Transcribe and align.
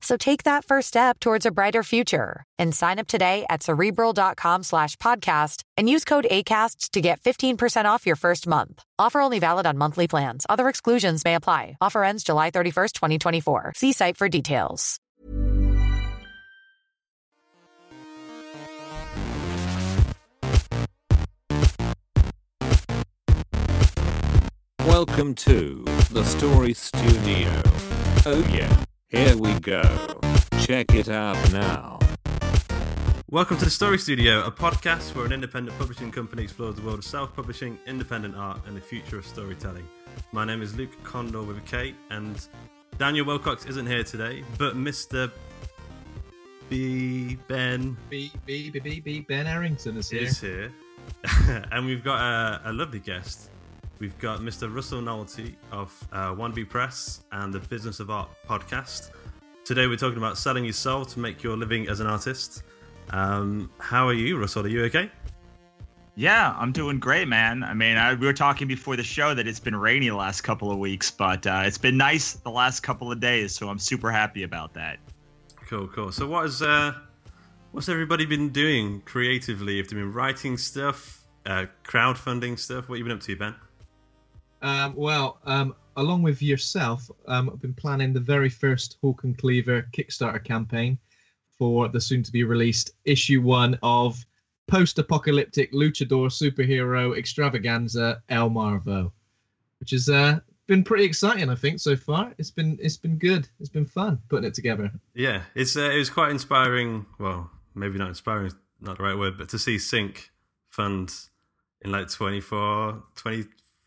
So 0.00 0.16
take 0.16 0.42
that 0.44 0.64
first 0.64 0.88
step 0.88 1.18
towards 1.18 1.46
a 1.46 1.50
brighter 1.50 1.82
future 1.82 2.44
and 2.58 2.74
sign 2.74 2.98
up 2.98 3.06
today 3.06 3.44
at 3.50 3.62
cerebral.com 3.62 4.62
slash 4.62 4.96
podcast 4.96 5.62
and 5.76 5.88
use 5.88 6.04
code 6.04 6.26
ACasts 6.30 6.90
to 6.90 7.00
get 7.00 7.20
15% 7.20 7.84
off 7.86 8.06
your 8.06 8.16
first 8.16 8.46
month. 8.46 8.82
Offer 8.98 9.20
only 9.20 9.38
valid 9.38 9.66
on 9.66 9.78
monthly 9.78 10.06
plans. 10.08 10.46
Other 10.48 10.68
exclusions 10.68 11.24
may 11.24 11.34
apply. 11.34 11.76
Offer 11.80 12.04
ends 12.04 12.24
July 12.24 12.50
31st, 12.50 12.92
2024. 12.92 13.72
See 13.76 13.92
site 13.92 14.16
for 14.16 14.28
details. 14.28 15.00
Welcome 24.80 25.34
to 25.36 25.84
the 26.10 26.24
Story 26.24 26.72
Studio. 26.74 27.50
Oh 28.24 28.44
yeah, 28.52 28.84
here 29.16 29.36
we 29.36 29.58
go. 29.60 29.82
Check 30.60 30.94
it 30.94 31.08
out 31.08 31.38
now. 31.50 31.98
Welcome 33.30 33.56
to 33.56 33.64
the 33.64 33.70
Story 33.70 33.98
Studio, 33.98 34.44
a 34.44 34.50
podcast 34.50 35.14
where 35.14 35.24
an 35.24 35.32
independent 35.32 35.76
publishing 35.78 36.10
company 36.12 36.42
explores 36.42 36.76
the 36.76 36.82
world 36.82 36.98
of 36.98 37.04
self 37.04 37.34
publishing, 37.34 37.78
independent 37.86 38.36
art, 38.36 38.60
and 38.66 38.76
the 38.76 38.80
future 38.80 39.18
of 39.18 39.26
storytelling. 39.26 39.88
My 40.32 40.44
name 40.44 40.60
is 40.60 40.76
Luke 40.76 40.90
Kondor 41.02 41.46
with 41.46 41.56
a 41.56 41.62
K, 41.62 41.94
and 42.10 42.46
Daniel 42.98 43.24
Willcocks 43.24 43.66
isn't 43.66 43.86
here 43.86 44.04
today, 44.04 44.44
but 44.58 44.76
Mr. 44.76 45.30
B. 46.68 47.38
Ben 47.48 47.96
B 48.10 48.30
B 48.44 48.68
B 48.68 48.80
B 48.80 49.00
B 49.00 49.20
Ben 49.20 49.46
Arrington 49.46 49.96
is 49.96 50.10
here. 50.10 50.22
is 50.22 50.40
here. 50.40 50.72
and 51.72 51.86
we've 51.86 52.04
got 52.04 52.20
a, 52.20 52.70
a 52.70 52.72
lovely 52.72 52.98
guest. 52.98 53.50
We've 53.98 54.18
got 54.18 54.40
Mr. 54.40 54.72
Russell 54.72 55.00
Nohelty 55.00 55.54
of 55.72 56.06
uh, 56.12 56.34
Wannabe 56.34 56.68
Press 56.68 57.24
and 57.32 57.52
the 57.52 57.60
Business 57.60 57.98
of 57.98 58.10
Art 58.10 58.28
podcast. 58.46 59.10
Today 59.64 59.86
we're 59.86 59.96
talking 59.96 60.18
about 60.18 60.36
selling 60.36 60.64
your 60.64 60.74
soul 60.74 61.06
to 61.06 61.18
make 61.18 61.42
your 61.42 61.56
living 61.56 61.88
as 61.88 62.00
an 62.00 62.06
artist. 62.06 62.62
Um, 63.10 63.70
how 63.78 64.06
are 64.06 64.12
you, 64.12 64.38
Russell? 64.38 64.66
Are 64.66 64.68
you 64.68 64.84
okay? 64.84 65.10
Yeah, 66.14 66.54
I'm 66.58 66.72
doing 66.72 66.98
great, 66.98 67.26
man. 67.26 67.62
I 67.62 67.72
mean, 67.72 67.96
I, 67.96 68.12
we 68.12 68.26
were 68.26 68.34
talking 68.34 68.68
before 68.68 68.96
the 68.96 69.02
show 69.02 69.34
that 69.34 69.46
it's 69.46 69.60
been 69.60 69.76
rainy 69.76 70.08
the 70.08 70.16
last 70.16 70.42
couple 70.42 70.70
of 70.70 70.76
weeks, 70.78 71.10
but 71.10 71.46
uh, 71.46 71.62
it's 71.64 71.78
been 71.78 71.96
nice 71.96 72.34
the 72.34 72.50
last 72.50 72.80
couple 72.80 73.10
of 73.10 73.18
days, 73.18 73.54
so 73.54 73.70
I'm 73.70 73.78
super 73.78 74.10
happy 74.10 74.42
about 74.42 74.74
that. 74.74 74.98
Cool, 75.68 75.88
cool. 75.88 76.12
So 76.12 76.26
what 76.26 76.42
has 76.42 76.60
uh, 76.60 76.92
what's 77.72 77.88
everybody 77.88 78.26
been 78.26 78.50
doing 78.50 79.00
creatively? 79.06 79.78
Have 79.78 79.88
they 79.88 79.96
been 79.96 80.12
writing 80.12 80.58
stuff, 80.58 81.26
uh, 81.46 81.64
crowdfunding 81.82 82.58
stuff? 82.58 82.90
What 82.90 82.96
have 82.96 82.98
you 82.98 83.04
been 83.04 83.16
up 83.16 83.22
to, 83.22 83.36
Ben? 83.36 83.54
Um, 84.62 84.94
well, 84.94 85.38
um, 85.44 85.74
along 85.96 86.22
with 86.22 86.42
yourself, 86.42 87.10
um, 87.26 87.50
I've 87.50 87.60
been 87.60 87.74
planning 87.74 88.12
the 88.12 88.20
very 88.20 88.48
first 88.48 88.98
Hawk 89.02 89.24
and 89.24 89.36
Cleaver 89.36 89.88
Kickstarter 89.92 90.42
campaign 90.42 90.98
for 91.58 91.88
the 91.88 92.00
soon-to-be 92.00 92.44
released 92.44 92.90
issue 93.04 93.40
one 93.40 93.78
of 93.82 94.24
post-apocalyptic 94.68 95.72
luchador 95.72 96.28
superhero 96.28 97.16
extravaganza 97.16 98.22
El 98.28 98.50
Marvo, 98.50 99.12
which 99.80 99.90
has 99.90 100.08
uh, 100.08 100.40
been 100.66 100.82
pretty 100.82 101.04
exciting. 101.04 101.48
I 101.48 101.54
think 101.54 101.80
so 101.80 101.96
far. 101.96 102.34
It's 102.38 102.50
been 102.50 102.78
it's 102.80 102.96
been 102.96 103.18
good. 103.18 103.48
It's 103.60 103.68
been 103.68 103.86
fun 103.86 104.20
putting 104.28 104.46
it 104.46 104.54
together. 104.54 104.90
Yeah, 105.14 105.42
it's 105.54 105.76
uh, 105.76 105.90
it 105.90 105.98
was 105.98 106.10
quite 106.10 106.30
inspiring. 106.30 107.06
Well, 107.18 107.50
maybe 107.74 107.98
not 107.98 108.08
inspiring, 108.08 108.52
not 108.80 108.98
the 108.98 109.04
right 109.04 109.16
word, 109.16 109.38
but 109.38 109.48
to 109.50 109.58
see 109.58 109.78
Sink 109.78 110.30
fund 110.68 111.14
in 111.82 111.92
like 111.92 112.10
24, 112.10 113.02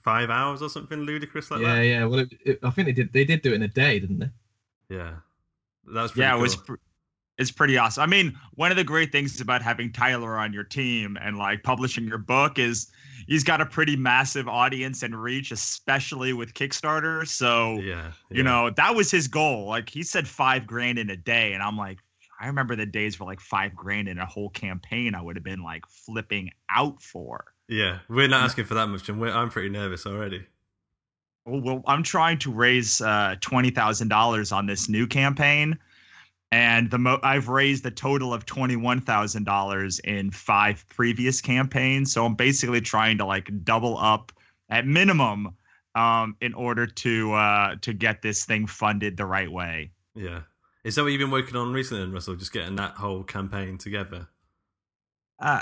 25 0.09 0.29
hours 0.29 0.61
or 0.61 0.69
something 0.69 0.99
ludicrous 0.99 1.51
like 1.51 1.61
yeah, 1.61 1.75
that. 1.75 1.85
yeah. 1.85 1.99
Yeah. 1.99 2.05
Well, 2.05 2.19
it, 2.19 2.33
it, 2.45 2.59
I 2.63 2.69
think 2.71 2.87
they 2.87 2.93
did 2.93 3.13
they 3.13 3.25
did 3.25 3.41
do 3.41 3.51
it 3.51 3.55
in 3.55 3.63
a 3.63 3.67
day, 3.67 3.99
didn't 3.99 4.19
they? 4.19 4.29
Yeah, 4.89 5.15
that 5.93 6.01
was 6.01 6.11
pretty 6.11 6.27
yeah, 6.27 6.35
it 6.35 6.41
was. 6.41 6.55
Pr- 6.55 6.75
it's 7.39 7.51
pretty 7.51 7.77
awesome. 7.77 8.03
I 8.03 8.05
mean, 8.05 8.37
one 8.55 8.69
of 8.69 8.75
the 8.75 8.83
great 8.83 9.13
things 9.13 9.39
about 9.39 9.61
having 9.61 9.93
Tyler 9.93 10.37
on 10.37 10.51
your 10.51 10.65
team 10.65 11.17
and 11.21 11.37
like 11.37 11.63
publishing 11.63 12.05
your 12.05 12.17
book 12.17 12.59
is 12.59 12.91
he's 13.27 13.45
got 13.45 13.61
a 13.61 13.65
pretty 13.65 13.95
massive 13.95 14.49
audience 14.49 15.03
and 15.03 15.15
reach, 15.15 15.51
especially 15.51 16.33
with 16.33 16.53
Kickstarter. 16.53 17.25
So 17.25 17.79
yeah, 17.79 18.11
you 18.29 18.43
know 18.43 18.69
that 18.71 18.93
was 18.93 19.09
his 19.09 19.27
goal. 19.27 19.67
Like 19.67 19.89
he 19.89 20.03
said, 20.03 20.27
five 20.27 20.67
grand 20.67 20.99
in 20.99 21.09
a 21.09 21.17
day, 21.17 21.53
and 21.53 21.63
I'm 21.63 21.77
like, 21.77 21.99
I 22.41 22.47
remember 22.47 22.75
the 22.75 22.85
days 22.85 23.15
for 23.15 23.23
like 23.23 23.39
five 23.39 23.73
grand 23.73 24.09
in 24.09 24.17
a 24.17 24.25
whole 24.25 24.49
campaign. 24.49 25.15
I 25.15 25.21
would 25.21 25.37
have 25.37 25.43
been 25.43 25.63
like 25.63 25.85
flipping 25.87 26.51
out 26.69 27.01
for. 27.01 27.45
Yeah, 27.69 27.99
we're 28.09 28.27
not 28.27 28.43
asking 28.43 28.65
for 28.65 28.73
that 28.73 28.87
much, 28.87 29.07
and 29.09 29.23
I'm 29.23 29.51
pretty 29.51 29.69
nervous 29.69 30.07
already. 30.07 30.43
Well, 31.45 31.61
well 31.61 31.83
I'm 31.85 32.01
trying 32.01 32.39
to 32.39 32.51
raise 32.51 32.99
uh, 32.99 33.35
twenty 33.41 33.69
thousand 33.69 34.07
dollars 34.07 34.51
on 34.51 34.65
this 34.65 34.89
new 34.89 35.05
campaign, 35.05 35.77
and 36.51 36.89
the 36.89 36.97
mo- 36.97 37.19
I've 37.21 37.47
raised 37.47 37.85
a 37.85 37.91
total 37.91 38.33
of 38.33 38.47
twenty 38.47 38.75
one 38.75 38.99
thousand 38.99 39.43
dollars 39.43 39.99
in 39.99 40.31
five 40.31 40.83
previous 40.89 41.41
campaigns. 41.41 42.11
So 42.11 42.25
I'm 42.25 42.33
basically 42.33 42.81
trying 42.81 43.19
to 43.19 43.25
like 43.25 43.51
double 43.63 43.99
up 43.99 44.31
at 44.69 44.87
minimum 44.87 45.55
um, 45.93 46.37
in 46.41 46.55
order 46.55 46.87
to 46.87 47.33
uh, 47.33 47.75
to 47.81 47.93
get 47.93 48.23
this 48.23 48.45
thing 48.45 48.65
funded 48.65 49.15
the 49.15 49.27
right 49.27 49.51
way. 49.51 49.91
Yeah, 50.15 50.41
is 50.83 50.95
that 50.95 51.03
what 51.03 51.09
you've 51.09 51.19
been 51.19 51.29
working 51.29 51.55
on 51.55 51.71
recently, 51.71 52.11
Russell? 52.11 52.35
Just 52.35 52.51
getting 52.51 52.77
that 52.77 52.93
whole 52.93 53.21
campaign 53.23 53.77
together. 53.77 54.27
Uh, 55.39 55.61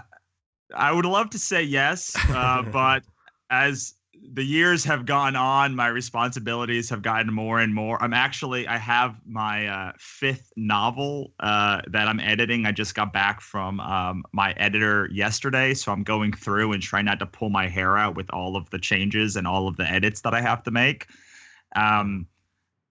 I 0.76 0.92
would 0.92 1.06
love 1.06 1.30
to 1.32 1.40
say 1.40 1.64
yes, 1.64 2.16
uh, 2.30 2.62
but 2.72 3.04
as 3.50 3.94
the 4.34 4.44
years 4.44 4.84
have 4.84 5.06
gone 5.06 5.36
on, 5.36 5.76
my 5.76 5.88
responsibilities 5.88 6.90
have 6.90 7.02
gotten 7.02 7.34
more 7.34 7.60
and 7.60 7.74
more. 7.74 8.02
I'm 8.04 8.14
actually, 8.14 8.68
I 8.68 8.78
have 8.78 9.16
my 9.26 9.68
uh, 9.68 9.92
fifth 9.98 10.52
novel 10.58 11.34
uh, 11.40 11.82
that 11.88 12.08
I'm 12.08 12.20
editing. 12.20 12.66
I 12.66 12.72
just 12.72 12.96
got 12.96 13.14
back 13.14 13.42
from 13.42 13.80
um, 13.80 14.24
my 14.34 14.52
editor 14.54 15.08
yesterday, 15.12 15.74
so 15.74 15.92
I'm 15.92 16.04
going 16.04 16.34
through 16.34 16.74
and 16.74 16.82
trying 16.82 17.06
not 17.06 17.20
to 17.20 17.26
pull 17.26 17.50
my 17.50 17.68
hair 17.68 17.98
out 17.98 18.16
with 18.16 18.30
all 18.32 18.56
of 18.56 18.70
the 18.70 18.80
changes 18.80 19.36
and 19.36 19.48
all 19.48 19.68
of 19.68 19.78
the 19.78 19.90
edits 19.90 20.22
that 20.22 20.34
I 20.34 20.42
have 20.42 20.64
to 20.64 20.72
make. 20.72 21.08
Um, 21.76 22.28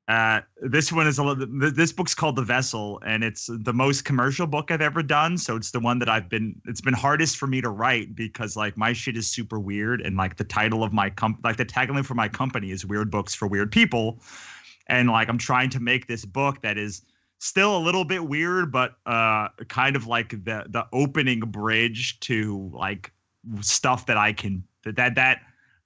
uh, 0.09 0.41
this 0.62 0.93
one 0.93 1.09
is 1.09 1.19
a 1.19 1.25
little. 1.25 1.47
This 1.72 1.93
book's 1.93 2.15
called 2.15 2.37
The 2.37 2.43
Vessel, 2.43 3.00
and 3.05 3.25
it's 3.25 3.50
the 3.50 3.72
most 3.72 4.05
commercial 4.05 4.47
book 4.47 4.71
I've 4.71 4.81
ever 4.81 5.03
done. 5.03 5.37
So 5.37 5.56
it's 5.56 5.72
the 5.72 5.81
one 5.81 5.99
that 5.99 6.09
I've 6.09 6.28
been. 6.28 6.55
It's 6.67 6.81
been 6.81 6.94
hardest 6.94 7.37
for 7.37 7.49
me 7.49 7.61
to 7.61 7.71
write 7.71 8.15
because 8.15 8.56
like 8.56 8.77
my 8.77 8.93
shit 8.93 9.16
is 9.16 9.27
super 9.27 9.59
weird, 9.59 10.01
and 10.01 10.16
like 10.16 10.36
the 10.36 10.45
title 10.45 10.84
of 10.84 10.92
my 10.92 11.10
comp, 11.10 11.41
like 11.42 11.57
the 11.57 11.66
tagline 11.66 12.04
for 12.04 12.15
my 12.15 12.28
company 12.28 12.71
is 12.71 12.86
"Weird 12.86 13.10
Books 13.10 13.34
for 13.34 13.48
Weird 13.48 13.72
People," 13.72 14.21
and 14.86 15.09
like 15.09 15.28
I'm 15.28 15.39
trying 15.39 15.71
to 15.71 15.81
make 15.81 16.07
this 16.07 16.25
book 16.25 16.63
that 16.63 16.78
is 16.78 17.03
still 17.39 17.77
a 17.77 17.81
little 17.81 18.04
bit 18.04 18.28
weird, 18.28 18.71
but 18.71 18.98
uh, 19.07 19.48
kind 19.66 19.97
of 19.97 20.07
like 20.07 20.31
the 20.31 20.66
the 20.69 20.86
opening 20.92 21.41
bridge 21.41 22.21
to 22.21 22.71
like 22.72 23.13
stuff 23.60 24.07
that 24.07 24.16
I 24.16 24.33
can 24.33 24.63
that 24.84 24.95
that 24.95 25.16
that 25.16 25.41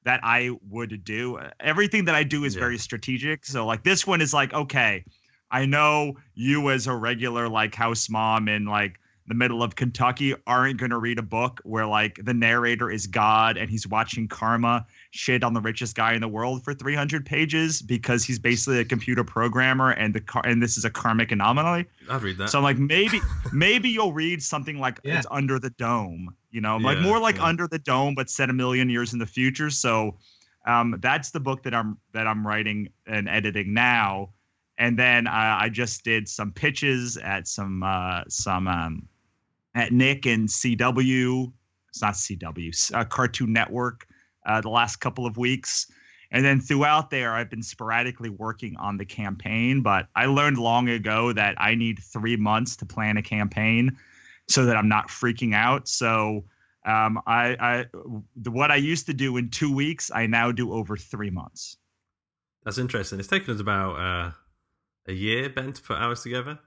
that 0.04 0.20
I 0.22 0.50
would 0.68 1.04
do. 1.04 1.38
Everything 1.60 2.04
that 2.06 2.14
I 2.14 2.22
do 2.22 2.44
is 2.44 2.54
Yeah. 2.54 2.60
very 2.60 2.78
strategic. 2.78 3.44
So 3.44 3.66
like 3.66 3.84
this 3.84 4.06
one 4.06 4.20
is 4.20 4.32
like, 4.32 4.52
okay, 4.54 5.04
I 5.50 5.66
know 5.66 6.14
you 6.34 6.70
as 6.70 6.86
a 6.86 6.94
regular 6.94 7.48
like 7.48 7.74
house 7.74 8.08
mom 8.08 8.48
and 8.48 8.68
like 8.68 8.98
the 9.30 9.34
middle 9.34 9.62
of 9.62 9.76
Kentucky 9.76 10.34
aren't 10.46 10.78
going 10.78 10.90
to 10.90 10.98
read 10.98 11.18
a 11.18 11.22
book 11.22 11.60
where 11.64 11.86
like 11.86 12.18
the 12.24 12.34
narrator 12.34 12.90
is 12.90 13.06
God 13.06 13.56
and 13.56 13.70
he's 13.70 13.86
watching 13.86 14.26
karma 14.28 14.84
shit 15.12 15.42
on 15.44 15.54
the 15.54 15.60
richest 15.60 15.94
guy 15.96 16.12
in 16.14 16.20
the 16.20 16.28
world 16.28 16.64
for 16.64 16.74
300 16.74 17.24
pages 17.24 17.80
because 17.80 18.24
he's 18.24 18.38
basically 18.38 18.80
a 18.80 18.84
computer 18.84 19.22
programmer 19.24 19.92
and 19.92 20.12
the 20.14 20.20
car 20.20 20.42
and 20.44 20.62
this 20.62 20.76
is 20.76 20.84
a 20.84 20.90
karmic 20.90 21.30
anomaly. 21.32 21.86
I'd 22.10 22.22
read 22.22 22.38
that. 22.38 22.50
So 22.50 22.58
I'm 22.58 22.64
like 22.64 22.78
maybe 22.78 23.20
maybe 23.52 23.88
you'll 23.88 24.12
read 24.12 24.42
something 24.42 24.78
like 24.78 24.98
Yeah. 25.04 25.18
it's 25.18 25.26
Under 25.30 25.58
the 25.58 25.70
Dome, 25.70 26.34
you 26.50 26.60
know, 26.60 26.76
like 26.76 26.98
more 26.98 27.18
like 27.20 27.36
yeah. 27.36 27.44
Under 27.44 27.66
the 27.68 27.78
Dome 27.78 28.14
but 28.14 28.28
set 28.28 28.50
a 28.50 28.52
million 28.52 28.90
years 28.90 29.12
in 29.12 29.18
the 29.20 29.26
future. 29.26 29.70
So 29.70 30.18
um, 30.66 30.96
that's 31.00 31.30
the 31.30 31.40
book 31.40 31.62
that 31.62 31.72
I'm 31.74 31.96
that 32.12 32.26
I'm 32.26 32.46
writing 32.46 32.90
and 33.06 33.28
editing 33.28 33.72
now. 33.72 34.30
And 34.78 34.98
then 34.98 35.26
uh, 35.26 35.58
I 35.60 35.68
just 35.68 36.04
did 36.04 36.26
some 36.26 36.52
pitches 36.52 37.18
at 37.18 37.46
some 37.46 37.82
uh, 37.82 38.22
some 38.28 38.66
um, 38.66 39.06
at 39.74 39.92
Nick 39.92 40.26
and 40.26 40.48
CW. 40.48 41.52
It's 41.88 42.02
not 42.02 42.14
CW, 42.14 42.94
uh, 42.94 43.04
Cartoon 43.04 43.52
Network. 43.52 44.06
Uh, 44.46 44.60
the 44.60 44.70
last 44.70 44.96
couple 44.96 45.26
of 45.26 45.36
weeks, 45.36 45.86
and 46.32 46.44
then 46.44 46.60
throughout 46.60 47.10
there, 47.10 47.34
I've 47.34 47.50
been 47.50 47.62
sporadically 47.62 48.30
working 48.30 48.76
on 48.76 48.96
the 48.96 49.04
campaign. 49.04 49.82
But 49.82 50.08
I 50.14 50.26
learned 50.26 50.56
long 50.56 50.88
ago 50.88 51.32
that 51.32 51.56
I 51.58 51.74
need 51.74 51.98
three 51.98 52.36
months 52.36 52.76
to 52.76 52.86
plan 52.86 53.16
a 53.18 53.22
campaign, 53.22 53.96
so 54.48 54.64
that 54.64 54.76
I'm 54.76 54.88
not 54.88 55.08
freaking 55.08 55.54
out. 55.54 55.88
So 55.88 56.44
um, 56.86 57.20
I, 57.26 57.56
I 57.60 57.86
what 58.48 58.70
I 58.70 58.76
used 58.76 59.06
to 59.06 59.14
do 59.14 59.36
in 59.36 59.50
two 59.50 59.72
weeks, 59.72 60.10
I 60.14 60.26
now 60.26 60.52
do 60.52 60.72
over 60.72 60.96
three 60.96 61.30
months. 61.30 61.76
That's 62.64 62.78
interesting. 62.78 63.18
It's 63.18 63.28
taken 63.28 63.54
us 63.54 63.60
about 63.60 63.98
uh, 63.98 64.30
a 65.06 65.12
year, 65.12 65.50
Ben, 65.50 65.72
to 65.72 65.82
put 65.82 65.98
ours 65.98 66.22
together. 66.22 66.58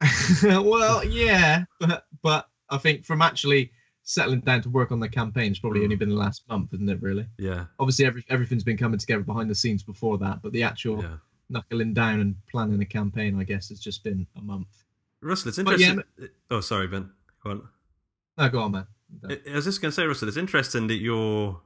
well, 0.42 1.04
yeah, 1.04 1.64
but 1.78 2.06
but 2.22 2.48
I 2.70 2.78
think 2.78 3.04
from 3.04 3.22
actually 3.22 3.72
settling 4.02 4.40
down 4.40 4.62
to 4.62 4.70
work 4.70 4.90
on 4.92 4.98
the 5.00 5.08
campaign 5.08 5.32
campaign's 5.32 5.58
probably 5.58 5.80
Mm. 5.80 5.84
only 5.84 5.96
been 5.96 6.08
the 6.08 6.14
last 6.16 6.48
month, 6.48 6.72
isn't 6.74 6.88
it? 6.88 7.00
Really? 7.02 7.26
Yeah, 7.38 7.66
Obviously, 7.78 8.06
every, 8.06 8.24
everything's 8.28 8.64
been 8.64 8.76
coming 8.78 8.98
together 8.98 9.22
behind 9.22 9.50
the 9.50 9.54
scenes 9.54 9.82
before 9.82 10.18
that, 10.18 10.42
but 10.42 10.52
the 10.52 10.62
actual 10.62 11.02
yeah. 11.02 11.16
knuckling 11.48 11.92
down 11.94 12.20
and 12.20 12.34
planning 12.50 12.80
a 12.80 12.86
campaign, 12.86 13.38
I 13.38 13.44
guess, 13.44 13.68
has 13.68 13.78
just 13.78 14.02
been 14.02 14.26
a 14.36 14.40
month. 14.40 14.68
Russell, 15.20 15.50
it's 15.50 15.58
But 15.62 15.78
yeah, 15.78 15.90
interesting. 15.90 16.28
oh, 16.50 16.60
sorry, 16.60 16.86
Ben. 16.88 17.10
Go 17.44 17.50
on. 17.50 17.68
No, 18.38 18.48
go 18.48 18.60
on, 18.60 18.72
man. 18.72 18.86
I 19.28 19.38
I 19.50 19.54
was 19.56 19.64
just 19.66 19.82
going 19.82 19.90
to 19.90 19.94
say, 19.94 20.06
Russell, 20.06 20.28
it's 20.28 20.36
interesting 20.36 20.86
that 20.86 20.96
you're 20.96 21.60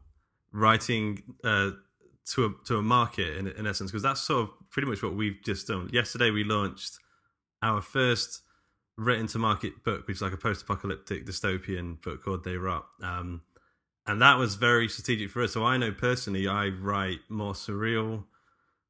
writing 0.53 1.23
uh, 1.45 1.71
to 2.33 2.45
a 2.47 2.67
to 2.67 2.79
a 2.79 2.83
market 2.83 3.37
in, 3.37 3.49
in 3.49 3.67
essence, 3.67 3.91
because 3.91 4.03
that's 4.03 4.21
sort 4.21 4.43
of 4.49 4.71
pretty 4.71 4.89
much 4.89 5.03
what 5.03 5.15
we've 5.15 5.39
just 5.45 5.69
done. 5.69 5.89
Yesterday, 5.93 6.31
we 6.31 6.43
launched 6.45 6.99
our 7.65 7.81
first 7.81 8.43
written 8.97 9.27
to 9.29 9.39
market 9.39 9.83
book, 9.83 10.07
which 10.07 10.19
is 10.19 10.23
like 10.23 10.33
a 10.33 10.37
post 10.37 10.63
apocalyptic 10.63 11.27
dystopian 11.27 12.01
book 12.03 12.23
called 12.23 12.45
They 12.45 12.57
Rot. 12.57 12.87
Um, 13.03 13.43
and 14.07 14.21
that 14.21 14.39
was 14.39 14.55
very 14.57 14.89
strategic 14.89 15.31
for 15.31 15.43
us. 15.43 15.55
So 15.55 15.65
I 15.65 15.79
know 15.79 15.91
personally, 15.91 16.47
I 16.47 16.69
write 16.69 17.21
more 17.29 17.55
surreal, 17.55 18.25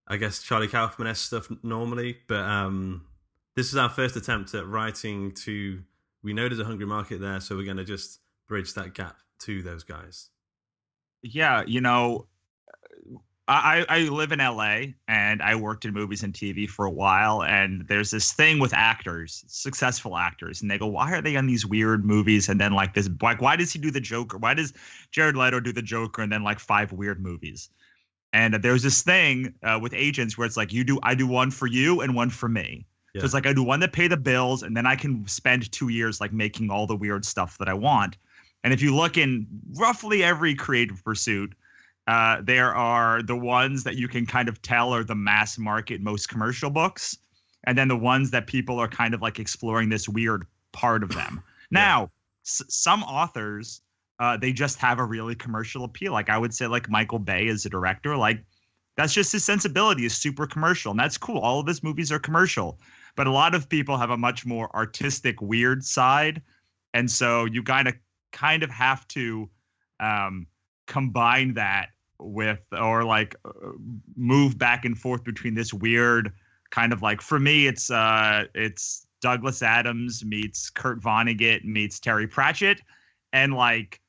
I 0.09 0.17
guess 0.17 0.43
Charlie 0.43 0.69
Kaufman 0.69 1.07
esque 1.07 1.25
stuff 1.27 1.49
normally, 1.63 2.19
but 2.27 2.41
um, 2.41 3.07
this 3.55 3.69
is 3.69 3.77
our 3.77 3.89
first 3.89 4.17
attempt 4.17 4.55
at 4.55 4.67
writing 4.67 5.33
to. 5.45 5.83
We 6.23 6.33
know 6.33 6.49
there's 6.49 6.59
a 6.59 6.65
hungry 6.65 6.87
market 6.87 7.21
there, 7.21 7.39
so 7.41 7.55
we're 7.55 7.65
going 7.65 7.77
to 7.77 7.85
just 7.85 8.19
bridge 8.49 8.75
that 8.75 8.95
gap 8.95 9.17
to 9.41 9.63
those 9.63 9.85
guys. 9.85 10.31
yeah, 11.23 11.65
you 11.67 11.81
know, 11.81 12.27
I, 13.47 13.85
I 13.91 13.99
live 14.09 14.33
in 14.33 14.39
LA 14.39 14.95
and 15.07 15.43
I 15.43 15.55
worked 15.55 15.85
in 15.85 15.93
movies 15.93 16.23
and 16.23 16.33
TV 16.33 16.67
for 16.69 16.87
a 16.87 16.91
while. 16.91 17.43
And 17.43 17.87
there's 17.89 18.11
this 18.11 18.33
thing 18.33 18.59
with 18.59 18.73
actors, 18.73 19.45
successful 19.49 20.17
actors, 20.17 20.63
and 20.63 20.71
they 20.71 20.79
go, 20.79 20.87
why 20.87 21.13
are 21.13 21.21
they 21.21 21.37
on 21.37 21.47
these 21.47 21.67
weird 21.67 22.07
movies? 22.07 22.49
And 22.49 22.59
then 22.59 22.73
like 22.73 22.95
this, 22.95 23.09
like, 23.21 23.43
why 23.43 23.57
does 23.57 23.71
he 23.71 23.79
do 23.79 23.91
the 23.91 24.01
Joker? 24.01 24.39
Why 24.39 24.55
does 24.55 24.73
Jared 25.11 25.37
Leto 25.37 25.61
do 25.61 25.73
the 25.73 25.83
Joker? 25.83 26.23
And 26.23 26.33
then 26.33 26.43
like 26.43 26.59
five 26.59 26.91
weird 26.93 27.23
movies. 27.23 27.69
And 28.33 28.55
there's 28.55 28.83
this 28.83 29.03
thing 29.03 29.55
uh, 29.63 29.79
with 29.81 29.93
agents 29.93 30.39
where 30.39 30.47
it's 30.47 30.57
like 30.57 30.73
you 30.73 30.83
do, 30.83 30.99
I 31.03 31.15
do 31.15 31.27
one 31.27 31.51
for 31.51 31.67
you 31.67 32.01
and 32.01 32.15
one 32.15 32.31
for 32.31 32.49
me. 32.49 32.87
Yeah. 33.13 33.21
So 33.21 33.27
it's 33.27 33.35
like 33.35 33.47
I 33.47 33.53
do 33.53 33.63
one 33.63 33.79
that 33.81 33.93
pay 33.93 34.09
the 34.09 34.17
bills, 34.17 34.65
and 34.65 34.77
then 34.77 34.87
I 34.87 34.97
can 34.97 35.25
spend 35.29 35.71
two 35.71 35.89
years 35.89 36.21
like 36.21 36.33
making 36.33 36.69
all 36.69 36.87
the 36.87 36.97
weird 36.97 37.25
stuff 37.25 37.57
that 37.59 37.69
I 37.69 37.75
want. 37.75 38.17
And 38.65 38.73
if 38.73 38.83
you 38.83 38.97
look 38.97 39.17
in 39.17 39.47
roughly 39.75 40.25
every 40.25 40.57
creative 40.57 41.05
pursuit, 41.05 41.55
uh, 42.07 42.39
there 42.43 42.75
are 42.75 43.23
the 43.23 43.37
ones 43.37 43.85
that 43.85 43.97
you 43.97 44.09
can 44.09 44.27
kind 44.27 44.49
of 44.49 44.61
tell 44.61 44.95
are 44.95 45.05
the 45.05 45.15
mass 45.15 45.59
market, 45.59 46.01
most 46.01 46.29
commercial 46.29 46.71
books, 46.71 47.17
and 47.65 47.79
then 47.79 47.89
the 47.89 47.97
ones 47.97 48.31
that 48.31 48.47
people 48.47 48.79
are 48.79 48.89
kind 48.89 49.15
of 49.15 49.23
like 49.23 49.39
exploring 49.39 49.89
this 49.89 50.09
weird 50.09 50.47
part 50.73 51.03
of 51.03 51.11
them. 51.11 51.43
Now, 51.71 52.11
s- 52.45 52.63
some 52.69 53.03
authors, 53.03 53.81
uh, 54.21 54.37
they 54.37 54.53
just 54.53 54.79
have 54.79 55.01
a 55.01 55.05
really 55.05 55.35
commercial 55.35 55.83
appeal. 55.83 56.13
Like 56.13 56.29
I 56.29 56.39
would 56.39 56.55
say, 56.55 56.67
like 56.67 56.89
Michael 56.89 57.19
Bay 57.19 57.49
as 57.49 57.65
a 57.65 57.71
director, 57.71 58.17
like 58.17 58.45
that's 58.97 59.13
just 59.13 59.33
his 59.33 59.45
sensibility 59.45 60.05
is 60.05 60.15
super 60.15 60.47
commercial, 60.47 60.91
and 60.91 61.01
that's 61.01 61.19
cool. 61.19 61.39
All 61.39 61.59
of 61.59 61.67
his 61.67 61.83
movies 61.83 62.13
are 62.13 62.19
commercial, 62.21 62.79
but 63.17 63.27
a 63.27 63.31
lot 63.33 63.55
of 63.55 63.69
people 63.69 63.97
have 63.97 64.11
a 64.11 64.17
much 64.17 64.47
more 64.47 64.71
artistic, 64.77 65.41
weird 65.41 65.85
side, 65.85 66.43
and 66.93 67.11
so 67.11 67.47
you 67.47 67.63
kind 67.63 67.89
of 67.89 67.95
kind 68.31 68.63
of 68.63 68.71
have 68.71 69.09
to 69.09 69.49
um, 70.01 70.47
combine 70.87 71.55
that 71.55 71.89
with 72.19 72.61
or 72.73 73.05
like 73.05 73.35
uh, 73.45 73.51
move 74.17 74.59
back 74.59 74.85
and 74.85 74.99
forth 74.99 75.25
between 75.25 75.55
this 75.55 75.73
weird 75.73 76.33
kind 76.71 76.93
of 76.93 77.03
like 77.03 77.21
for 77.21 77.39
me 77.39 77.67
it's 77.67 77.91
uh 77.91 78.45
it's 78.55 79.07
Douglas 79.21 79.63
Adams 79.63 80.25
meets 80.25 80.71
Kurt 80.71 81.01
Vonnegut 81.01 81.65
meets 81.65 81.99
Terry 81.99 82.27
Pratchett 82.27 82.81
and 83.33 83.55
like 83.55 84.01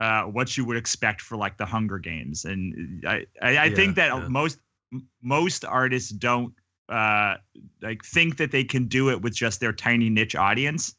uh 0.00 0.22
what 0.22 0.56
you 0.56 0.64
would 0.64 0.76
expect 0.76 1.20
for 1.20 1.36
like 1.36 1.56
the 1.56 1.66
Hunger 1.66 1.98
Games 1.98 2.44
and 2.44 3.04
I 3.06 3.26
I, 3.42 3.58
I 3.58 3.70
think 3.74 3.96
that 3.96 4.12
yeah. 4.14 4.28
most 4.28 4.58
most 5.22 5.64
artists 5.64 6.10
don't 6.10 6.52
uh 6.88 7.36
like 7.82 8.04
think 8.04 8.36
that 8.38 8.50
they 8.50 8.64
can 8.64 8.86
do 8.86 9.10
it 9.10 9.20
with 9.20 9.34
just 9.34 9.60
their 9.60 9.72
tiny 9.72 10.08
niche 10.08 10.36
audience 10.36 10.94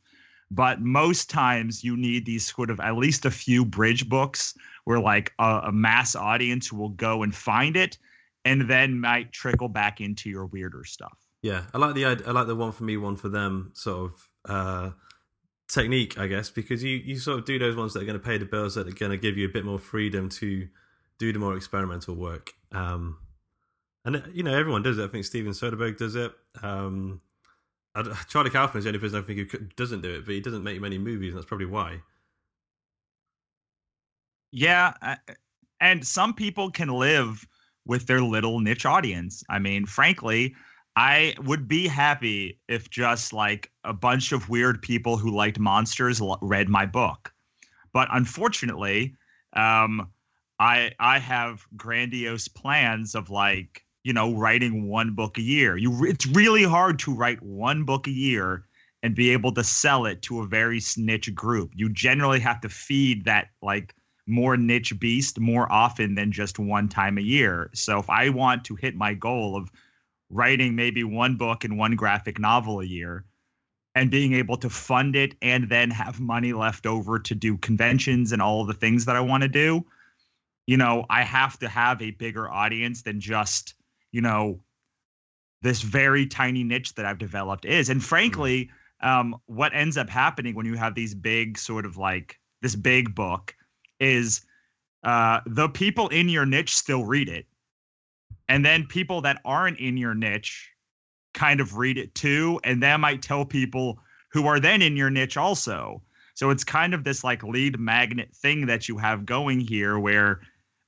but 0.52 0.82
most 0.82 1.30
times 1.30 1.84
you 1.84 1.96
need 1.96 2.26
these 2.26 2.54
sort 2.54 2.70
of 2.72 2.80
at 2.80 2.96
least 2.96 3.26
a 3.26 3.32
few 3.32 3.64
bridge 3.64 4.10
books 4.10 4.56
where 4.90 5.00
like 5.00 5.32
a, 5.38 5.62
a 5.66 5.72
mass 5.72 6.16
audience 6.16 6.74
will 6.74 6.90
go 6.90 7.22
and 7.22 7.36
find 7.36 7.78
it 7.78 8.00
and 8.44 8.68
then 8.68 9.00
might 9.00 9.32
trickle 9.32 9.70
back 9.70 10.02
into 10.02 10.32
your 10.32 10.48
weirder 10.48 10.84
stuff 10.84 11.16
Yeah, 11.44 11.66
I 11.76 11.78
like 11.78 11.94
the 11.94 12.06
I 12.06 12.32
like 12.32 12.48
the 12.48 12.56
one 12.56 12.72
for 12.72 12.86
me, 12.86 12.98
one 12.98 13.16
for 13.16 13.30
them 13.30 13.70
sort 13.76 14.12
of 14.12 14.30
uh, 14.50 14.92
technique, 15.68 16.18
I 16.18 16.26
guess, 16.26 16.50
because 16.50 16.84
you 16.84 16.98
you 16.98 17.20
sort 17.20 17.38
of 17.38 17.46
do 17.46 17.60
those 17.60 17.76
ones 17.76 17.94
that 17.94 18.02
are 18.02 18.06
going 18.06 18.20
to 18.20 18.26
pay 18.26 18.40
the 18.40 18.46
bills, 18.46 18.74
that 18.76 18.88
are 18.88 18.92
going 18.92 19.12
to 19.12 19.18
give 19.18 19.38
you 19.38 19.46
a 19.46 19.52
bit 19.52 19.64
more 19.64 19.78
freedom 19.78 20.28
to 20.30 20.68
do 21.20 21.32
the 21.32 21.38
more 21.38 21.56
experimental 21.56 22.16
work. 22.16 22.54
Um, 22.72 23.20
and 24.04 24.16
uh, 24.16 24.22
you 24.34 24.42
know, 24.42 24.58
everyone 24.58 24.82
does 24.82 24.98
it. 24.98 25.04
I 25.04 25.08
think 25.08 25.24
Steven 25.24 25.54
Soderbergh 25.54 25.98
does 25.98 26.16
it. 26.16 26.34
Um, 26.64 27.22
I 27.94 28.02
Charlie 28.28 28.50
Kaufman 28.50 28.80
is 28.80 28.86
the 28.86 28.90
only 28.90 29.00
person 29.00 29.20
I 29.20 29.22
think 29.22 29.52
who 29.52 29.60
doesn't 29.78 30.02
do 30.02 30.10
it, 30.16 30.26
but 30.26 30.34
he 30.34 30.42
doesn't 30.42 30.64
make 30.64 30.82
many 30.82 30.98
movies, 30.98 31.30
and 31.30 31.38
that's 31.38 31.48
probably 31.48 31.68
why. 31.68 32.02
Yeah 34.52 34.94
and 35.82 36.06
some 36.06 36.34
people 36.34 36.70
can 36.70 36.90
live 36.90 37.46
with 37.86 38.06
their 38.08 38.22
little 38.22 38.60
niche 38.60 38.86
audience. 38.86 39.44
I 39.50 39.60
mean 39.60 39.86
frankly 39.86 40.56
i 40.96 41.36
would 41.44 41.68
be 41.68 41.88
happy 41.88 42.60
if 42.68 42.90
just 42.90 43.32
like 43.32 43.72
a 43.84 43.94
bunch 43.94 44.32
of 44.32 44.50
weird 44.50 44.82
people 44.82 45.18
who 45.18 45.36
liked 45.36 45.60
monsters 45.60 46.22
read 46.42 46.70
my 46.70 46.86
book. 46.86 47.32
But 47.94 48.08
unfortunately 48.12 49.16
um 49.54 50.10
i 50.60 50.92
i 51.00 51.18
have 51.20 51.66
grandiose 51.76 52.48
plans 52.48 53.16
of 53.16 53.30
like 53.30 53.86
you 54.04 54.14
know 54.14 54.36
writing 54.36 54.88
one 54.88 55.14
book 55.14 55.38
a 55.38 55.42
year. 55.42 55.78
You 55.78 56.06
it's 56.06 56.26
really 56.26 56.64
hard 56.64 57.00
to 57.00 57.14
write 57.14 57.42
one 57.42 57.84
book 57.84 58.08
a 58.08 58.12
year 58.12 58.66
and 59.04 59.16
be 59.16 59.30
able 59.30 59.54
to 59.54 59.64
sell 59.64 60.06
it 60.06 60.22
to 60.24 60.42
a 60.42 60.48
very 60.48 60.82
niche 60.98 61.34
group. 61.34 61.72
You 61.76 61.90
generally 61.90 62.40
have 62.40 62.60
to 62.62 62.70
feed 62.70 63.26
that 63.26 63.50
like 63.62 63.96
more 64.30 64.56
niche 64.56 64.98
beast 65.00 65.40
more 65.40 65.72
often 65.72 66.16
than 66.16 66.32
just 66.32 66.60
one 66.60 66.88
time 66.88 67.18
a 67.18 67.22
year. 67.22 67.70
So 67.74 68.00
if 68.00 68.10
I 68.10 68.30
want 68.30 68.64
to 68.66 68.76
hit 68.76 68.96
my 68.96 69.14
goal 69.14 69.56
of 69.56 69.72
writing 70.30 70.76
maybe 70.76 71.04
one 71.04 71.36
book 71.36 71.64
and 71.64 71.78
one 71.78 71.96
graphic 71.96 72.40
novel 72.40 72.82
a 72.82 72.86
year 72.86 73.26
and 73.96 74.12
being 74.12 74.34
able 74.34 74.58
to 74.58 74.70
fund 74.70 75.16
it 75.16 75.36
and 75.42 75.70
then 75.70 75.90
have 75.90 76.20
money 76.20 76.54
left 76.54 76.86
over 76.86 77.20
to 77.20 77.36
do 77.36 77.58
conventions 77.58 78.32
and 78.32 78.42
all 78.42 78.66
the 78.66 78.74
things 78.74 79.06
that 79.06 79.16
I 79.16 79.22
want 79.22 79.44
to 79.44 79.50
do, 79.50 79.86
you 80.68 80.78
know, 80.78 81.06
I 81.10 81.24
have 81.24 81.58
to 81.60 81.68
have 81.68 82.02
a 82.02 82.12
bigger 82.12 82.50
audience 82.50 83.02
than 83.02 83.20
just, 83.20 83.74
you 84.12 84.22
know, 84.22 84.62
this 85.62 85.82
very 85.82 86.26
tiny 86.28 86.64
niche 86.64 86.94
that 86.96 87.06
I've 87.06 87.18
developed 87.18 87.66
is. 87.66 87.90
And 87.90 88.04
frankly, 88.04 88.70
um, 89.02 89.36
what 89.48 89.74
ends 89.74 89.98
up 89.98 90.10
happening 90.10 90.56
when 90.56 90.66
you 90.66 90.76
have 90.76 90.96
these 90.96 91.16
big 91.16 91.58
sort 91.58 91.86
of 91.86 91.98
like 91.98 92.40
this 92.62 92.76
big 92.76 93.16
book 93.16 93.56
is 94.00 94.42
uh, 95.04 95.40
the 95.46 95.70
people 95.70 96.08
in 96.10 96.30
your 96.30 96.46
niche 96.46 96.76
still 96.76 97.06
read 97.06 97.30
it. 97.30 97.46
And 98.48 98.66
then 98.66 98.86
people 98.86 99.22
that 99.22 99.42
aren't 99.46 99.80
in 99.80 99.98
your 99.98 100.16
niche 100.16 100.70
kind 101.34 101.60
of 101.60 101.78
read 101.78 101.98
it 101.98 102.16
too. 102.16 102.60
And 102.64 102.82
that 102.84 103.00
might 103.00 103.22
tell 103.22 103.46
people 103.46 104.00
who 104.32 104.48
are 104.48 104.60
then 104.60 104.82
in 104.82 104.98
your 104.98 105.10
niche 105.10 105.38
also. 105.38 106.02
So 106.34 106.50
it's 106.50 106.64
kind 106.64 106.94
of 106.94 107.04
this 107.04 107.24
like 107.24 107.44
lead 107.44 107.80
magnet 107.80 108.34
thing 108.34 108.66
that 108.68 108.88
you 108.88 108.98
have 108.98 109.26
going 109.26 109.60
here 109.60 110.00
where 110.00 110.42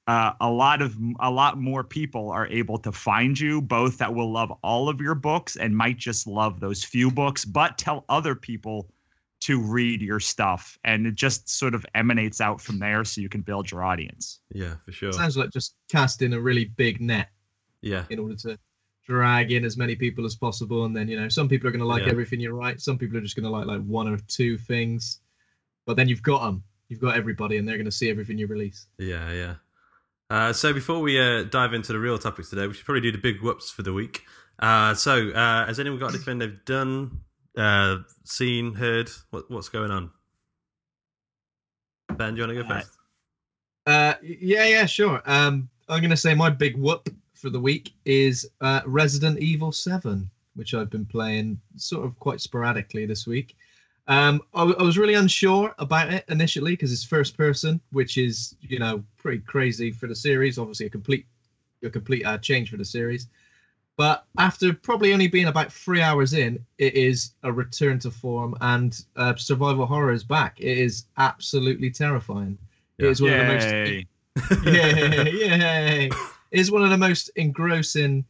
uh, 0.08 0.34
a 0.42 0.50
lot 0.50 0.82
of 0.82 0.98
a 1.20 1.30
lot 1.30 1.60
more 1.60 1.84
people 1.84 2.32
are 2.32 2.48
able 2.48 2.78
to 2.80 2.92
find 2.92 3.40
you 3.40 3.62
both 3.62 3.98
that 3.98 4.14
will 4.14 4.32
love 4.32 4.52
all 4.64 4.90
of 4.90 5.00
your 5.00 5.14
books 5.14 5.56
and 5.58 5.78
might 5.78 5.98
just 5.98 6.26
love 6.26 6.60
those 6.60 6.84
few 6.84 7.12
books 7.12 7.46
but 7.46 7.78
tell 7.78 8.04
other 8.10 8.34
people 8.34 8.90
to 9.42 9.60
read 9.60 10.02
your 10.02 10.20
stuff 10.20 10.78
and 10.84 11.08
it 11.08 11.16
just 11.16 11.50
sort 11.50 11.74
of 11.74 11.86
emanates 11.96 12.40
out 12.42 12.62
from 12.62 12.78
there 12.80 13.04
so 13.04 13.22
you 13.22 13.30
can 13.30 13.42
build 13.42 13.70
your 13.72 13.84
audience 13.84 14.40
Yeah, 14.54 14.76
for 14.86 14.92
sure. 14.92 15.12
Sounds 15.12 15.36
like 15.38 15.50
just 15.52 15.76
casting 15.92 16.34
a 16.34 16.40
really 16.40 16.66
big 16.66 17.02
net 17.02 17.30
Yeah, 17.82 18.06
in 18.10 18.20
order 18.20 18.36
to 18.36 18.58
drag 19.08 19.52
in 19.52 19.66
as 19.66 19.78
many 19.78 19.96
people 19.96 20.26
as 20.26 20.36
possible. 20.36 20.86
And 20.86 20.96
then, 20.96 21.08
you 21.08 21.20
know, 21.20 21.28
some 21.28 21.50
people 21.50 21.68
are 21.68 21.72
going 21.72 21.80
to 21.82 21.88
like 21.88 22.04
Yeah. 22.06 22.12
everything 22.12 22.40
you 22.40 22.52
write. 22.52 22.80
Some 22.82 22.98
people 22.98 23.18
are 23.18 23.22
just 23.22 23.36
going 23.36 23.44
to 23.46 23.50
like 23.50 23.66
like 23.66 23.82
one 23.84 24.08
or 24.08 24.18
two 24.28 24.58
things. 24.58 25.20
But 25.88 25.98
then 25.98 26.08
you've 26.08 26.22
got 26.22 26.44
them. 26.46 26.64
You've 26.88 27.00
got 27.02 27.16
everybody, 27.18 27.58
and 27.58 27.68
they're 27.68 27.78
going 27.78 27.86
to 27.86 27.92
see 27.92 28.10
everything 28.10 28.38
you 28.38 28.48
release. 28.48 28.86
yeah, 29.00 29.32
yeah. 29.32 29.56
Uh, 30.30 30.54
so 30.54 30.72
before 30.72 31.00
we 31.02 31.20
uh, 31.20 31.44
dive 31.44 31.74
into 31.74 31.92
the 31.92 32.00
real 32.00 32.18
topics 32.18 32.50
today, 32.50 32.68
we 32.68 32.74
should 32.74 32.86
probably 32.86 33.02
do 33.02 33.12
the 33.12 33.18
big 33.18 33.42
whoops 33.42 33.70
for 33.72 33.82
the 33.82 33.92
week. 33.92 34.24
Uh, 34.60 34.94
so, 34.94 35.30
uh, 35.32 35.66
has 35.66 35.80
anyone 35.80 36.00
got 36.00 36.14
anything 36.14 36.38
they've 36.38 36.64
done, 36.66 37.22
uh, 37.58 37.98
seen, 38.24 38.74
heard? 38.74 39.10
What, 39.30 39.50
what's 39.50 39.70
going 39.70 39.92
on? 39.92 40.12
Ben, 42.18 42.36
do 42.36 42.42
you 42.42 42.48
want 42.48 42.58
to 42.58 42.64
go 42.64 42.70
first? 42.70 42.92
Uh, 43.86 44.14
yeah, 44.22 44.66
yeah, 44.66 44.86
sure. 44.86 45.22
Um, 45.26 45.70
I'm 45.90 46.00
going 46.00 46.12
to 46.12 46.18
say 46.18 46.34
my 46.34 46.50
big 46.50 46.78
whoop 46.78 47.10
for 47.34 47.50
the 47.50 47.60
week 47.60 47.94
is 48.06 48.50
uh, 48.62 48.82
Resident 48.86 49.40
Evil 49.40 49.72
7, 49.72 50.30
which 50.56 50.74
I've 50.74 50.90
been 50.90 51.06
playing 51.06 51.60
sort 51.76 52.06
of 52.06 52.18
quite 52.20 52.40
sporadically 52.42 53.06
this 53.06 53.26
week. 53.26 53.56
Um, 54.08 54.42
I 54.54 54.64
was 54.64 54.98
really 54.98 55.14
unsure 55.14 55.74
about 55.80 56.12
it 56.12 56.26
initially 56.28 56.72
because 56.72 56.92
it's 56.92 57.04
first 57.04 57.38
person, 57.38 57.80
which 57.92 58.18
is 58.18 58.56
you 58.62 58.80
know 58.80 59.04
pretty 59.18 59.40
crazy 59.40 59.92
for 59.92 60.08
the 60.08 60.16
series. 60.16 60.58
Obviously, 60.58 60.88
a 60.88 60.90
complete 60.90 61.26
a 61.84 61.90
complete 61.90 62.26
uh, 62.26 62.38
change 62.38 62.72
for 62.72 62.78
the 62.78 62.86
series. 62.86 63.28
But 64.02 64.26
after 64.40 64.74
probably 64.74 65.14
only 65.14 65.28
being 65.28 65.46
about 65.46 65.72
three 65.72 66.02
hours 66.02 66.34
in, 66.34 66.66
it 66.80 66.96
is 66.96 67.34
a 67.44 67.54
return 67.54 68.00
to 68.00 68.10
form, 68.10 68.58
and 68.60 69.00
uh, 69.16 69.36
survival 69.36 69.86
horror 69.86 70.12
is 70.12 70.24
back. 70.24 70.60
It 70.60 70.80
is 70.80 71.06
absolutely 71.20 71.92
terrifying. 71.92 72.58
It 72.98 73.06
is 73.06 73.22
one 73.22 73.32
of 73.32 73.38
the 73.38 73.54
most 73.54 73.68
Yay. 73.68 74.08
yay, 74.66 75.32
yay. 75.60 76.10
It's 76.50 76.72
one 76.72 76.84
of 76.84 76.90
the 76.90 76.98
most 76.98 77.30
engrossing 77.36 78.26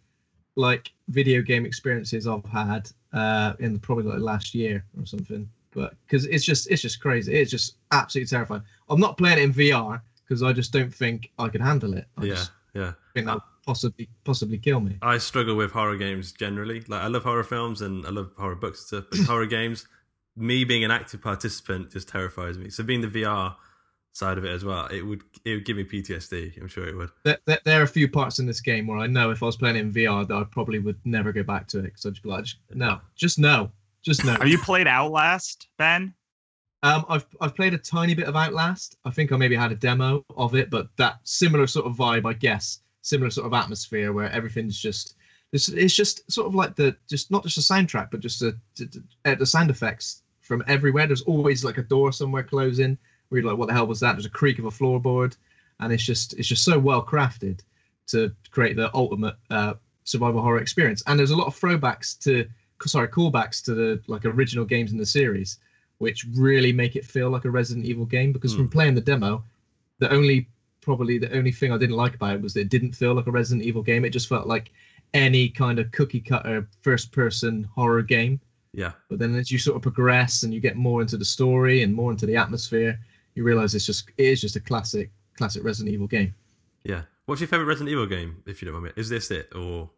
like 0.57 0.91
video 1.07 1.41
game 1.41 1.65
experiences 1.65 2.27
I've 2.27 2.43
had 2.43 2.91
uh 3.13 3.53
in 3.59 3.79
probably 3.79 4.11
like 4.11 4.19
last 4.19 4.53
year 4.53 4.83
or 4.99 5.05
something. 5.05 5.49
But 5.73 5.93
because 6.05 6.25
it's 6.25 6.43
just 6.43 6.69
it's 6.69 6.81
just 6.81 6.99
crazy. 6.99 7.33
It's 7.33 7.49
just 7.49 7.75
absolutely 7.93 8.27
terrifying. 8.27 8.63
I'm 8.89 8.99
not 8.99 9.17
playing 9.17 9.37
it 9.37 9.43
in 9.43 9.53
VR 9.53 10.01
because 10.25 10.43
I 10.43 10.51
just 10.51 10.73
don't 10.73 10.93
think 10.93 11.31
I 11.39 11.47
could 11.47 11.61
handle 11.61 11.93
it. 11.93 12.07
I 12.17 12.25
yeah, 12.25 12.33
just 12.33 12.51
yeah. 12.73 12.91
think 13.13 13.27
that 13.27 13.35
would 13.35 13.43
possibly 13.71 14.09
possibly 14.25 14.57
kill 14.57 14.81
me. 14.81 14.97
I 15.01 15.17
struggle 15.17 15.55
with 15.55 15.71
horror 15.71 15.95
games 15.95 16.33
generally. 16.33 16.81
Like 16.87 17.01
I 17.01 17.07
love 17.07 17.23
horror 17.23 17.45
films 17.45 17.81
and 17.81 18.05
I 18.05 18.09
love 18.09 18.31
horror 18.37 18.55
books 18.55 18.79
and 18.79 18.87
stuff, 18.87 19.05
but 19.09 19.19
horror 19.27 19.45
games, 19.45 19.87
me 20.35 20.65
being 20.65 20.83
an 20.83 20.91
active 20.91 21.21
participant 21.21 21.91
just 21.91 22.09
terrifies 22.09 22.57
me. 22.57 22.69
So 22.69 22.83
being 22.83 22.99
the 23.01 23.07
VR 23.07 23.55
side 24.11 24.37
of 24.37 24.43
it 24.43 24.49
as 24.49 24.65
well, 24.65 24.87
it 24.87 25.03
would 25.03 25.23
it 25.45 25.53
would 25.53 25.65
give 25.65 25.77
me 25.77 25.85
PTSD. 25.85 26.59
I'm 26.59 26.67
sure 26.67 26.85
it 26.85 26.97
would. 26.97 27.11
There, 27.23 27.37
there, 27.45 27.59
there 27.63 27.79
are 27.79 27.83
a 27.83 27.87
few 27.87 28.09
parts 28.09 28.39
in 28.39 28.45
this 28.45 28.59
game 28.59 28.87
where 28.87 28.97
I 28.97 29.07
know 29.07 29.31
if 29.31 29.41
I 29.41 29.45
was 29.45 29.55
playing 29.55 29.77
it 29.77 29.79
in 29.79 29.93
VR 29.93 30.27
that 30.27 30.35
I 30.35 30.43
probably 30.43 30.79
would 30.79 30.99
never 31.05 31.31
go 31.31 31.43
back 31.43 31.67
to 31.69 31.79
it 31.79 31.83
because 31.83 32.05
I'd 32.05 32.13
just 32.13 32.23
be 32.23 32.29
like, 32.29 32.45
no, 32.73 32.99
just 33.15 33.39
no, 33.39 33.71
just 34.01 34.25
no. 34.25 34.33
have 34.33 34.49
you 34.49 34.57
played 34.57 34.87
outlast 34.87 35.69
ben 35.77 36.13
Um, 36.83 37.05
I've 37.07 37.25
I've 37.39 37.55
played 37.55 37.73
a 37.73 37.77
tiny 37.77 38.15
bit 38.15 38.27
of 38.27 38.35
Outlast. 38.35 38.97
I 39.05 39.11
think 39.11 39.31
I 39.31 39.37
maybe 39.37 39.55
had 39.55 39.71
a 39.71 39.75
demo 39.75 40.25
of 40.35 40.55
it, 40.55 40.69
but 40.69 40.89
that 40.97 41.19
similar 41.23 41.67
sort 41.67 41.85
of 41.85 41.95
vibe, 41.95 42.25
I 42.25 42.33
guess, 42.33 42.81
similar 43.01 43.29
sort 43.29 43.48
of 43.48 43.53
atmosphere 43.53 44.13
where 44.13 44.29
everything's 44.31 44.79
just 44.79 45.15
it's, 45.51 45.70
it's 45.70 45.96
just 45.96 46.29
sort 46.31 46.48
of 46.48 46.55
like 46.55 46.75
the 46.75 46.96
just 47.10 47.29
not 47.29 47.43
just 47.43 47.58
a 47.58 47.74
soundtrack, 47.74 48.10
but 48.12 48.22
just 48.22 48.39
the 48.39 48.58
the, 48.75 49.36
the 49.36 49.46
sound 49.46 49.70
effects 49.70 50.24
from 50.39 50.63
everywhere. 50.67 51.08
There's 51.08 51.24
always 51.24 51.63
like 51.63 51.77
a 51.77 51.84
door 51.84 52.12
somewhere 52.12 52.43
closing. 52.43 52.98
Where 53.29 53.41
you're 53.41 53.50
like, 53.50 53.58
what 53.58 53.67
the 53.67 53.74
hell 53.74 53.88
was 53.88 54.00
that? 54.01 54.13
There's 54.13 54.25
a 54.25 54.29
creak 54.29 54.60
of 54.60 54.65
a 54.65 54.70
floorboard, 54.70 55.36
and 55.79 55.91
it's 55.91 56.03
just 56.03 56.34
it's 56.34 56.48
just 56.48 56.63
so 56.63 56.79
well 56.79 57.05
crafted 57.05 57.62
to 58.08 58.34
create 58.51 58.75
the 58.75 58.93
ultimate 58.96 59.36
uh, 59.50 59.74
survival 60.03 60.41
horror 60.41 60.60
experience. 60.60 61.03
And 61.08 61.20
there's 61.20 61.31
a 61.31 61.38
lot 61.38 61.48
of 61.48 61.60
throwbacks 61.60 62.17
to 62.24 62.48
sorry 62.86 63.08
callbacks 63.10 63.63
to 63.65 63.75
the 63.75 64.01
like 64.08 64.25
original 64.25 64.65
games 64.65 64.91
in 64.91 64.98
the 64.98 65.05
series 65.05 65.60
which 66.01 66.25
really 66.34 66.74
make 66.74 66.96
it 66.96 67.05
feel 67.05 67.29
like 67.29 67.46
a 67.46 67.50
Resident 67.51 67.86
Evil 67.86 68.05
game. 68.05 68.34
Because 68.34 68.55
from 68.55 68.67
playing 68.67 68.96
the 68.96 69.01
demo, 69.01 69.43
the 70.00 70.12
only 70.12 70.50
probably 70.81 71.17
the 71.17 71.31
only 71.35 71.51
thing 71.51 71.71
I 71.71 71.77
didn't 71.77 71.95
like 71.95 72.15
about 72.15 72.35
it 72.35 72.41
was 72.41 72.53
that 72.55 72.61
it 72.61 72.69
didn't 72.69 72.93
feel 72.93 73.13
like 73.13 73.27
a 73.27 73.31
Resident 73.31 73.65
Evil 73.65 73.81
game. 73.83 74.03
It 74.05 74.09
just 74.11 74.27
felt 74.29 74.47
like 74.47 74.71
any 75.13 75.50
kind 75.50 75.79
of 75.79 75.91
cookie 75.91 76.21
cutter 76.21 76.67
first 76.81 77.11
person 77.11 77.67
horror 77.75 78.01
game. 78.01 78.39
Yeah, 78.73 78.93
But 79.09 79.19
then 79.19 79.35
as 79.35 79.51
you 79.51 79.57
sort 79.59 79.75
of 79.75 79.81
progress 79.81 80.43
and 80.43 80.53
you 80.53 80.61
get 80.61 80.77
more 80.77 81.01
into 81.01 81.17
the 81.17 81.25
story 81.25 81.83
and 81.83 81.93
more 81.93 82.09
into 82.09 82.25
the 82.25 82.38
atmosphere, 82.38 82.97
you 83.35 83.43
realize 83.43 83.75
it's 83.75 83.85
just 83.85 84.09
it 84.17 84.25
is 84.25 84.39
just 84.39 84.55
a 84.55 84.61
classic 84.61 85.11
classic 85.38 85.63
Resident 85.63 85.93
Evil 85.93 86.07
game. 86.07 86.33
yeah. 86.83 87.03
What's 87.25 87.39
your 87.39 87.47
favorite 87.47 87.67
Resident 87.67 87.89
Evil 87.91 88.07
game? 88.07 88.41
If 88.45 88.61
you 88.61 88.65
don't 88.65 88.73
mind 88.81 88.95
me, 88.95 89.01
is 89.01 89.07
this 89.07 89.29
it 89.31 89.50
or? 89.55 89.89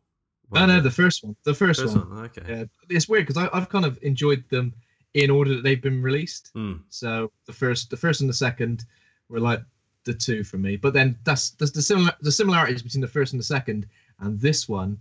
No, 0.52 0.66
no, 0.68 0.82
the 0.82 0.92
first 0.92 1.24
one. 1.24 1.36
The 1.46 1.54
first, 1.54 1.82
first 1.82 1.96
one. 1.96 2.10
one. 2.10 2.26
Okay. 2.26 2.42
Yeah, 2.48 2.64
it's 2.90 3.08
weird 3.08 3.26
because 3.26 3.50
I've 3.52 3.70
kind 3.70 3.86
of 3.86 3.98
enjoyed 4.04 4.44
them 4.50 4.74
in 5.14 5.30
order 5.32 5.56
that 5.56 5.64
they've 5.64 5.82
been 5.82 6.02
released. 6.02 6.52
Hmm. 6.54 6.74
So 6.90 7.32
the 7.46 7.54
first, 7.54 7.90
the 7.90 7.98
first 7.98 8.22
and 8.22 8.30
the 8.30 8.34
second 8.36 8.86
were 9.30 9.40
like 9.40 9.62
the 10.06 10.14
two 10.14 10.44
for 10.44 10.58
me. 10.58 10.76
But 10.78 10.94
then 10.94 11.18
that's 11.24 11.52
that's 11.52 11.72
the 11.72 11.82
similar 11.82 12.12
the 12.22 12.32
similarities 12.32 12.82
between 12.84 13.02
the 13.02 13.08
first 13.08 13.34
and 13.34 13.40
the 13.40 13.44
second 13.46 13.88
and 14.20 14.40
this 14.40 14.68
one, 14.70 14.98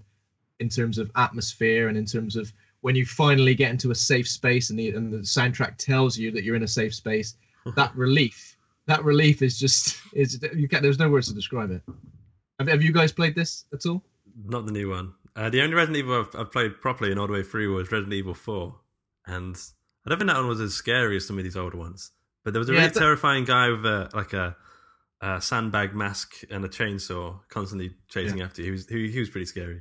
in 0.60 0.68
terms 0.68 0.98
of 0.98 1.10
atmosphere 1.16 1.88
and 1.88 1.96
in 1.98 2.06
terms 2.06 2.36
of 2.36 2.52
when 2.80 2.96
you 2.96 3.06
finally 3.06 3.54
get 3.54 3.70
into 3.70 3.90
a 3.90 3.94
safe 3.94 4.26
space 4.28 4.70
and 4.70 4.78
the 4.78 4.90
and 4.90 5.12
the 5.12 5.18
soundtrack 5.18 5.76
tells 5.76 6.18
you 6.18 6.30
that 6.32 6.42
you're 6.44 6.56
in 6.56 6.62
a 6.64 6.68
safe 6.68 6.94
space, 6.94 7.36
that 7.76 7.94
relief, 7.96 8.56
that 8.86 9.04
relief 9.04 9.42
is 9.42 9.58
just 9.58 9.96
is 10.14 10.40
you 10.54 10.66
get 10.68 10.82
there's 10.82 10.98
no 10.98 11.08
words 11.10 11.28
to 11.28 11.34
describe 11.34 11.70
it. 11.70 11.82
Have, 12.58 12.68
have 12.68 12.82
you 12.82 12.92
guys 12.92 13.12
played 13.12 13.34
this 13.34 13.64
at 13.72 13.86
all? 13.86 14.02
Not 14.46 14.66
the 14.66 14.72
new 14.72 14.90
one. 14.90 15.12
Uh, 15.34 15.48
the 15.50 15.62
only 15.62 15.74
Resident 15.74 15.96
Evil 15.98 16.20
I've, 16.20 16.40
I've 16.40 16.52
played 16.52 16.80
properly 16.80 17.10
and 17.10 17.18
all 17.18 17.26
the 17.26 17.32
way 17.32 17.42
through 17.42 17.74
was 17.74 17.90
Resident 17.90 18.12
Evil 18.14 18.34
Four, 18.34 18.76
and 19.26 19.56
I 20.04 20.10
don't 20.10 20.18
think 20.18 20.30
that 20.30 20.36
one 20.36 20.48
was 20.48 20.60
as 20.60 20.74
scary 20.74 21.16
as 21.16 21.26
some 21.26 21.38
of 21.38 21.44
these 21.44 21.56
older 21.56 21.76
ones. 21.78 22.10
But 22.44 22.52
there 22.52 22.58
was 22.60 22.68
a 22.68 22.72
Yeah, 22.72 22.80
really 22.80 22.92
that- 22.92 22.98
terrifying 22.98 23.44
guy 23.44 23.68
with 23.70 23.86
a 23.86 24.10
like 24.12 24.32
a, 24.32 24.56
a 25.22 25.40
sandbag 25.40 25.94
mask 25.94 26.42
and 26.50 26.64
a 26.64 26.68
chainsaw 26.68 27.38
constantly 27.48 27.94
chasing 28.08 28.42
after 28.42 28.60
you. 28.60 28.66
He 28.66 28.70
was 28.72 28.86
he, 28.88 29.10
he 29.10 29.18
was 29.20 29.30
pretty 29.30 29.46
scary. 29.46 29.80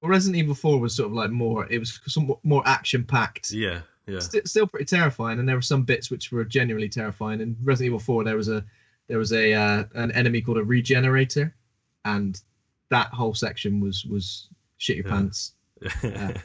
Well, 0.00 0.10
Resident 0.10 0.36
Evil 0.36 0.54
4 0.54 0.78
was 0.78 0.94
sort 0.94 1.08
of 1.08 1.12
like 1.14 1.30
more, 1.30 1.66
it 1.70 1.78
was 1.78 2.00
somewhat 2.06 2.38
more 2.44 2.62
action 2.66 3.02
packed. 3.04 3.50
Yeah, 3.50 3.80
yeah, 4.06 4.18
St- 4.20 4.46
still 4.46 4.66
pretty 4.66 4.84
terrifying, 4.84 5.38
and 5.40 5.48
there 5.48 5.56
were 5.56 5.62
some 5.62 5.82
bits 5.84 6.10
which 6.10 6.30
were 6.30 6.44
genuinely 6.44 6.88
terrifying. 6.88 7.40
In 7.40 7.56
Resident 7.62 7.86
Evil 7.86 7.98
4, 7.98 8.22
there 8.24 8.36
was 8.36 8.48
a 8.48 8.64
there 9.08 9.18
was 9.18 9.32
a 9.32 9.52
uh, 9.54 9.84
an 9.94 10.12
enemy 10.12 10.40
called 10.42 10.58
a 10.58 10.64
regenerator, 10.64 11.54
and 12.04 12.40
that 12.90 13.08
whole 13.08 13.34
section 13.34 13.80
was 13.80 14.04
was 14.04 14.48
shit 14.78 14.96
your 14.98 15.06
Yeah. 15.06 15.12
pants. 15.12 15.52
yeah. 16.04 16.36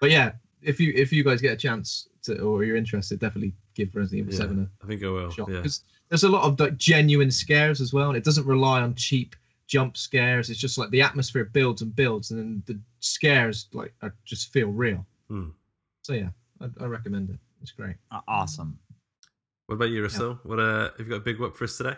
But 0.00 0.10
yeah, 0.10 0.32
if 0.62 0.78
you 0.78 0.92
if 0.94 1.12
you 1.12 1.24
guys 1.24 1.40
get 1.40 1.52
a 1.54 1.56
chance 1.56 2.08
to 2.22 2.38
or 2.40 2.62
you're 2.62 2.76
interested, 2.76 3.18
definitely 3.18 3.54
give 3.74 3.94
Resident 3.96 4.28
Evil 4.28 4.32
Yeah, 4.34 4.38
7 4.48 4.70
I 4.82 4.86
think 4.86 5.02
I 5.02 5.08
will. 5.08 5.30
shot 5.30 5.48
Yeah, 5.50 5.62
there's 6.08 6.24
a 6.24 6.28
lot 6.28 6.44
of 6.44 6.58
like 6.58 6.76
genuine 6.76 7.30
scares 7.30 7.80
as 7.80 7.92
well, 7.92 8.08
and 8.08 8.16
it 8.16 8.24
doesn't 8.24 8.46
rely 8.46 8.80
on 8.80 8.94
cheap 8.94 9.36
jump 9.66 9.96
scares. 9.96 10.50
It's 10.50 10.58
just 10.58 10.78
like 10.78 10.90
the 10.90 11.02
atmosphere 11.02 11.44
builds 11.44 11.82
and 11.82 11.94
builds, 11.94 12.30
and 12.30 12.40
then 12.40 12.62
the 12.66 12.80
scares 13.00 13.68
like 13.72 13.94
are, 14.02 14.14
just 14.24 14.52
feel 14.52 14.68
real. 14.68 15.06
Hmm. 15.28 15.50
So 16.02 16.14
yeah, 16.14 16.30
I, 16.60 16.68
I 16.80 16.86
recommend 16.86 17.30
it. 17.30 17.38
It's 17.60 17.72
great. 17.72 17.96
Uh, 18.10 18.20
awesome 18.28 18.78
What 19.66 19.76
about 19.76 19.90
you, 19.90 20.02
Russell? 20.02 20.38
What 20.44 20.58
uh, 20.58 20.90
have 20.96 21.00
you 21.00 21.06
got 21.06 21.16
a 21.16 21.20
big 21.20 21.38
whoop 21.38 21.56
for 21.56 21.64
us 21.64 21.76
today? 21.76 21.96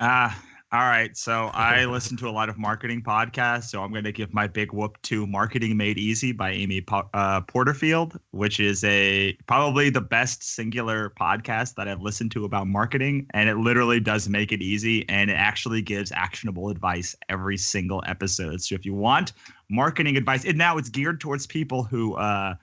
Ah, 0.00 0.42
all 0.72 0.80
right. 0.80 1.14
So 1.14 1.50
I 1.52 1.84
listen 1.84 2.16
to 2.16 2.28
a 2.28 2.30
lot 2.30 2.48
of 2.48 2.56
marketing 2.56 3.02
podcasts. 3.02 3.64
So 3.64 3.82
I'm 3.82 3.90
going 3.92 4.04
to 4.04 4.12
give 4.12 4.32
my 4.32 4.46
big 4.46 4.72
whoop 4.72 5.00
to 5.02 5.26
"Marketing 5.26 5.76
Made 5.76 5.98
Easy" 5.98 6.32
by 6.32 6.52
Amy 6.52 6.80
Po- 6.80 7.10
uh, 7.12 7.42
Porterfield, 7.42 8.18
which 8.30 8.58
is 8.58 8.82
a 8.84 9.36
probably 9.46 9.90
the 9.90 10.00
best 10.00 10.42
singular 10.42 11.10
podcast 11.10 11.74
that 11.74 11.88
I've 11.88 12.00
listened 12.00 12.30
to 12.32 12.46
about 12.46 12.68
marketing, 12.68 13.26
and 13.34 13.50
it 13.50 13.58
literally 13.58 14.00
does 14.00 14.30
make 14.30 14.50
it 14.50 14.62
easy, 14.62 15.06
and 15.10 15.30
it 15.30 15.34
actually 15.34 15.82
gives 15.82 16.10
actionable 16.10 16.70
advice 16.70 17.14
every 17.28 17.58
single 17.58 18.02
episode. 18.06 18.62
So 18.62 18.74
if 18.74 18.86
you 18.86 18.94
want 18.94 19.34
marketing 19.68 20.16
advice, 20.16 20.46
and 20.46 20.56
now 20.56 20.78
it's 20.78 20.88
geared 20.88 21.20
towards 21.20 21.46
people 21.46 21.82
who 21.82 22.14
uh, 22.14 22.54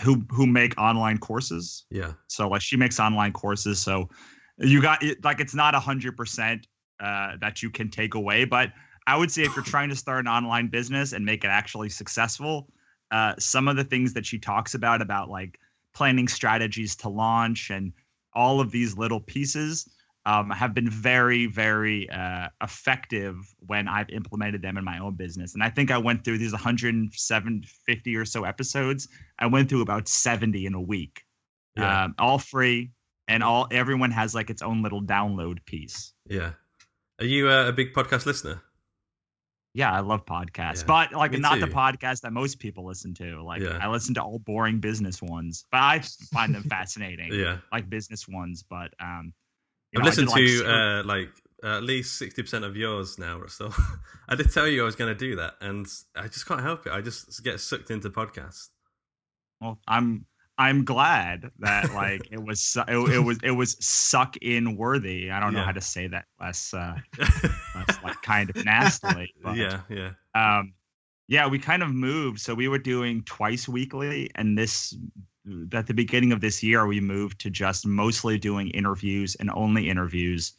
who 0.00 0.24
who 0.30 0.46
make 0.46 0.78
online 0.78 1.18
courses. 1.18 1.84
Yeah, 1.90 2.14
So 2.28 2.48
like 2.48 2.62
she 2.62 2.78
makes 2.78 2.98
online 2.98 3.32
courses. 3.32 3.80
So 3.80 4.08
you 4.56 4.80
got 4.80 5.02
it 5.02 5.22
like 5.24 5.40
it's 5.40 5.54
not 5.54 5.74
a 5.74 5.80
hundred 5.80 6.16
percent 6.16 6.66
uh 7.00 7.36
that 7.40 7.62
you 7.62 7.70
can 7.70 7.88
take 7.90 8.14
away, 8.14 8.44
but 8.44 8.72
I 9.06 9.16
would 9.16 9.30
say 9.30 9.42
if 9.42 9.56
you're 9.56 9.62
trying 9.62 9.88
to 9.88 9.96
start 9.96 10.20
an 10.20 10.28
online 10.28 10.68
business 10.68 11.12
and 11.12 11.24
make 11.24 11.42
it 11.44 11.48
actually 11.48 11.88
successful, 11.88 12.70
uh, 13.10 13.34
some 13.38 13.66
of 13.66 13.76
the 13.76 13.84
things 13.84 14.12
that 14.14 14.26
she 14.26 14.38
talks 14.38 14.74
about 14.74 15.02
about 15.02 15.28
like 15.28 15.58
planning 15.94 16.28
strategies 16.28 16.94
to 16.96 17.08
launch 17.08 17.70
and 17.70 17.92
all 18.34 18.60
of 18.60 18.70
these 18.70 18.96
little 18.96 19.20
pieces 19.20 19.88
um, 20.26 20.50
have 20.50 20.74
been 20.74 20.88
very, 20.88 21.46
very 21.46 22.08
uh, 22.10 22.48
effective 22.62 23.34
when 23.66 23.88
I've 23.88 24.10
implemented 24.10 24.62
them 24.62 24.76
in 24.76 24.84
my 24.84 24.98
own 24.98 25.14
business. 25.14 25.54
And 25.54 25.62
I 25.62 25.70
think 25.70 25.90
I 25.90 25.98
went 25.98 26.24
through 26.24 26.38
these 26.38 26.52
150 26.52 28.16
or 28.16 28.24
so 28.24 28.44
episodes. 28.44 29.08
I 29.38 29.46
went 29.46 29.68
through 29.68 29.80
about 29.82 30.08
70 30.08 30.66
in 30.66 30.74
a 30.74 30.80
week, 30.80 31.24
Yeah. 31.76 32.04
um, 32.04 32.14
all 32.18 32.38
free, 32.38 32.92
and 33.28 33.42
all 33.42 33.66
everyone 33.70 34.10
has 34.10 34.34
like 34.34 34.50
its 34.50 34.62
own 34.62 34.82
little 34.82 35.02
download 35.02 35.64
piece. 35.64 36.12
Yeah. 36.28 36.52
Are 37.20 37.26
you 37.26 37.48
uh, 37.48 37.68
a 37.68 37.72
big 37.72 37.92
podcast 37.92 38.26
listener? 38.26 38.62
Yeah, 39.72 39.92
I 39.92 40.00
love 40.00 40.26
podcasts, 40.26 40.80
Yeah, 40.80 40.86
but 40.86 41.12
like 41.12 41.32
not 41.38 41.60
the 41.60 41.66
too. 41.66 41.72
podcast 41.72 42.22
that 42.22 42.32
most 42.32 42.58
people 42.58 42.84
listen 42.86 43.14
to. 43.14 43.42
Like 43.42 43.62
Yeah. 43.62 43.78
I 43.80 43.88
listen 43.88 44.14
to 44.14 44.22
all 44.22 44.40
boring 44.40 44.80
business 44.80 45.22
ones, 45.22 45.64
but 45.70 45.78
I 45.78 46.00
find 46.32 46.54
them 46.54 46.62
fascinating. 46.68 47.32
Yeah. 47.32 47.58
like 47.70 47.88
business 47.88 48.26
ones. 48.26 48.64
But 48.68 48.92
um, 48.98 49.32
I've 49.94 50.00
know, 50.00 50.00
I 50.00 50.02
did, 50.02 50.04
listened 50.06 50.28
like, 50.28 50.36
to 50.46 50.64
uh, 50.66 51.02
like 51.04 51.28
at 51.62 51.82
least 51.84 52.18
sixty 52.18 52.42
percent 52.42 52.64
of 52.64 52.76
yours 52.76 53.18
now, 53.18 53.38
Russell. 53.38 53.72
I 54.28 54.34
did 54.34 54.50
tell 54.52 54.66
you 54.66 54.82
I 54.82 54.84
was 54.84 54.96
going 54.96 55.12
to 55.12 55.18
do 55.18 55.36
that, 55.36 55.54
and 55.60 55.86
I 56.16 56.26
just 56.26 56.46
can't 56.46 56.62
help 56.62 56.86
it. 56.86 56.92
I 56.92 57.00
just 57.00 57.44
get 57.44 57.60
sucked 57.60 57.90
into 57.90 58.10
podcasts. 58.10 58.70
Well, 59.60 59.78
I'm 59.86 60.24
I'm 60.60 60.84
glad 60.84 61.50
that 61.60 61.94
like 61.94 62.28
it 62.30 62.42
was 62.42 62.76
it, 62.86 62.94
it 63.14 63.18
was 63.18 63.38
it 63.42 63.52
was 63.52 63.76
suck 63.80 64.36
in 64.42 64.76
worthy. 64.76 65.30
I 65.30 65.40
don't 65.40 65.54
know 65.54 65.60
how 65.64 65.72
to 65.72 65.80
say 65.80 66.06
that 66.08 66.26
less 66.38 66.74
uh 66.74 66.96
less 67.74 67.98
like 68.04 68.20
kind 68.20 68.50
of 68.50 68.62
nastily. 68.64 69.32
But, 69.42 69.56
yeah, 69.56 69.80
yeah, 69.88 70.10
Um 70.34 70.74
yeah, 71.28 71.46
we 71.46 71.58
kind 71.58 71.82
of 71.82 71.94
moved. 71.94 72.40
So 72.40 72.54
we 72.54 72.68
were 72.68 72.78
doing 72.78 73.22
twice 73.24 73.68
weekly 73.68 74.30
and 74.34 74.58
this 74.58 74.94
at 75.72 75.86
the 75.86 75.94
beginning 75.94 76.32
of 76.32 76.40
this 76.42 76.62
year 76.62 76.86
we 76.86 77.00
moved 77.00 77.40
to 77.40 77.48
just 77.50 77.86
mostly 77.86 78.36
doing 78.36 78.68
interviews 78.70 79.36
and 79.40 79.50
only 79.52 79.88
interviews 79.88 80.52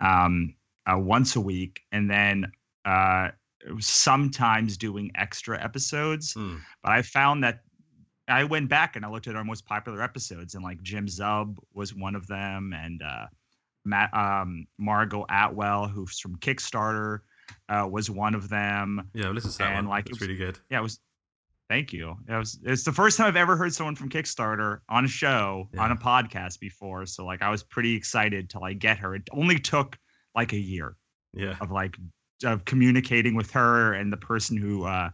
um 0.00 0.54
uh, 0.86 0.96
once 0.96 1.34
a 1.34 1.40
week 1.40 1.82
and 1.90 2.08
then 2.08 2.50
uh 2.84 3.30
sometimes 3.80 4.76
doing 4.76 5.10
extra 5.16 5.62
episodes 5.62 6.34
Hmm. 6.34 6.58
but 6.82 6.92
I 6.92 7.02
found 7.02 7.42
that 7.44 7.64
I 8.30 8.44
went 8.44 8.68
back 8.68 8.96
and 8.96 9.04
I 9.04 9.10
looked 9.10 9.26
at 9.28 9.36
our 9.36 9.44
most 9.44 9.66
popular 9.66 10.02
episodes, 10.02 10.54
and 10.54 10.62
like 10.64 10.82
Jim 10.82 11.06
Zub 11.06 11.56
was 11.74 11.94
one 11.94 12.14
of 12.14 12.26
them, 12.26 12.72
and 12.76 13.02
uh, 13.02 13.26
Matt, 13.84 14.12
um, 14.14 14.66
Margot 14.78 15.24
Atwell, 15.30 15.88
who's 15.88 16.18
from 16.20 16.36
Kickstarter, 16.36 17.20
uh, 17.68 17.88
was 17.90 18.10
one 18.10 18.34
of 18.34 18.48
them. 18.48 19.10
yeah. 19.14 19.30
Listen 19.30 19.50
to 19.50 19.58
that 19.58 19.66
And, 19.68 19.86
one. 19.88 19.96
like, 19.96 20.06
it 20.06 20.12
was- 20.12 20.20
really 20.20 20.36
good. 20.36 20.58
Yeah, 20.70 20.78
it 20.78 20.82
was. 20.82 21.00
Thank 21.68 21.92
you. 21.92 22.16
It 22.28 22.34
was. 22.34 22.58
It's 22.64 22.82
the 22.82 22.90
first 22.92 23.16
time 23.16 23.28
I've 23.28 23.36
ever 23.36 23.56
heard 23.56 23.72
someone 23.72 23.94
from 23.94 24.08
Kickstarter 24.08 24.80
on 24.88 25.04
a 25.04 25.08
show 25.08 25.68
on 25.78 25.92
a 25.92 25.96
podcast 25.96 26.58
before. 26.58 27.06
So 27.06 27.24
like, 27.24 27.42
I 27.42 27.50
was 27.50 27.62
pretty 27.62 27.94
excited 27.94 28.50
to 28.50 28.58
like 28.58 28.80
get 28.80 28.98
her. 28.98 29.14
It 29.14 29.28
only 29.30 29.56
took 29.60 29.96
like 30.34 30.52
a 30.52 30.58
year 30.58 30.96
Yeah, 31.32 31.54
of 31.60 31.70
like 31.70 31.96
of 32.44 32.64
communicating 32.64 33.36
with 33.36 33.52
her 33.52 33.92
and 33.92 34.12
the 34.12 34.16
person 34.16 34.56
who 34.56 34.82
uh, 34.84 35.10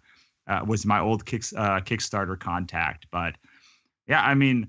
uh, 0.46 0.64
was 0.66 0.86
my 0.86 1.00
old 1.00 1.24
kick, 1.26 1.42
uh, 1.56 1.80
Kickstarter 1.80 2.38
contact. 2.38 3.06
But 3.10 3.36
yeah, 4.06 4.22
I 4.22 4.34
mean, 4.34 4.68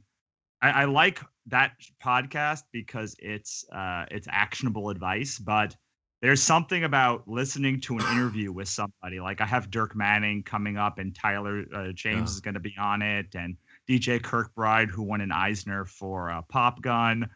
I, 0.62 0.70
I 0.84 0.86
like 0.86 1.22
that 1.48 1.74
podcast 2.04 2.64
because 2.72 3.16
it's 3.20 3.66
uh, 3.72 4.06
it's 4.12 4.28
actionable 4.30 4.90
advice. 4.90 5.40
But 5.40 5.76
there's 6.22 6.42
something 6.42 6.84
about 6.84 7.28
listening 7.28 7.80
to 7.82 7.94
an 7.94 8.06
interview 8.06 8.52
with 8.52 8.68
somebody. 8.68 9.20
Like 9.20 9.40
I 9.40 9.46
have 9.46 9.70
Dirk 9.70 9.96
Manning 9.96 10.44
coming 10.44 10.78
up, 10.78 10.98
and 10.98 11.16
Tyler 11.16 11.64
uh, 11.74 11.92
James 11.94 12.32
Yeah. 12.32 12.36
is 12.36 12.42
going 12.42 12.56
to 12.56 12.60
be 12.60 12.76
on 12.80 13.02
it, 13.02 13.36
and 13.36 13.56
DJ 13.88 14.20
Kirkbride, 14.20 14.90
who 14.90 15.04
won 15.04 15.22
an 15.22 15.32
Eisner 15.32 15.86
for 15.86 16.32
uh, 16.32 16.42
Popgun. 16.52 17.30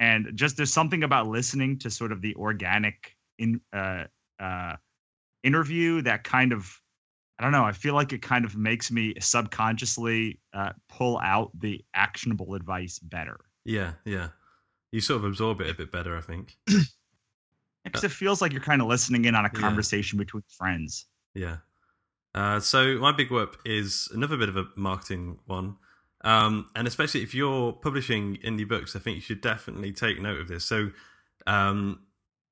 And 0.00 0.32
just 0.34 0.56
there's 0.56 0.72
something 0.72 1.04
about 1.04 1.28
listening 1.28 1.78
to 1.80 1.90
sort 1.90 2.12
of 2.12 2.20
the 2.22 2.34
organic 2.36 3.16
in 3.38 3.60
uh, 3.72 4.04
uh, 4.40 4.76
interview 5.42 6.02
that 6.02 6.24
kind 6.24 6.52
of 6.52 6.80
I 7.42 7.46
don't 7.46 7.52
know. 7.52 7.64
I 7.64 7.72
feel 7.72 7.94
like 7.94 8.12
it 8.12 8.22
kind 8.22 8.44
of 8.44 8.56
makes 8.56 8.92
me 8.92 9.14
subconsciously 9.18 10.38
uh, 10.54 10.70
pull 10.88 11.18
out 11.18 11.50
the 11.58 11.84
actionable 11.92 12.54
advice 12.54 13.00
better 13.00 13.40
yeah, 13.64 13.92
yeah. 14.04 14.28
You 14.90 15.00
sort 15.00 15.18
of 15.18 15.24
absorb 15.24 15.60
it 15.60 15.70
a 15.70 15.74
bit 15.74 15.92
better, 15.92 16.16
I 16.16 16.20
think. 16.20 16.56
because 17.84 18.04
it 18.04 18.10
feels 18.10 18.42
like 18.42 18.52
you're 18.52 18.60
kind 18.60 18.82
of 18.82 18.88
listening 18.88 19.24
in 19.24 19.34
on 19.34 19.44
a 19.44 19.50
Yeah. 19.54 19.60
conversation 19.60 20.18
between 20.18 20.42
friends. 20.48 21.06
Yeah. 21.34 21.58
Uh, 22.34 22.60
so 22.60 22.98
my 22.98 23.12
big 23.12 23.30
whoop 23.30 23.56
is 23.64 24.08
another 24.12 24.36
bit 24.36 24.48
of 24.48 24.56
a 24.56 24.66
marketing 24.76 25.38
one, 25.46 25.76
um, 26.24 26.70
and 26.74 26.88
especially 26.88 27.22
if 27.22 27.34
you're 27.34 27.72
publishing 27.72 28.36
indie 28.38 28.66
books, 28.68 28.96
I 28.96 28.98
think 28.98 29.16
you 29.16 29.22
should 29.22 29.40
definitely 29.40 29.92
take 29.92 30.20
note 30.20 30.40
of 30.40 30.48
this. 30.48 30.64
So, 30.64 30.90
um, 31.46 32.00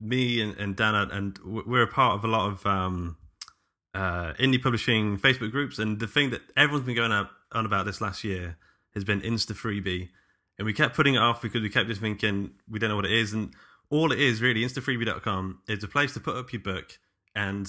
me 0.00 0.40
and, 0.40 0.56
and 0.58 0.76
Dana, 0.76 1.08
and 1.10 1.38
we're 1.44 1.82
a 1.82 1.86
part 1.88 2.14
of 2.14 2.24
a 2.24 2.28
lot 2.28 2.50
of 2.50 2.66
um, 2.66 3.16
uh, 3.94 4.32
indie 4.34 4.62
publishing 4.62 5.18
Facebook 5.18 5.50
groups, 5.50 5.78
and 5.78 5.98
the 5.98 6.06
thing 6.06 6.30
that 6.30 6.42
everyone's 6.56 6.86
been 6.86 6.96
going 6.96 7.12
on 7.12 7.66
about 7.66 7.86
this 7.86 8.00
last 8.00 8.24
year 8.24 8.56
has 8.94 9.04
been 9.04 9.20
Instafreebie, 9.20 10.08
and 10.58 10.66
we 10.66 10.72
kept 10.72 10.94
putting 10.94 11.14
it 11.14 11.22
off 11.22 11.42
because 11.42 11.62
we 11.62 11.70
kept 11.70 11.88
just 11.88 12.00
thinking 12.00 12.50
we 12.68 12.78
don't 12.78 12.90
know 12.90 12.96
what 12.96 13.06
it 13.06 13.12
is, 13.12 13.32
and 13.32 13.54
all 13.90 14.12
it 14.12 14.20
is 14.20 14.40
really 14.40 14.62
instafreebie.com 14.62 15.60
is 15.68 15.82
a 15.82 15.88
place 15.88 16.14
to 16.14 16.20
put 16.20 16.36
up 16.36 16.52
your 16.52 16.62
book 16.62 16.98
and 17.34 17.68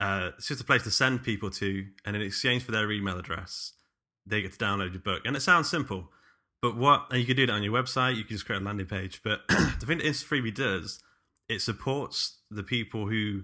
uh, 0.00 0.30
it's 0.36 0.48
just 0.48 0.60
a 0.60 0.64
place 0.64 0.82
to 0.84 0.90
send 0.90 1.22
people 1.22 1.50
to, 1.50 1.86
and 2.04 2.14
in 2.14 2.22
exchange 2.22 2.62
for 2.62 2.72
their 2.72 2.90
email 2.90 3.18
address, 3.18 3.72
they 4.26 4.42
get 4.42 4.52
to 4.52 4.58
download 4.58 4.92
your 4.92 5.00
book. 5.00 5.22
And 5.24 5.34
it 5.36 5.40
sounds 5.40 5.68
simple, 5.68 6.10
but 6.62 6.76
what? 6.76 7.06
And 7.10 7.18
you 7.18 7.26
can 7.26 7.36
do 7.36 7.46
that 7.46 7.52
on 7.52 7.62
your 7.62 7.72
website. 7.72 8.16
You 8.16 8.24
can 8.24 8.36
just 8.36 8.46
create 8.46 8.62
a 8.62 8.64
landing 8.64 8.86
page. 8.86 9.20
But 9.24 9.40
the 9.48 9.86
thing 9.86 9.98
that 9.98 10.06
Instafreebie 10.06 10.54
does, 10.54 11.02
it 11.48 11.60
supports 11.60 12.38
the 12.50 12.62
people 12.62 13.08
who 13.08 13.42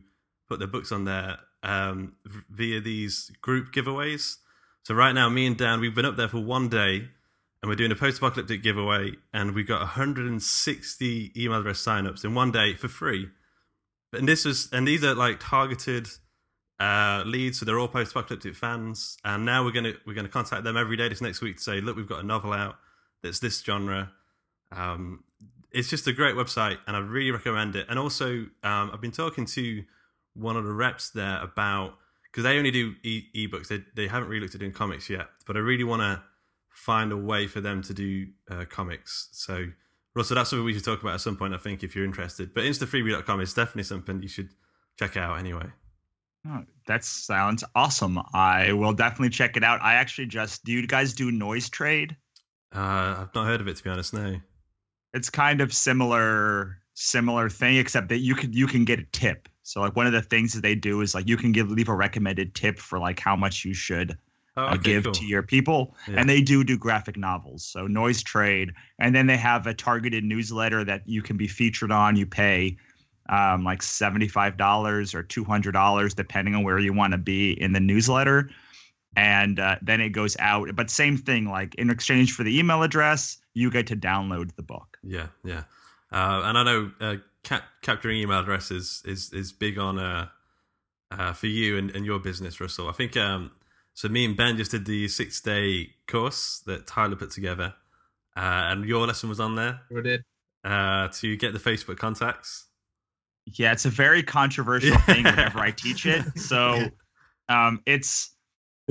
put 0.48 0.58
their 0.58 0.68
books 0.68 0.92
on 0.92 1.04
there 1.04 1.38
um, 1.64 2.14
via 2.50 2.80
these 2.80 3.32
group 3.40 3.72
giveaways. 3.72 4.36
So 4.84 4.94
right 4.94 5.12
now, 5.12 5.28
me 5.28 5.46
and 5.46 5.56
Dan, 5.56 5.80
we've 5.80 5.94
been 5.94 6.04
up 6.04 6.16
there 6.16 6.28
for 6.28 6.38
one 6.38 6.68
day, 6.68 7.08
and 7.62 7.68
we're 7.68 7.74
doing 7.74 7.90
a 7.90 7.96
post-apocalyptic 7.96 8.62
giveaway, 8.62 9.12
and 9.32 9.54
we've 9.54 9.66
got 9.66 9.80
160 9.80 11.32
email 11.36 11.60
address 11.60 11.82
signups 11.82 12.22
in 12.24 12.34
one 12.34 12.52
day 12.52 12.74
for 12.74 12.88
free. 12.88 13.30
And 14.12 14.28
this 14.28 14.44
was, 14.44 14.68
and 14.72 14.86
these 14.86 15.02
are 15.02 15.14
like 15.14 15.38
targeted 15.40 16.08
uh, 16.78 17.22
leads, 17.24 17.58
so 17.58 17.64
they're 17.64 17.78
all 17.78 17.88
post-apocalyptic 17.88 18.54
fans. 18.54 19.16
And 19.24 19.46
now 19.46 19.64
we're 19.64 19.72
gonna 19.72 19.94
we're 20.06 20.14
gonna 20.14 20.28
contact 20.28 20.64
them 20.64 20.76
every 20.76 20.98
day 20.98 21.08
this 21.08 21.22
next 21.22 21.40
week 21.40 21.56
to 21.56 21.62
say, 21.62 21.80
look, 21.80 21.96
we've 21.96 22.08
got 22.08 22.20
a 22.20 22.26
novel 22.26 22.52
out 22.52 22.76
that's 23.22 23.40
this 23.40 23.62
genre. 23.62 24.12
Um, 24.70 25.24
it's 25.72 25.88
just 25.88 26.06
a 26.06 26.12
great 26.12 26.34
website, 26.34 26.76
and 26.86 26.94
I 26.94 27.00
really 27.00 27.30
recommend 27.30 27.74
it. 27.74 27.86
And 27.88 27.98
also, 27.98 28.46
um, 28.62 28.90
I've 28.92 29.00
been 29.00 29.10
talking 29.10 29.46
to 29.46 29.82
one 30.34 30.56
of 30.56 30.64
the 30.64 30.72
reps 30.72 31.10
there 31.10 31.40
about 31.40 31.94
because 32.30 32.44
they 32.44 32.58
only 32.58 32.70
do 32.70 32.94
e- 33.02 33.26
ebooks. 33.34 33.68
They 33.68 33.84
they 33.94 34.08
haven't 34.08 34.28
really 34.28 34.40
looked 34.40 34.54
at 34.54 34.60
doing 34.60 34.72
comics 34.72 35.08
yet, 35.08 35.28
but 35.46 35.56
I 35.56 35.60
really 35.60 35.84
want 35.84 36.02
to 36.02 36.22
find 36.70 37.12
a 37.12 37.16
way 37.16 37.46
for 37.46 37.60
them 37.60 37.82
to 37.82 37.94
do 37.94 38.26
uh, 38.50 38.64
comics. 38.68 39.28
So, 39.32 39.66
Russell, 40.14 40.36
that's 40.36 40.50
something 40.50 40.64
we 40.64 40.74
should 40.74 40.84
talk 40.84 41.00
about 41.00 41.14
at 41.14 41.20
some 41.20 41.36
point. 41.36 41.54
I 41.54 41.58
think 41.58 41.84
if 41.84 41.94
you're 41.94 42.04
interested, 42.04 42.52
but 42.52 42.64
instafreebie.com 42.64 43.40
is 43.40 43.54
definitely 43.54 43.84
something 43.84 44.20
you 44.20 44.28
should 44.28 44.50
check 44.98 45.16
out 45.16 45.38
anyway. 45.38 45.66
Oh, 46.46 46.64
that 46.86 47.04
sounds 47.04 47.64
awesome. 47.74 48.20
I 48.34 48.72
will 48.72 48.92
definitely 48.92 49.30
check 49.30 49.56
it 49.56 49.64
out. 49.64 49.80
I 49.80 49.94
actually 49.94 50.26
just 50.26 50.64
do 50.64 50.72
you 50.72 50.86
guys 50.86 51.14
do 51.14 51.30
NoiseTrade? 51.30 52.12
Uh, 52.74 53.16
I've 53.20 53.34
not 53.34 53.46
heard 53.46 53.60
of 53.60 53.68
it 53.68 53.76
to 53.76 53.84
be 53.84 53.90
honest. 53.90 54.12
No. 54.12 54.36
It's 55.14 55.30
kind 55.30 55.60
of 55.60 55.72
similar 55.72 56.78
similar 56.94 57.48
thing, 57.48 57.76
except 57.76 58.08
that 58.08 58.18
you 58.18 58.34
can 58.34 58.52
you 58.52 58.66
can 58.66 58.84
get 58.84 58.98
a 58.98 59.04
tip. 59.12 59.48
So 59.64 59.80
like 59.80 59.96
one 59.96 60.06
of 60.06 60.12
the 60.12 60.22
things 60.22 60.52
that 60.52 60.60
they 60.62 60.74
do 60.76 61.00
is 61.00 61.14
like 61.14 61.26
you 61.26 61.36
can 61.36 61.50
give 61.52 61.70
leave 61.70 61.88
a 61.88 61.94
recommended 61.94 62.54
tip 62.54 62.78
for 62.78 62.98
like 62.98 63.18
how 63.18 63.34
much 63.34 63.64
you 63.64 63.74
should 63.74 64.16
Oh, 64.56 64.66
uh, 64.66 64.76
give 64.76 65.02
cool. 65.02 65.12
to 65.14 65.24
your 65.24 65.42
people 65.42 65.96
Yeah. 66.06 66.20
and 66.20 66.28
they 66.30 66.40
do 66.40 66.62
do 66.62 66.78
graphic 66.78 67.16
novels 67.16 67.64
so 67.66 67.88
NoiseTrade 67.88 68.70
and 69.00 69.12
then 69.12 69.26
they 69.26 69.36
have 69.36 69.66
a 69.66 69.74
targeted 69.74 70.22
newsletter 70.22 70.84
that 70.84 71.02
you 71.06 71.22
can 71.22 71.36
be 71.36 71.48
featured 71.48 71.90
on 71.90 72.14
you 72.14 72.24
pay 72.24 72.76
um, 73.30 73.64
like 73.64 73.80
$75 73.80 75.14
or 75.14 75.24
$200 75.24 76.14
depending 76.14 76.54
on 76.54 76.62
where 76.62 76.78
you 76.78 76.92
want 76.92 77.12
to 77.12 77.18
be 77.18 77.60
in 77.60 77.72
the 77.72 77.80
newsletter 77.80 78.48
and 79.16 79.58
uh, 79.58 79.76
then 79.82 80.00
it 80.00 80.10
goes 80.10 80.36
out 80.38 80.68
but 80.76 80.88
same 80.90 81.16
thing 81.16 81.48
like 81.48 81.74
in 81.74 81.90
exchange 81.90 82.32
for 82.32 82.44
the 82.44 82.56
email 82.56 82.82
address 82.84 83.38
you 83.54 83.70
get 83.72 83.86
to 83.88 83.96
download 83.96 84.54
the 84.54 84.62
book 84.62 84.98
Yeah, 85.02 85.28
yeah. 85.42 85.64
Uh, 86.12 86.42
and 86.44 86.58
I 86.58 86.62
know 86.62 86.92
uh, 87.00 87.16
cap- 87.44 87.68
capturing 87.82 88.18
email 88.18 88.40
addresses 88.40 89.02
is 89.04 89.32
is 89.32 89.52
big 89.52 89.78
on 89.78 89.98
uh, 89.98 90.28
uh, 91.10 91.32
for 91.32 91.46
you 91.46 91.78
and, 91.78 91.90
and 91.94 92.04
your 92.04 92.18
business, 92.18 92.60
Russell. 92.60 92.88
I 92.88 92.92
think 92.92 93.16
um, 93.16 93.52
so. 93.94 94.08
Me 94.08 94.24
and 94.24 94.36
Ben 94.36 94.56
just 94.56 94.72
did 94.72 94.84
the 94.86 95.06
six 95.08 95.40
day 95.40 95.90
course 96.08 96.62
that 96.66 96.86
Tyler 96.86 97.16
put 97.16 97.30
together, 97.30 97.74
uh, 98.36 98.40
and 98.72 98.84
your 98.84 99.06
lesson 99.06 99.28
was 99.28 99.40
on 99.40 99.54
there 99.54 99.80
Sure 99.90 100.02
did. 100.02 100.24
uh, 100.64 101.08
to 101.08 101.36
get 101.36 101.52
the 101.52 101.60
Facebook 101.60 101.98
contacts. 101.98 102.66
Yeah, 103.46 103.72
it's 103.72 103.84
a 103.84 103.90
very 103.90 104.22
controversial 104.22 104.96
thing 105.06 105.24
whenever 105.24 105.60
I 105.60 105.70
teach 105.70 106.06
it. 106.06 106.38
So 106.38 106.88
um, 107.48 107.80
it's 107.86 108.33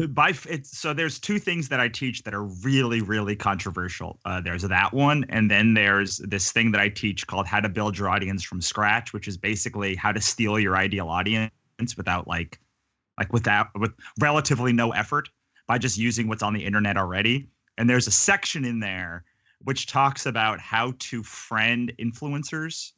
by 0.10 0.32
so 0.32 0.92
there's 0.94 1.20
two 1.20 1.38
things 1.38 1.70
that 1.70 1.80
I 1.80 1.88
teach 1.88 2.24
that 2.24 2.34
are 2.34 2.44
really 2.44 3.02
really 3.02 3.36
controversial. 3.36 4.20
Uh, 4.26 4.42
there's 4.42 4.64
that 4.64 4.94
one, 4.94 5.26
and 5.30 5.50
then 5.50 5.74
there's 5.74 6.18
this 6.18 6.52
thing 6.52 6.72
that 6.72 6.82
I 6.82 6.90
teach 6.90 7.28
called 7.28 7.46
how 7.46 7.60
to 7.60 7.70
build 7.70 7.98
your 7.98 8.10
audience 8.10 8.44
from 8.44 8.62
scratch, 8.62 9.14
which 9.14 9.28
is 9.28 9.38
basically 9.38 9.96
how 9.96 10.12
to 10.12 10.20
steal 10.22 10.60
your 10.60 10.76
ideal 10.76 11.10
audience 11.10 11.52
without 11.96 12.28
like 12.28 12.60
like 13.20 13.32
without 13.32 13.68
with 13.76 13.94
relatively 14.20 14.74
no 14.74 14.92
effort 14.92 15.30
by 15.68 15.78
just 15.78 15.98
using 15.98 16.28
what's 16.28 16.44
on 16.44 16.54
the 16.54 16.66
internet 16.66 16.98
already. 16.98 17.48
And 17.78 17.90
there's 17.90 18.08
a 18.08 18.12
section 18.12 18.66
in 18.66 18.80
there 18.80 19.24
which 19.64 19.88
talks 19.88 20.26
about 20.26 20.60
how 20.60 20.94
to 21.00 21.24
friend 21.24 21.94
influencers 22.00 22.92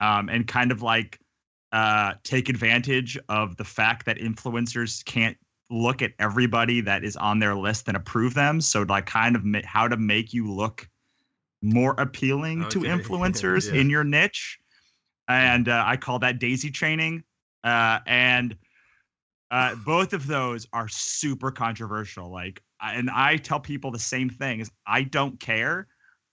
um, 0.00 0.28
and 0.28 0.46
kind 0.46 0.72
of 0.72 0.82
like 0.82 1.18
uh, 1.72 2.14
take 2.22 2.48
advantage 2.48 3.18
of 3.28 3.56
the 3.56 3.64
fact 3.64 4.06
that 4.06 4.18
influencers 4.18 5.04
can't 5.04 5.36
look 5.72 6.02
at 6.02 6.12
everybody 6.18 6.80
that 6.82 7.02
is 7.02 7.16
on 7.16 7.38
their 7.38 7.54
list 7.54 7.88
and 7.88 7.96
approve 7.96 8.34
them. 8.34 8.60
So 8.60 8.82
like 8.82 9.06
kind 9.06 9.34
of 9.34 9.44
ma- 9.44 9.60
how 9.64 9.88
to 9.88 9.96
make 9.96 10.32
you 10.32 10.52
look 10.52 10.88
more 11.62 11.94
appealing 11.98 12.68
to 12.68 12.80
influencers 12.82 13.72
Yeah. 13.72 13.80
in 13.80 13.90
your 13.90 14.04
niche. 14.04 14.58
And 15.28 15.68
uh, 15.68 15.84
I 15.86 15.96
call 15.96 16.18
that 16.20 16.38
daisy 16.38 16.70
chaining. 16.70 17.24
Uh, 17.64 18.00
and 18.06 18.56
uh, 19.50 19.74
both 19.86 20.12
of 20.12 20.26
those 20.26 20.66
are 20.72 20.88
super 20.88 21.50
controversial. 21.50 22.30
Like, 22.30 22.62
and 22.80 23.08
I 23.10 23.36
tell 23.36 23.60
people 23.60 23.90
the 23.90 23.98
same 23.98 24.28
thing: 24.28 24.60
is 24.60 24.70
I 24.86 25.04
don't 25.04 25.38
care. 25.40 25.86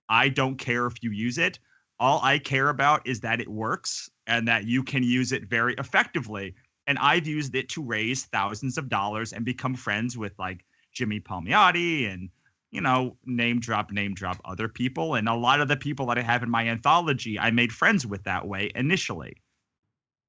I 0.09 0.29
don't 0.29 0.57
care 0.57 0.87
if 0.87 0.95
you 1.03 1.11
use 1.11 1.37
it. 1.37 1.59
All 1.99 2.19
I 2.23 2.39
care 2.39 2.69
about 2.69 3.05
is 3.05 3.19
that 3.19 3.39
it 3.39 3.47
works 3.47 4.09
and 4.25 4.47
that 4.47 4.65
you 4.65 4.83
can 4.83 5.03
use 5.03 5.31
it 5.31 5.45
very 5.47 5.75
effectively. 5.77 6.55
And 6.89 6.97
I've 6.97 7.27
used 7.27 7.53
it 7.53 7.69
to 7.69 7.83
raise 7.83 8.25
thousands 8.25 8.79
of 8.79 8.89
dollars 8.89 9.31
and 9.31 9.45
become 9.45 9.75
friends 9.75 10.17
with 10.17 10.33
like 10.39 10.65
Jimmy 10.91 11.19
Palmiotti 11.19 12.11
and 12.11 12.29
you 12.71 12.81
know 12.81 13.15
name 13.27 13.59
drop 13.59 13.91
name 13.91 14.15
drop 14.15 14.41
other 14.43 14.67
people 14.67 15.13
and 15.13 15.29
a 15.29 15.35
lot 15.35 15.61
of 15.61 15.67
the 15.67 15.77
people 15.77 16.07
that 16.07 16.17
I 16.17 16.23
have 16.23 16.41
in 16.41 16.49
my 16.49 16.67
anthology 16.67 17.37
I 17.37 17.51
made 17.51 17.71
friends 17.71 18.07
with 18.07 18.23
that 18.23 18.47
way 18.47 18.71
initially. 18.73 19.37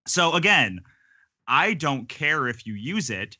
So 0.07 0.35
again, 0.35 0.83
I 1.49 1.73
don't 1.73 2.07
care 2.11 2.46
if 2.46 2.66
you 2.66 2.75
use 2.75 3.09
it. 3.09 3.38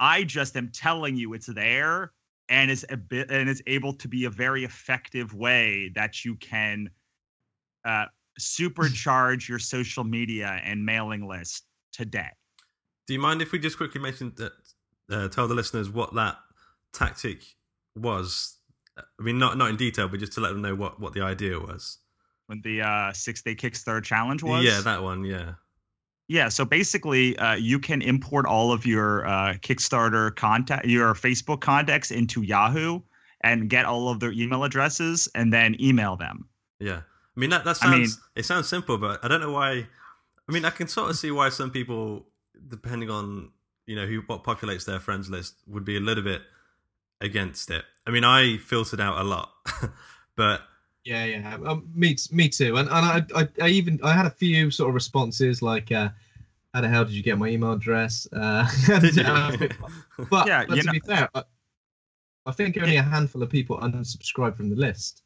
I 0.00 0.24
just 0.24 0.56
am 0.56 0.70
telling 0.70 1.14
you 1.14 1.34
it's 1.34 1.48
there 1.48 2.12
and 2.48 2.70
is 2.70 2.86
a 2.88 2.96
bit 2.96 3.30
and 3.30 3.50
is 3.50 3.62
able 3.66 3.92
to 3.92 4.08
be 4.08 4.24
a 4.24 4.30
very 4.30 4.64
effective 4.64 5.34
way 5.34 5.90
that 5.94 6.24
you 6.24 6.36
can 6.36 6.88
uh, 7.84 8.06
supercharge 8.40 9.46
your 9.46 9.58
social 9.58 10.04
media 10.04 10.58
and 10.64 10.86
mailing 10.86 11.28
list 11.28 11.66
today. 11.92 12.30
Do 13.06 13.14
you 13.14 13.20
mind 13.20 13.42
if 13.42 13.52
we 13.52 13.58
just 13.58 13.76
quickly 13.76 14.00
mention 14.00 14.32
that, 14.36 14.52
uh, 15.10 15.28
tell 15.28 15.46
the 15.48 15.54
listeners 15.54 15.88
what 15.88 16.14
that 16.14 16.36
tactic 16.92 17.42
was? 17.94 18.56
I 18.98 19.22
mean, 19.22 19.38
not 19.38 19.56
not 19.58 19.70
in 19.70 19.76
detail, 19.76 20.08
but 20.08 20.20
just 20.20 20.32
to 20.34 20.40
let 20.40 20.50
them 20.52 20.62
know 20.62 20.74
what 20.74 20.98
what 21.00 21.12
the 21.12 21.20
idea 21.22 21.58
was. 21.60 21.98
When 22.46 22.60
the 22.62 22.82
uh, 22.82 23.12
six 23.12 23.42
day 23.42 23.54
Kickstarter 23.54 24.02
challenge 24.02 24.42
was, 24.42 24.64
Yeah, 24.64 24.80
that 24.80 25.02
one. 25.02 25.24
Yeah. 25.24 25.54
Yeah, 26.28 26.48
so 26.48 26.64
basically, 26.64 27.38
uh, 27.38 27.54
you 27.54 27.78
can 27.78 28.02
import 28.02 28.46
all 28.46 28.72
of 28.72 28.84
your 28.84 29.24
uh, 29.26 29.54
Kickstarter 29.60 30.34
contact, 30.34 30.84
your 30.84 31.14
Facebook 31.14 31.60
contacts 31.60 32.10
into 32.10 32.42
Yahoo, 32.42 33.00
and 33.42 33.70
get 33.70 33.84
all 33.84 34.08
of 34.08 34.18
their 34.18 34.32
email 34.32 34.64
addresses, 34.64 35.28
and 35.36 35.52
then 35.52 35.76
email 35.80 36.16
them. 36.16 36.48
Yeah. 36.80 37.02
I 37.36 37.40
mean 37.40 37.50
that 37.50 37.64
that 37.64 37.76
I 37.82 37.90
sounds 37.90 37.98
mean- 38.16 38.24
it 38.34 38.44
sounds 38.44 38.68
simple, 38.68 38.98
but 38.98 39.24
I 39.24 39.28
don't 39.28 39.40
know 39.40 39.52
why. 39.52 39.86
I 40.48 40.52
mean, 40.52 40.64
I 40.64 40.70
can 40.70 40.88
sort 40.88 41.10
of 41.10 41.16
see 41.16 41.30
why 41.30 41.48
some 41.50 41.70
people, 41.70 42.26
depending 42.68 43.10
on 43.10 43.50
you 43.86 43.96
know 43.96 44.06
who 44.06 44.20
what 44.26 44.44
populates 44.44 44.84
their 44.84 45.00
friends 45.00 45.28
list, 45.30 45.54
would 45.66 45.84
be 45.84 45.96
a 45.96 46.00
little 46.00 46.24
bit 46.24 46.42
against 47.20 47.70
it. 47.70 47.84
I 48.06 48.10
mean, 48.10 48.24
I 48.24 48.58
filtered 48.58 49.00
out 49.00 49.18
a 49.18 49.24
lot, 49.24 49.52
but 50.36 50.62
Yeah, 51.04 51.24
yeah. 51.24 51.56
Um, 51.66 51.88
me, 51.94 52.16
me 52.32 52.48
too. 52.48 52.76
And 52.76 52.88
and 52.88 53.30
I, 53.34 53.40
I, 53.42 53.48
I 53.62 53.68
even 53.68 54.00
I 54.02 54.12
had 54.12 54.26
a 54.26 54.30
few 54.30 54.70
sort 54.70 54.88
of 54.90 54.94
responses 54.94 55.62
like, 55.62 55.90
uh, 55.92 56.10
"How 56.74 56.80
the 56.82 56.88
hell 56.88 57.04
did 57.04 57.14
you 57.14 57.22
get 57.22 57.38
my 57.38 57.48
email 57.48 57.72
address?" 57.72 58.26
Uh, 58.32 58.66
Did 59.00 59.16
you? 59.16 59.22
but, 60.30 60.46
Yeah, 60.46 60.64
but 60.68 60.74
to 60.76 60.82
know- 60.84 60.92
be 60.92 61.00
fair, 61.00 61.28
I, 61.34 61.42
I 62.46 62.52
think 62.52 62.76
only 62.80 62.96
a 62.96 63.02
handful 63.02 63.42
of 63.42 63.50
people 63.50 63.78
unsubscribed 63.78 64.56
from 64.56 64.68
the 64.70 64.76
list. 64.76 65.22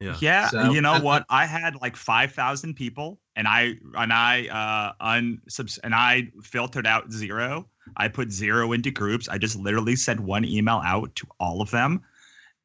yeah, 0.00 0.16
Yeah, 0.20 0.48
So- 0.48 0.70
you 0.72 0.80
know 0.80 0.94
and- 0.94 1.04
what? 1.04 1.24
I 1.30 1.46
had 1.46 1.76
like 1.80 1.96
five 1.96 2.32
thousand 2.32 2.74
people, 2.74 3.18
and 3.38 3.46
I 3.46 3.76
and 3.94 4.12
I 4.12 4.48
uh 4.48 5.04
unsubs 5.04 5.78
and 5.82 5.94
I 5.94 6.30
filtered 6.42 6.86
out 6.86 7.10
zero. 7.10 7.68
I 7.96 8.08
put 8.08 8.30
zero 8.30 8.72
into 8.72 8.90
groups. 8.90 9.28
I 9.28 9.38
just 9.38 9.56
literally 9.56 9.96
sent 9.96 10.20
one 10.20 10.44
email 10.44 10.82
out 10.84 11.14
to 11.14 11.26
all 11.40 11.62
of 11.62 11.70
them, 11.70 12.02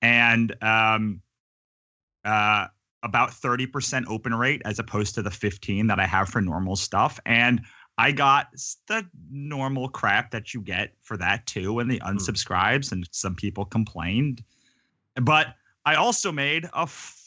and 0.02 0.54
um, 0.62 1.22
uh, 2.26 2.68
about 3.04 3.32
thirty 3.32 3.68
percent 3.68 4.08
open 4.10 4.34
rate 4.34 4.64
as 4.66 4.80
opposed 4.80 5.16
to 5.16 5.22
the 5.22 5.32
fifteen 5.32 5.88
that 5.88 6.00
I 6.00 6.06
have 6.06 6.28
for 6.28 6.42
normal 6.42 6.76
stuff, 6.76 7.22
and. 7.26 7.62
I 7.96 8.12
got 8.12 8.48
the 8.88 9.06
normal 9.30 9.88
crap 9.88 10.32
that 10.32 10.52
you 10.52 10.62
get 10.62 10.94
for 11.04 11.16
that 11.18 11.46
too, 11.46 11.78
and 11.78 11.92
the 11.92 12.00
unsubscribes, 12.00 12.92
and 12.92 13.08
some 13.12 13.36
people 13.36 13.66
complained. 13.66 14.44
But 15.22 15.54
I 15.86 15.94
also 15.94 16.32
made 16.32 16.66
a. 16.74 16.82
F- 16.82 17.23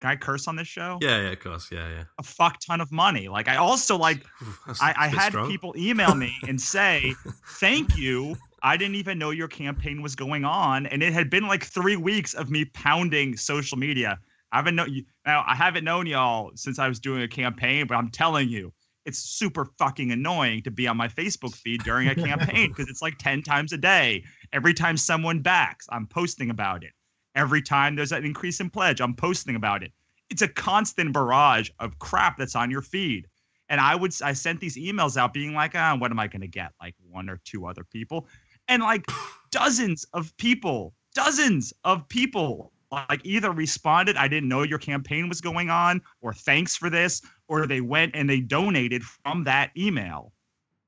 Can 0.00 0.10
I 0.10 0.16
curse 0.16 0.48
on 0.48 0.56
this 0.56 0.68
show? 0.68 0.98
yeah, 1.02 1.20
yeah, 1.22 1.30
of 1.32 1.40
course, 1.40 1.68
yeah, 1.70 1.88
yeah. 1.88 2.04
A 2.18 2.22
fuck 2.22 2.58
ton 2.60 2.80
of 2.80 2.90
money. 2.90 3.28
Like 3.28 3.48
I 3.48 3.56
also 3.56 3.98
like 3.98 4.24
That's 4.66 4.80
I, 4.80 4.94
I 4.96 5.08
had 5.08 5.32
strong. 5.32 5.50
people 5.50 5.74
email 5.76 6.14
me 6.14 6.34
and 6.48 6.60
say, 6.74 7.14
"Thank 7.58 7.96
you. 7.96 8.36
I 8.62 8.76
didn't 8.76 8.96
even 8.96 9.18
know 9.18 9.30
your 9.30 9.48
campaign 9.48 10.02
was 10.02 10.14
going 10.14 10.44
on, 10.44 10.86
and 10.86 11.02
it 11.02 11.12
had 11.12 11.30
been 11.30 11.46
like 11.48 11.64
three 11.64 11.96
weeks 11.96 12.34
of 12.34 12.50
me 12.50 12.64
pounding 12.66 13.36
social 13.36 13.78
media. 13.78 14.18
I 14.52 14.56
haven't 14.56 14.76
known 14.76 14.92
you 14.92 15.04
now. 15.26 15.44
I 15.46 15.54
haven't 15.54 15.84
known 15.84 16.06
y'all 16.06 16.50
since 16.54 16.78
I 16.78 16.88
was 16.88 16.98
doing 16.98 17.22
a 17.22 17.28
campaign, 17.28 17.86
but 17.86 17.94
I'm 17.96 18.10
telling 18.10 18.48
you, 18.48 18.72
it's 19.06 19.18
super 19.18 19.66
fucking 19.78 20.12
annoying 20.12 20.62
to 20.62 20.70
be 20.70 20.88
on 20.88 20.96
my 20.96 21.08
Facebook 21.08 21.54
feed 21.54 21.82
during 21.84 22.08
a 22.08 22.14
campaign 22.26 22.68
because 22.68 22.88
it's 22.88 23.02
like 23.02 23.18
ten 23.18 23.42
times 23.42 23.72
a 23.72 23.78
day. 23.78 24.24
Every 24.52 24.74
time 24.74 24.96
someone 24.96 25.40
backs, 25.40 25.86
I'm 25.90 26.06
posting 26.06 26.50
about 26.50 26.84
it. 26.84 26.92
Every 27.34 27.62
time 27.62 27.94
there's 27.94 28.12
an 28.12 28.24
increase 28.24 28.60
in 28.60 28.70
pledge, 28.70 29.00
I'm 29.00 29.14
posting 29.14 29.56
about 29.56 29.82
it. 29.82 29.92
It's 30.30 30.42
a 30.42 30.48
constant 30.48 31.12
barrage 31.12 31.70
of 31.78 31.98
crap 31.98 32.38
that's 32.38 32.56
on 32.56 32.70
your 32.70 32.82
feed." 32.82 33.26
and 33.70 33.80
I 33.80 33.94
would 33.94 34.12
I 34.22 34.34
sent 34.34 34.60
these 34.60 34.76
emails 34.76 35.16
out 35.16 35.32
being 35.32 35.54
like, 35.54 35.72
ah, 35.74 35.96
what 35.96 36.10
am 36.10 36.18
I 36.18 36.26
gonna 36.26 36.48
get? 36.48 36.72
Like 36.80 36.94
one 37.08 37.30
or 37.30 37.40
two 37.44 37.66
other 37.66 37.84
people, 37.84 38.26
and 38.68 38.82
like 38.82 39.06
dozens 39.50 40.04
of 40.12 40.36
people, 40.36 40.92
dozens 41.14 41.72
of 41.84 42.06
people 42.08 42.72
like 42.92 43.24
either 43.24 43.52
responded, 43.52 44.16
I 44.16 44.26
didn't 44.26 44.48
know 44.48 44.62
your 44.62 44.80
campaign 44.80 45.28
was 45.28 45.40
going 45.40 45.70
on, 45.70 46.02
or 46.20 46.34
thanks 46.34 46.76
for 46.76 46.90
this, 46.90 47.22
or 47.46 47.66
they 47.66 47.80
went 47.80 48.16
and 48.16 48.28
they 48.28 48.40
donated 48.40 49.04
from 49.04 49.44
that 49.44 49.70
email. 49.76 50.32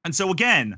And 0.05 0.13
so 0.13 0.33
again, 0.33 0.77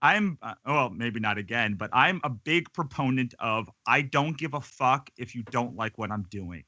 I'm 0.00 0.38
uh, 0.42 0.54
well, 0.64 0.90
maybe 0.90 1.18
not 1.20 1.38
again, 1.38 1.74
but 1.74 1.90
I'm 1.92 2.20
a 2.24 2.30
big 2.30 2.72
proponent 2.72 3.34
of 3.40 3.68
I 3.86 4.02
don't 4.02 4.36
give 4.38 4.54
a 4.54 4.60
fuck 4.60 5.10
if 5.16 5.34
you 5.34 5.42
don't 5.50 5.74
like 5.76 5.98
what 5.98 6.10
I'm 6.10 6.24
doing. 6.30 6.64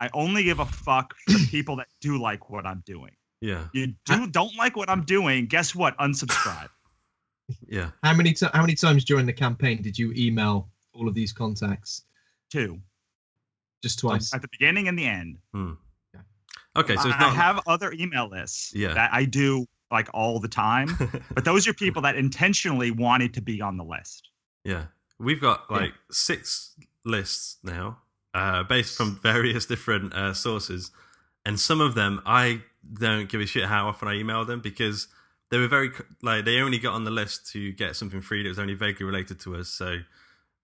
I 0.00 0.10
only 0.14 0.42
give 0.42 0.58
a 0.58 0.66
fuck 0.66 1.14
for 1.28 1.38
people 1.50 1.76
that 1.76 1.86
do 2.00 2.18
like 2.20 2.50
what 2.50 2.66
I'm 2.66 2.82
doing. 2.84 3.12
Yeah, 3.40 3.66
You 3.72 3.94
do 4.04 4.26
don't 4.28 4.56
like 4.56 4.76
what 4.76 4.88
I'm 4.88 5.02
doing. 5.04 5.46
Guess 5.46 5.74
what? 5.74 5.96
Unsubscribe. 5.98 6.68
yeah. 7.68 7.90
How 8.02 8.14
many 8.14 8.32
ti 8.32 8.46
how 8.52 8.60
many 8.62 8.74
times 8.74 9.04
during 9.04 9.26
the 9.26 9.32
campaign 9.32 9.82
did 9.82 9.98
you 9.98 10.12
email 10.16 10.68
all 10.92 11.08
of 11.08 11.14
these 11.14 11.32
contacts? 11.32 12.02
Two 12.50 12.78
Just 13.82 13.98
twice. 14.00 14.32
at 14.34 14.42
the 14.42 14.48
beginning 14.48 14.88
and 14.88 14.98
the 14.98 15.06
end. 15.06 15.38
Okay, 16.74 16.96
so 16.96 17.08
it's 17.08 17.16
I, 17.16 17.20
not. 17.20 17.20
I 17.20 17.34
have 17.34 17.60
other 17.66 17.92
email 17.92 18.28
lists 18.28 18.72
Yeah. 18.74 18.94
that 18.94 19.10
I 19.12 19.24
do 19.26 19.66
like 19.92 20.08
all 20.12 20.40
the 20.40 20.48
time, 20.48 20.88
but 21.34 21.44
those 21.44 21.68
are 21.68 21.74
people 21.74 22.02
that 22.02 22.16
intentionally 22.16 22.90
wanted 22.90 23.34
to 23.34 23.40
be 23.42 23.60
on 23.60 23.76
the 23.76 23.84
list. 23.84 24.30
Yeah, 24.64 24.86
we've 25.20 25.40
got 25.40 25.66
Yeah. 25.70 25.76
like 25.76 25.92
six 26.10 26.74
lists 27.04 27.58
now, 27.62 27.98
uh, 28.34 28.62
based 28.64 28.96
from 28.96 29.20
various 29.22 29.66
different 29.66 30.14
uh, 30.14 30.34
sources, 30.34 30.90
and 31.44 31.60
some 31.60 31.80
of 31.80 31.94
them 31.94 32.20
I 32.26 32.62
don't 32.94 33.28
give 33.28 33.40
a 33.40 33.46
shit 33.46 33.66
how 33.66 33.86
often 33.86 34.08
I 34.08 34.14
email 34.14 34.44
them 34.44 34.60
because 34.60 35.06
they 35.50 35.58
were 35.58 35.68
very 35.68 35.90
like 36.22 36.44
they 36.44 36.58
only 36.60 36.78
got 36.78 36.94
on 36.94 37.04
the 37.04 37.10
list 37.10 37.50
to 37.52 37.70
get 37.72 37.94
something 37.94 38.20
free 38.22 38.42
that 38.42 38.48
was 38.48 38.58
only 38.58 38.74
vaguely 38.74 39.04
related 39.06 39.38
to 39.40 39.54
us. 39.56 39.68
So 39.68 39.98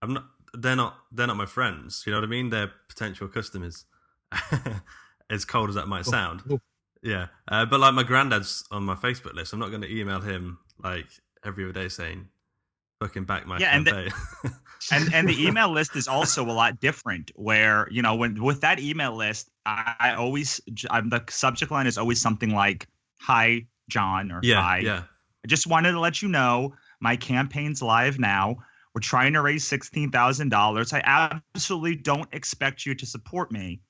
I'm 0.02 0.14
not. 0.14 0.24
They're 0.54 0.74
not. 0.76 0.96
They're 1.12 1.26
not 1.26 1.36
my 1.36 1.44
friends. 1.46 2.04
You 2.06 2.12
know 2.12 2.18
what 2.20 2.24
I 2.24 2.30
mean? 2.30 2.48
They're 2.50 2.72
potential 2.88 3.28
customers. 3.28 3.84
as 5.30 5.44
cold 5.44 5.68
as 5.68 5.74
that 5.74 5.86
might 5.88 6.06
sound. 6.06 6.42
oh. 6.50 6.58
Yeah, 7.02 7.26
uh, 7.48 7.66
but 7.66 7.80
like 7.80 7.94
my 7.94 8.02
granddad's 8.02 8.64
on 8.70 8.84
my 8.84 8.94
Facebook 8.94 9.34
list. 9.34 9.52
I'm 9.52 9.58
not 9.58 9.70
going 9.70 9.82
to 9.82 9.94
email 9.94 10.20
him 10.20 10.58
like 10.82 11.06
every 11.44 11.64
other 11.64 11.72
day 11.72 11.88
saying, 11.88 12.28
"Fucking 13.00 13.24
back 13.24 13.46
my 13.46 13.58
Yeah, 13.58 13.76
and 13.76 13.86
the- 13.86 13.90
campaign." 13.90 14.12
and 14.92 15.12
and 15.12 15.28
the 15.28 15.44
email 15.44 15.70
list 15.70 15.96
is 15.96 16.06
also 16.06 16.44
a 16.44 16.52
lot 16.52 16.80
different 16.80 17.32
where 17.34 17.88
you 17.90 18.00
know 18.00 18.14
when 18.14 18.40
with 18.42 18.60
that 18.60 18.78
email 18.78 19.16
list 19.16 19.50
i, 19.66 19.94
I 19.98 20.14
always 20.14 20.60
I'm, 20.88 21.08
the 21.08 21.24
subject 21.28 21.72
line 21.72 21.88
is 21.88 21.98
always 21.98 22.20
something 22.20 22.50
like 22.50 22.86
hi 23.18 23.66
john 23.88 24.30
or 24.30 24.38
yeah, 24.44 24.62
hi 24.62 24.78
yeah, 24.78 25.02
i 25.44 25.48
just 25.48 25.66
wanted 25.66 25.92
to 25.92 26.00
let 26.00 26.22
you 26.22 26.28
know 26.28 26.74
my 27.00 27.16
campaign's 27.16 27.82
live 27.82 28.20
now 28.20 28.56
we're 28.94 29.00
We're 29.00 29.02
trying 29.02 29.32
to 29.34 29.42
raise 29.42 29.68
$16,000. 29.68 30.92
I 30.92 31.30
absolutely 31.54 31.94
don't 31.96 32.28
expect 32.32 32.86
you 32.86 32.94
to 32.94 33.06
support 33.06 33.52
me. 33.52 33.80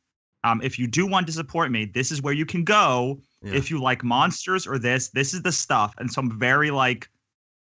Um, 0.45 0.61
if 0.63 0.79
you 0.79 0.87
do 0.87 1.07
want 1.07 1.27
to 1.27 1.33
support 1.33 1.71
me, 1.71 1.85
this 1.85 2.13
is 2.13 2.23
where 2.23 2.35
you 2.35 2.47
can 2.47 2.65
go. 2.65 3.21
Yeah. 3.43 3.55
If 3.55 3.71
you 3.71 3.81
like 3.81 4.05
monsters 4.05 4.67
or 4.67 4.79
this, 4.79 5.09
this 5.09 5.35
is 5.35 5.43
the 5.43 5.53
stuff. 5.53 5.95
And 5.99 6.11
so 6.11 6.21
I'm 6.21 6.39
very 6.39 6.71
like 6.71 7.09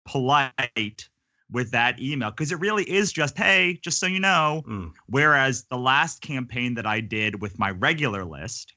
polite 0.06 1.08
with 1.52 1.72
that 1.72 2.00
email 2.02 2.32
because 2.32 2.52
it 2.52 2.60
really 2.60 2.84
is 2.90 3.12
just, 3.14 3.38
hey, 3.38 3.80
just 3.82 4.00
so 4.00 4.06
you 4.06 4.20
know. 4.20 4.64
Mm. 4.68 4.92
Whereas 5.08 5.66
the 5.70 5.78
last 5.78 6.22
campaign 6.22 6.74
that 6.76 6.86
I 6.86 7.00
did 7.00 7.42
with 7.42 7.58
my 7.58 7.72
regular 7.72 8.26
list 8.26 8.74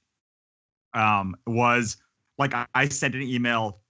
um, 0.94 1.34
was 1.46 1.96
like 2.38 2.54
I, 2.54 2.66
I 2.74 2.88
sent 2.88 3.14
an 3.14 3.22
email 3.22 3.80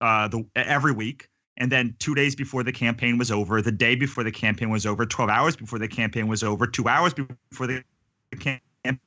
uh, 0.00 0.28
the 0.28 0.44
every 0.54 0.92
week, 0.92 1.28
and 1.56 1.70
then 1.70 1.94
two 1.98 2.14
days 2.14 2.36
before 2.36 2.62
the 2.62 2.72
campaign 2.72 3.18
was 3.18 3.30
over, 3.30 3.60
the 3.60 3.72
day 3.72 3.96
before 3.96 4.22
the 4.22 4.30
campaign 4.30 4.70
was 4.70 4.86
over, 4.86 5.04
twelve 5.04 5.30
hours 5.30 5.56
before 5.56 5.78
the 5.78 5.88
campaign 5.88 6.28
was 6.28 6.42
over, 6.42 6.66
two 6.66 6.88
hours 6.88 7.12
before 7.14 7.66
the 7.66 7.82
campaign 8.38 8.60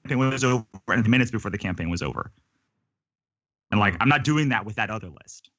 was 0.10 0.44
over, 0.44 0.66
and 0.88 1.08
minutes 1.10 1.32
before 1.32 1.52
the 1.52 1.58
campaign 1.58 1.90
was 1.90 2.02
over. 2.02 2.32
And 3.72 3.80
like 3.80 3.96
I'm 4.00 4.10
not 4.10 4.24
doing 4.24 4.50
that 4.50 4.66
with 4.66 4.76
that 4.76 4.90
other 4.90 5.10
list. 5.10 5.50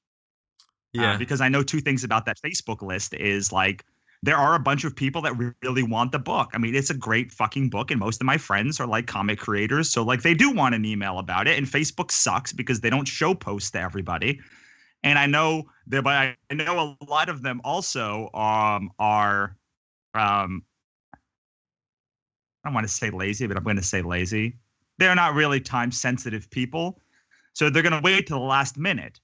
Uh, 0.97 1.01
Yeah. 1.01 1.17
because 1.17 1.41
I 1.41 1.49
know 1.49 1.63
two 1.63 1.81
things 1.81 2.05
about 2.05 2.27
that 2.27 2.39
Facebook 2.45 2.83
list 2.83 3.15
is 3.15 3.51
like 3.53 3.85
there 4.25 4.37
are 4.37 4.55
a 4.55 4.61
bunch 4.61 4.85
of 4.85 4.95
people 4.95 5.21
that 5.23 5.35
really 5.63 5.83
want 5.83 6.13
the 6.13 6.19
book. 6.19 6.51
I 6.55 6.59
mean, 6.59 6.75
it's 6.77 6.91
a 6.91 6.95
great 6.95 7.33
fucking 7.33 7.71
book, 7.71 7.91
and 7.91 7.99
most 7.99 8.21
of 8.21 8.27
my 8.27 8.39
friends 8.39 8.79
are 8.79 8.87
like 8.87 9.07
comic 9.07 9.39
creators, 9.39 9.91
so 9.91 10.03
like 10.05 10.23
they 10.23 10.35
do 10.35 10.51
want 10.51 10.75
an 10.75 10.85
email 10.85 11.19
about 11.19 11.49
it. 11.49 11.59
And 11.59 11.67
Facebook 11.67 12.11
sucks 12.13 12.53
because 12.53 12.81
they 12.81 12.91
don't 12.91 13.09
show 13.09 13.35
posts 13.35 13.71
to 13.73 13.81
everybody. 13.81 14.41
And 15.03 15.19
I 15.19 15.27
know 15.27 15.65
that, 15.89 16.05
but 16.05 16.13
I 16.15 16.37
I 16.51 16.55
know 16.55 16.97
a 17.01 17.05
lot 17.05 17.29
of 17.29 17.43
them 17.43 17.61
also 17.65 18.31
um 18.35 18.93
are 18.99 19.57
um 20.15 20.63
I 22.64 22.68
don't 22.68 22.75
want 22.75 22.87
to 22.87 22.92
say 22.92 23.11
lazy, 23.11 23.46
but 23.46 23.57
I'm 23.57 23.64
going 23.64 23.77
to 23.77 23.83
say 23.83 24.03
lazy. 24.03 24.57
They're 24.98 25.14
not 25.14 25.35
really 25.35 25.61
time 25.61 25.90
sensitive 25.90 26.51
people. 26.51 27.01
So 27.55 27.70
they're 27.70 27.83
going 27.83 27.92
to 27.94 28.01
wait 28.03 28.27
to 28.29 28.35
the 28.35 28.38
last 28.40 28.79
minute. 28.79 29.20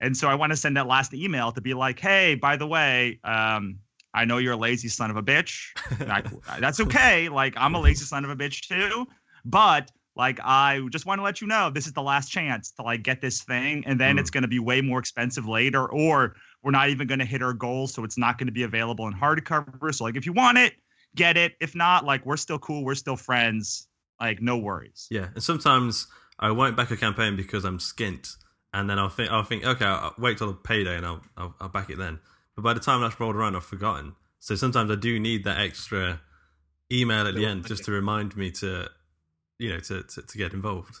And 0.00 0.16
so 0.16 0.28
I 0.28 0.34
want 0.34 0.52
to 0.52 0.56
send 0.56 0.76
that 0.76 0.86
last 0.86 1.12
email 1.14 1.52
to 1.52 1.60
be 1.60 1.74
like, 1.74 1.98
hey, 1.98 2.34
by 2.34 2.56
the 2.56 2.66
way, 2.66 3.18
um, 3.24 3.78
I 4.14 4.24
know 4.24 4.38
you're 4.38 4.52
a 4.52 4.56
lazy 4.58 4.88
son 4.88 5.10
of 5.10 5.16
a 5.16 5.22
bitch. 5.22 5.68
I- 6.00 6.22
that's 6.60 6.80
okay. 6.80 7.28
Like, 7.28 7.54
I'm 7.56 7.74
a 7.74 7.80
lazy 7.80 8.04
son 8.04 8.24
of 8.24 8.30
a 8.30 8.36
bitch 8.36 8.68
too. 8.68 9.06
But 9.44 9.90
like, 10.14 10.38
I 10.42 10.80
just 10.90 11.06
want 11.06 11.18
to 11.18 11.22
let 11.22 11.40
you 11.40 11.46
know 11.46 11.70
this 11.70 11.86
is 11.86 11.92
the 11.92 12.02
last 12.02 12.30
chance 12.30 12.70
to 12.72 12.82
like 12.82 13.02
get 13.02 13.20
this 13.20 13.42
thing. 13.42 13.84
And 13.86 13.98
then 14.00 14.16
Mm. 14.16 14.20
it's 14.20 14.30
going 14.30 14.42
to 14.42 14.48
be 14.48 14.58
way 14.58 14.80
more 14.80 14.98
expensive 14.98 15.46
later, 15.46 15.86
or 15.90 16.36
we're 16.62 16.70
not 16.70 16.88
even 16.88 17.06
going 17.06 17.18
to 17.18 17.24
hit 17.26 17.42
our 17.42 17.52
goal. 17.52 17.86
So 17.86 18.04
it's 18.04 18.16
not 18.18 18.38
going 18.38 18.46
to 18.46 18.52
be 18.52 18.62
available 18.62 19.06
in 19.08 19.14
hardcover. 19.14 19.94
So, 19.94 20.04
like, 20.04 20.16
if 20.16 20.24
you 20.24 20.32
want 20.32 20.56
it, 20.58 20.74
get 21.16 21.36
it. 21.36 21.54
If 21.60 21.74
not, 21.74 22.04
like, 22.04 22.24
we're 22.24 22.36
still 22.36 22.58
cool. 22.58 22.84
We're 22.84 22.94
still 22.94 23.16
friends. 23.16 23.88
Like, 24.20 24.40
no 24.40 24.56
worries. 24.56 25.08
Yeah, 25.10 25.28
and 25.34 25.42
sometimes 25.42 26.06
I 26.38 26.50
won't 26.50 26.76
back 26.76 26.90
a 26.90 26.96
campaign 26.96 27.36
because 27.36 27.64
I'm 27.64 27.78
skint, 27.78 28.36
and 28.72 28.88
then 28.88 28.98
I'll 28.98 29.08
think 29.08 29.30
I'll 29.30 29.42
think 29.42 29.64
okay, 29.64 29.84
I'll 29.84 30.14
wait 30.18 30.38
till 30.38 30.48
the 30.48 30.54
payday 30.54 30.96
and 30.96 31.06
I'll, 31.06 31.22
I'll 31.36 31.54
I'll 31.60 31.68
back 31.68 31.90
it 31.90 31.98
then. 31.98 32.20
But 32.54 32.62
by 32.62 32.74
the 32.74 32.80
time 32.80 33.00
that's 33.00 33.18
rolled 33.18 33.36
around, 33.36 33.56
I've 33.56 33.64
forgotten. 33.64 34.14
So 34.40 34.54
sometimes 34.54 34.90
I 34.90 34.94
do 34.94 35.18
need 35.18 35.44
that 35.44 35.60
extra 35.60 36.20
email 36.92 37.26
at 37.26 37.34
the 37.34 37.44
end 37.44 37.66
just 37.66 37.84
to 37.84 37.90
remind 37.90 38.36
me 38.36 38.50
to, 38.52 38.88
you 39.58 39.70
know, 39.70 39.80
to 39.80 40.02
to, 40.02 40.22
to 40.22 40.38
get 40.38 40.52
involved. 40.52 41.00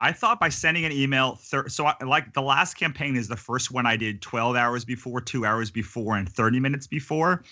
I 0.00 0.12
thought 0.12 0.38
by 0.38 0.50
sending 0.50 0.84
an 0.84 0.92
email, 0.92 1.36
thir- 1.36 1.68
so 1.68 1.86
I, 1.86 1.94
like 2.04 2.34
the 2.34 2.42
last 2.42 2.74
campaign 2.74 3.16
is 3.16 3.28
the 3.28 3.36
first 3.36 3.70
one 3.70 3.86
I 3.86 3.96
did 3.96 4.20
12 4.20 4.54
hours 4.54 4.84
before, 4.84 5.20
two 5.22 5.46
hours 5.46 5.70
before, 5.70 6.16
and 6.16 6.28
30 6.28 6.60
minutes 6.60 6.86
before. 6.86 7.44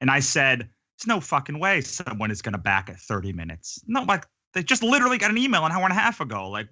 And 0.00 0.08
I 0.10 0.20
said, 0.20 0.68
there's 1.02 1.16
no 1.16 1.20
fucking 1.20 1.58
way 1.58 1.80
someone 1.80 2.30
is 2.30 2.42
going 2.42 2.52
to 2.52 2.58
back 2.58 2.88
at 2.88 2.98
30 2.98 3.32
minutes. 3.32 3.82
No, 3.86 4.02
like 4.02 4.26
they 4.54 4.62
just 4.62 4.82
literally 4.82 5.18
got 5.18 5.30
an 5.30 5.38
email 5.38 5.64
an 5.64 5.72
hour 5.72 5.82
and 5.82 5.92
a 5.92 5.96
half 5.96 6.20
ago. 6.20 6.48
Like, 6.48 6.68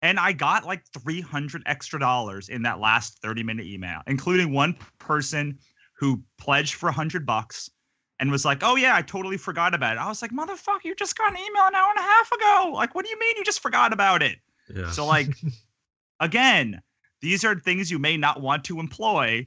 and 0.00 0.18
I 0.18 0.32
got 0.32 0.64
like 0.64 0.84
300 0.98 1.62
extra 1.66 2.00
dollars 2.00 2.48
in 2.48 2.62
that 2.62 2.80
last 2.80 3.20
30 3.22 3.44
minute 3.44 3.66
email, 3.66 4.00
including 4.06 4.52
one 4.52 4.76
person 4.98 5.58
who 5.94 6.22
pledged 6.38 6.74
for 6.74 6.86
100 6.86 7.24
bucks 7.24 7.70
and 8.18 8.30
was 8.30 8.44
like, 8.44 8.58
"Oh 8.62 8.74
yeah, 8.74 8.96
I 8.96 9.02
totally 9.02 9.36
forgot 9.36 9.74
about 9.74 9.96
it." 9.96 10.00
I 10.00 10.08
was 10.08 10.20
like, 10.20 10.32
"Motherfucker, 10.32 10.84
you 10.84 10.94
just 10.96 11.16
got 11.16 11.30
an 11.30 11.38
email 11.38 11.62
an 11.66 11.74
hour 11.74 11.90
and 11.90 11.98
a 11.98 12.02
half 12.02 12.32
ago. 12.32 12.72
Like, 12.74 12.94
what 12.94 13.04
do 13.04 13.10
you 13.10 13.18
mean 13.18 13.36
you 13.36 13.44
just 13.44 13.60
forgot 13.60 13.92
about 13.92 14.22
it?" 14.22 14.38
Yeah. 14.74 14.90
So 14.90 15.06
like 15.16 15.28
again, 16.18 16.82
these 17.20 17.44
are 17.44 17.54
things 17.54 17.90
you 17.90 18.00
may 18.00 18.16
not 18.16 18.40
want 18.40 18.64
to 18.64 18.80
employ, 18.80 19.46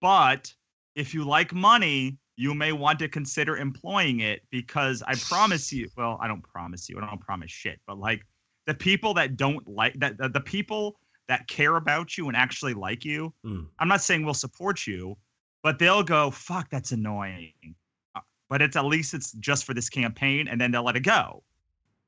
but 0.00 0.54
if 0.94 1.14
you 1.14 1.24
like 1.24 1.52
money, 1.52 2.18
you 2.38 2.54
may 2.54 2.72
want 2.72 2.98
to 3.00 3.08
consider 3.08 3.56
employing 3.56 4.20
it 4.20 4.42
because 4.50 5.02
I 5.06 5.14
promise 5.16 5.72
you, 5.72 5.88
well, 5.96 6.18
I 6.20 6.28
don't 6.28 6.42
promise 6.42 6.88
you, 6.88 6.98
I 6.98 7.06
don't 7.06 7.20
promise 7.20 7.50
shit, 7.50 7.80
but 7.86 7.98
like 7.98 8.24
the 8.66 8.74
people 8.74 9.12
that 9.14 9.36
don't 9.36 9.66
like 9.66 9.98
that 10.00 10.18
the, 10.18 10.28
the 10.28 10.40
people 10.40 10.98
that 11.26 11.46
care 11.48 11.76
about 11.76 12.16
you 12.16 12.28
and 12.28 12.36
actually 12.36 12.74
like 12.74 13.04
you, 13.04 13.34
Mm. 13.44 13.66
I'm 13.78 13.88
not 13.88 14.00
saying 14.00 14.24
will 14.24 14.34
support 14.34 14.86
you, 14.86 15.16
but 15.62 15.78
they'll 15.78 16.02
go, 16.02 16.30
fuck, 16.30 16.70
that's 16.70 16.92
annoying. 16.92 17.52
Uh, 18.14 18.20
But 18.48 18.62
it's 18.62 18.76
at 18.76 18.86
least 18.86 19.12
it's 19.12 19.32
just 19.32 19.64
for 19.64 19.74
this 19.74 19.90
campaign, 19.90 20.48
and 20.48 20.58
then 20.58 20.70
they'll 20.70 20.84
let 20.84 20.96
it 20.96 21.00
go 21.04 21.42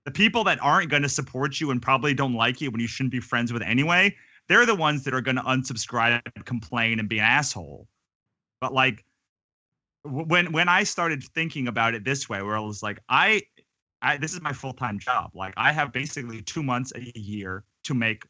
the 0.05 0.11
people 0.11 0.45
that 0.45 0.59
aren't 0.63 0.91
going 0.91 1.03
to 1.03 1.09
support 1.09 1.61
you 1.61 1.71
and 1.71 1.83
probably 1.83 2.15
don't 2.15 2.35
like 2.35 2.61
you 2.61 2.71
when 2.71 2.81
you 2.81 2.89
shouldn't 2.89 3.13
be 3.13 3.21
friends 3.21 3.53
with 3.53 3.63
anyway, 3.63 4.15
they're 4.49 4.67
the 4.67 4.75
ones 4.75 5.05
that 5.05 5.15
are 5.15 5.21
going 5.21 5.37
to 5.37 5.43
unsubscribe 5.43 6.23
complain 6.45 6.99
and 6.99 7.09
be 7.09 7.19
an 7.19 7.25
asshole. 7.25 7.87
But 8.61 8.73
like 8.73 9.05
when 10.05 10.53
when 10.53 10.69
I 10.69 10.85
started 10.85 11.23
thinking 11.23 11.69
about 11.69 11.95
it 11.95 12.05
this 12.05 12.29
way, 12.29 12.43
where 12.43 12.57
I 12.57 12.61
was 12.61 12.83
like, 12.83 13.01
I, 13.09 13.43
I 14.03 14.17
this 14.17 14.33
is 14.33 14.41
my 14.41 14.53
full 14.53 14.73
time 14.73 14.99
job. 14.99 15.31
Like 15.35 15.55
I 15.57 15.73
have 15.73 15.93
basically 15.93 16.43
two 16.43 16.63
months 16.63 16.93
a 16.95 17.19
year 17.19 17.65
to 17.85 17.95
make 17.95 18.25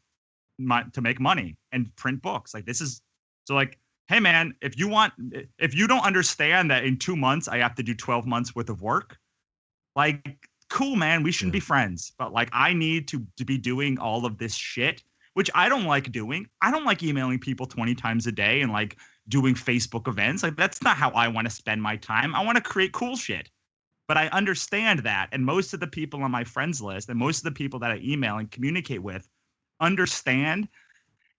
my 0.57 0.83
to 0.93 1.01
make 1.01 1.19
money 1.19 1.57
and 1.71 1.95
print 1.95 2.21
books. 2.21 2.53
Like 2.53 2.65
this 2.65 2.81
is 2.81 3.01
so 3.45 3.55
like. 3.55 3.77
Hey 4.07 4.19
man, 4.19 4.53
if 4.61 4.77
you 4.77 4.89
want, 4.89 5.13
if 5.57 5.73
you 5.73 5.87
don't 5.87 6.03
understand 6.03 6.69
that 6.69 6.83
in 6.83 6.97
two 6.97 7.15
months 7.15 7.47
I 7.47 7.59
have 7.59 7.75
to 7.75 7.83
do 7.83 7.95
12 7.95 8.25
months 8.25 8.53
worth 8.53 8.69
of 8.69 8.81
work, 8.81 9.17
like 9.95 10.49
cool 10.69 10.95
man 10.95 11.21
we 11.21 11.31
shouldn't 11.31 11.53
Yeah. 11.53 11.59
be 11.59 11.63
mm. 11.63 11.67
friends 11.67 12.13
but 12.17 12.31
like 12.31 12.49
i 12.53 12.73
need 12.73 13.07
to 13.09 13.25
to 13.37 13.45
be 13.45 13.57
doing 13.57 13.99
all 13.99 14.25
of 14.25 14.37
this 14.37 14.55
shit 14.55 15.03
which 15.33 15.49
i 15.53 15.67
don't 15.67 15.83
like 15.83 16.11
doing 16.11 16.47
i 16.61 16.71
don't 16.71 16.85
like 16.85 17.03
emailing 17.03 17.39
people 17.39 17.65
20 17.65 17.93
times 17.95 18.25
a 18.25 18.31
day 18.31 18.61
and 18.61 18.71
like 18.71 18.97
doing 19.27 19.55
facebook 19.55 20.07
events. 20.07 20.43
Like 20.43 20.55
that's 20.55 20.81
not 20.81 20.97
how 20.97 21.09
i 21.11 21.27
want 21.27 21.47
to 21.47 21.53
spend 21.53 21.81
my 21.81 21.97
time. 21.97 22.35
I 22.35 22.43
want 22.43 22.57
to 22.57 22.63
create 22.63 22.91
cool 22.91 23.15
shit. 23.15 23.49
But 24.07 24.17
i 24.17 24.27
understand 24.27 24.99
that 24.99 25.29
and 25.31 25.45
most 25.45 25.73
of 25.73 25.79
the 25.79 25.87
people 25.87 26.21
on 26.23 26.31
my 26.31 26.43
friends 26.43 26.81
list 26.81 27.07
and 27.07 27.17
most 27.17 27.37
of 27.37 27.43
the 27.45 27.51
people 27.51 27.79
that 27.79 27.91
i 27.91 27.99
email 28.03 28.37
and 28.37 28.51
communicate 28.51 29.01
with 29.01 29.29
understand 29.79 30.67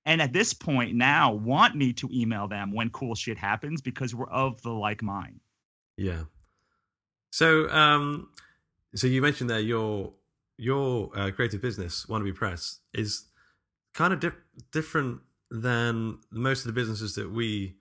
and 0.05 0.21
at 0.21 0.33
this 0.33 0.53
point 0.53 0.95
now 0.95 1.33
want 1.33 1.77
me 1.77 1.93
to 1.95 2.09
email 2.13 2.49
them 2.49 2.73
when 2.73 2.91
cool 2.91 3.15
shit 3.15 3.39
happens 3.39 3.81
because 3.81 4.15
we're 4.15 4.29
of 4.31 4.61
the 4.63 4.71
like 4.71 5.03
mind. 5.03 5.41
Yeah. 5.97 6.25
So, 7.31 7.69
um, 7.71 8.31
so 8.95 9.07
you 9.07 9.23
mentioned 9.23 9.49
there 9.49 9.61
your 9.61 10.13
your 10.59 11.11
uh, 11.17 11.31
creative 11.31 11.63
business, 11.63 12.07
Wannabe 12.07 12.35
Press, 12.35 12.81
is 12.93 13.25
kind 13.95 14.13
of 14.13 14.21
dif- 14.21 14.35
different 14.73 15.21
than 15.53 16.19
most 16.31 16.61
of 16.61 16.67
the 16.67 16.73
businesses 16.73 17.15
that 17.15 17.31
we 17.31 17.75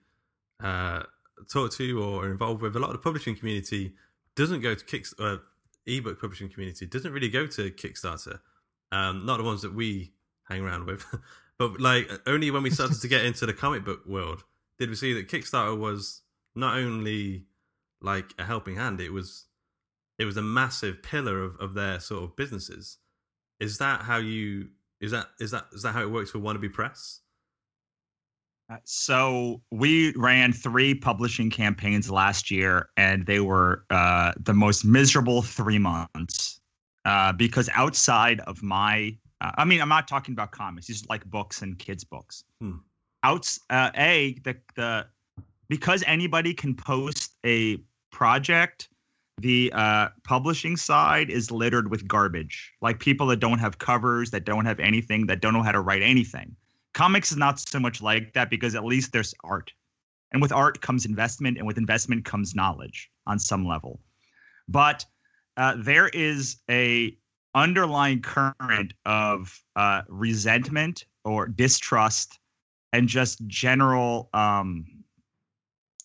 uh, 0.62 1.02
talk 1.50 1.72
to 1.72 2.02
or 2.02 2.26
are 2.26 2.30
involved 2.30 2.60
with. 2.60 2.76
A 2.76 2.78
lot 2.78 2.90
of 2.90 2.92
the 2.92 2.98
publishing 2.98 3.34
community 3.34 3.94
doesn't 4.36 4.60
go 4.60 4.74
to 4.74 4.84
Kick 4.84 5.06
uh, 5.18 5.38
ebook 5.86 6.20
publishing 6.20 6.48
community 6.48 6.86
doesn't 6.86 7.12
really 7.12 7.30
go 7.30 7.46
to 7.46 7.70
Kickstarter. 7.70 8.40
Um, 8.92 9.24
not 9.24 9.38
the 9.38 9.44
ones 9.44 9.62
that 9.62 9.74
we 9.74 10.12
hang 10.48 10.60
around 10.60 10.86
with, 10.86 11.04
but 11.58 11.80
like 11.80 12.10
only 12.26 12.50
when 12.50 12.62
we 12.62 12.70
started 12.70 13.00
to 13.00 13.08
get 13.08 13.24
into 13.24 13.46
the 13.46 13.54
comic 13.54 13.84
book 13.84 14.04
world 14.06 14.44
did 14.78 14.90
we 14.90 14.96
see 14.96 15.14
that 15.14 15.28
Kickstarter 15.28 15.78
was 15.78 16.22
not 16.54 16.76
only 16.76 17.44
like 18.00 18.34
a 18.38 18.44
helping 18.44 18.76
hand 18.76 19.00
it 19.00 19.12
was 19.12 19.46
it 20.18 20.24
was 20.24 20.36
a 20.36 20.42
massive 20.42 21.02
pillar 21.02 21.42
of, 21.42 21.56
of 21.58 21.74
their 21.74 22.00
sort 22.00 22.24
of 22.24 22.36
businesses 22.36 22.98
is 23.60 23.78
that 23.78 24.02
how 24.02 24.16
you 24.18 24.68
is 25.00 25.12
that 25.12 25.28
is 25.40 25.52
that 25.52 25.66
is 25.72 25.82
that 25.82 25.92
how 25.92 26.02
it 26.02 26.10
works 26.10 26.30
for 26.30 26.38
wannabe 26.38 26.72
press 26.72 27.20
So 28.84 29.62
we 29.70 30.12
ran 30.16 30.52
three 30.52 30.94
publishing 30.94 31.50
campaigns 31.50 32.10
last 32.10 32.50
year, 32.50 32.88
and 32.96 33.26
they 33.26 33.40
were 33.40 33.84
uh, 33.90 34.32
the 34.38 34.54
most 34.54 34.84
miserable 34.84 35.42
three 35.42 35.78
months 35.78 36.60
uh, 37.04 37.32
because 37.32 37.68
outside 37.74 38.40
of 38.40 38.62
my, 38.62 39.16
uh, 39.40 39.52
I 39.56 39.64
mean, 39.64 39.80
I'm 39.80 39.88
not 39.88 40.08
talking 40.08 40.32
about 40.32 40.52
comics; 40.52 40.86
these 40.86 41.02
are 41.02 41.06
like 41.08 41.24
books 41.26 41.62
and 41.62 41.78
kids' 41.78 42.04
books. 42.04 42.44
Hmm. 42.60 42.76
Outs, 43.24 43.60
uh, 43.70 43.90
a 43.96 44.36
the 44.44 44.56
the 44.74 45.06
because 45.68 46.02
anybody 46.06 46.54
can 46.54 46.74
post 46.74 47.36
a 47.44 47.78
project. 48.10 48.88
The 49.38 49.72
uh, 49.74 50.10
publishing 50.24 50.76
side 50.76 51.30
is 51.30 51.50
littered 51.50 51.90
with 51.90 52.06
garbage, 52.06 52.72
like 52.80 53.00
people 53.00 53.26
that 53.28 53.40
don't 53.40 53.58
have 53.58 53.78
covers, 53.78 54.30
that 54.30 54.44
don't 54.44 54.66
have 54.66 54.78
anything, 54.78 55.26
that 55.26 55.40
don't 55.40 55.54
know 55.54 55.62
how 55.62 55.72
to 55.72 55.80
write 55.80 56.02
anything. 56.02 56.54
Comics 56.94 57.32
is 57.32 57.38
not 57.38 57.58
so 57.58 57.80
much 57.80 58.02
like 58.02 58.32
that 58.34 58.50
because 58.50 58.74
at 58.74 58.84
least 58.84 59.12
there's 59.12 59.34
art. 59.44 59.72
And 60.32 60.40
with 60.40 60.52
art 60.52 60.80
comes 60.80 61.04
investment, 61.04 61.58
and 61.58 61.66
with 61.66 61.78
investment 61.78 62.24
comes 62.24 62.54
knowledge 62.54 63.10
on 63.26 63.38
some 63.38 63.66
level. 63.66 64.00
But 64.68 65.04
uh, 65.56 65.76
there 65.78 66.08
is 66.08 66.56
a 66.70 67.16
underlying 67.54 68.22
current 68.22 68.94
of 69.04 69.62
uh, 69.76 70.02
resentment 70.08 71.04
or 71.24 71.46
distrust 71.46 72.38
and 72.94 73.08
just 73.08 73.46
general 73.46 74.30
um, 74.32 74.86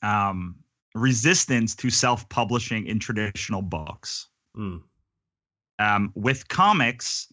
um, 0.02 0.56
resistance 0.94 1.76
to 1.76 1.90
self-publishing 1.90 2.86
in 2.86 3.00
traditional 3.00 3.62
books. 3.62 4.28
Mm. 4.58 4.82
Um, 5.80 6.12
with 6.16 6.48
comics, 6.48 7.32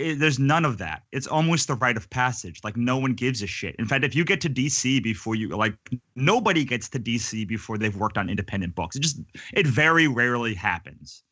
it, 0.00 0.18
there's 0.18 0.38
none 0.38 0.64
of 0.64 0.78
that. 0.78 1.02
It's 1.12 1.26
almost 1.26 1.68
the 1.68 1.74
rite 1.74 1.96
of 1.96 2.08
passage. 2.10 2.60
Like 2.64 2.76
no 2.76 2.96
one 2.96 3.12
gives 3.14 3.42
a 3.42 3.46
shit. 3.46 3.76
In 3.78 3.86
fact, 3.86 4.04
if 4.04 4.14
you 4.14 4.24
get 4.24 4.40
to 4.42 4.50
DC 4.50 5.02
before 5.02 5.34
you 5.34 5.48
like, 5.48 5.74
nobody 6.16 6.64
gets 6.64 6.88
to 6.90 6.98
DC 6.98 7.46
before 7.46 7.78
they've 7.78 7.96
worked 7.96 8.18
on 8.18 8.28
independent 8.30 8.74
books. 8.74 8.96
It 8.96 9.00
just 9.00 9.20
it 9.52 9.66
very 9.66 10.08
rarely 10.08 10.54
happens. 10.54 11.22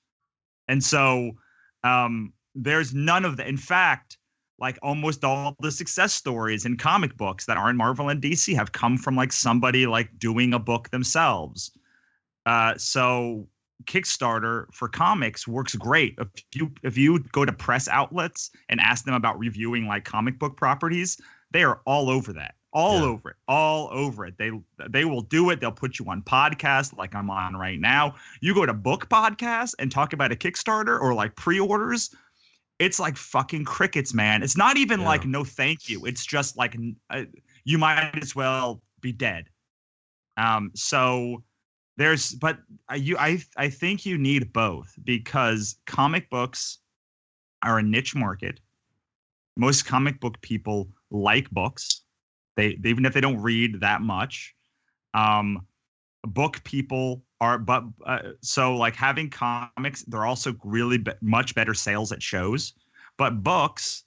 And 0.69 0.85
so 0.85 1.33
um, 1.83 2.33
there's 2.55 2.93
none 2.93 3.25
of 3.25 3.37
that. 3.39 3.47
In 3.47 3.57
fact, 3.57 4.19
like 4.59 4.79
almost 4.83 5.25
all 5.25 5.55
the 5.61 5.71
success 5.71 6.13
stories 6.13 6.67
in 6.67 6.77
comic 6.77 7.17
books 7.17 7.47
that 7.47 7.57
aren't 7.57 7.79
Marvel 7.79 8.09
and 8.09 8.21
DC 8.21 8.55
have 8.55 8.73
come 8.73 8.99
from 8.99 9.17
like 9.17 9.33
somebody 9.33 9.87
like 9.87 10.11
doing 10.19 10.53
a 10.53 10.59
book 10.59 10.91
themselves. 10.91 11.71
Uh, 12.45 12.75
so 12.77 13.47
Kickstarter 13.85 14.67
for 14.73 14.89
comics 14.89 15.47
works 15.47 15.75
great. 15.75 16.15
If 16.19 16.29
you 16.55 16.73
if 16.83 16.97
you 16.99 17.21
go 17.33 17.45
to 17.45 17.53
press 17.53 17.89
outlets 17.89 18.51
and 18.69 18.81
ask 18.81 19.05
them 19.05 19.15
about 19.15 19.39
reviewing 19.39 19.87
like 19.87 20.05
comic 20.05 20.39
book 20.39 20.57
properties, 20.57 21.19
they 21.53 21.63
are 21.63 21.81
all 21.87 22.11
over 22.11 22.33
that. 22.35 22.55
All 22.73 22.99
Yeah. 23.01 23.07
over 23.07 23.31
it. 23.31 23.37
All 23.47 23.89
over 23.93 24.27
it. 24.27 24.37
They 24.37 24.51
they 24.91 25.05
will 25.05 25.23
do 25.23 25.51
it. 25.51 25.61
They'll 25.61 25.73
put 25.73 25.99
you 25.99 26.05
on 26.07 26.23
podcasts 26.23 26.97
like 26.97 27.15
I'm 27.15 27.31
on 27.31 27.57
right 27.57 27.81
now. 27.81 28.17
You 28.41 28.53
go 28.55 28.67
to 28.67 28.75
book 28.75 29.09
podcasts 29.09 29.75
and 29.79 29.91
talk 29.91 30.13
about 30.13 30.33
a 30.33 30.37
Kickstarter 30.37 31.01
or 31.01 31.15
like 31.15 31.35
pre-orders, 31.37 32.15
it's 32.79 33.01
like 33.01 33.17
fucking 33.17 33.65
crickets, 33.65 34.13
man. 34.13 34.43
It's 34.43 34.57
not 34.57 34.77
even 34.77 35.01
Yeah. 35.01 35.07
like 35.07 35.25
no 35.25 35.45
thank 35.45 35.89
you. 35.89 36.05
It's 36.05 36.27
just 36.27 36.57
like 36.57 36.77
uh, 37.11 37.25
you 37.65 37.79
might 37.79 38.21
as 38.23 38.35
well 38.37 38.83
be 39.01 39.13
dead. 39.13 39.49
Um 40.37 40.71
so 40.75 41.43
there's 41.99 42.33
but 42.33 42.59
I- 42.89 42.95
you 42.95 43.19
I 43.19 43.43
I 43.57 43.69
think 43.69 44.07
you 44.07 44.17
need 44.17 44.53
both 44.53 44.97
because 45.05 45.77
comic 45.87 46.31
books 46.31 46.79
are 47.63 47.79
a 47.79 47.83
niche 47.83 48.15
market. 48.15 48.61
Most 49.57 49.85
comic 49.85 50.21
book 50.21 50.41
people 50.41 50.89
like 51.11 51.51
books. 51.51 52.03
They, 52.57 52.77
they 52.77 52.89
even 52.91 53.05
if 53.05 53.13
they 53.13 53.21
don't 53.21 53.43
read 53.43 53.81
that 53.81 54.01
much. 54.01 54.55
Um 55.13 55.67
book 56.25 56.63
people 56.65 57.23
are 57.41 57.59
but 57.59 57.85
uh, 58.07 58.31
so 58.41 58.77
like 58.77 58.95
having 58.97 59.31
comics 59.31 60.03
they're 60.03 60.27
also 60.27 60.55
really 60.65 60.99
be- 60.99 61.13
much 61.21 61.55
better 61.55 61.75
sales 61.75 62.11
at 62.11 62.21
shows 62.23 62.75
but 63.17 63.43
books 63.43 64.03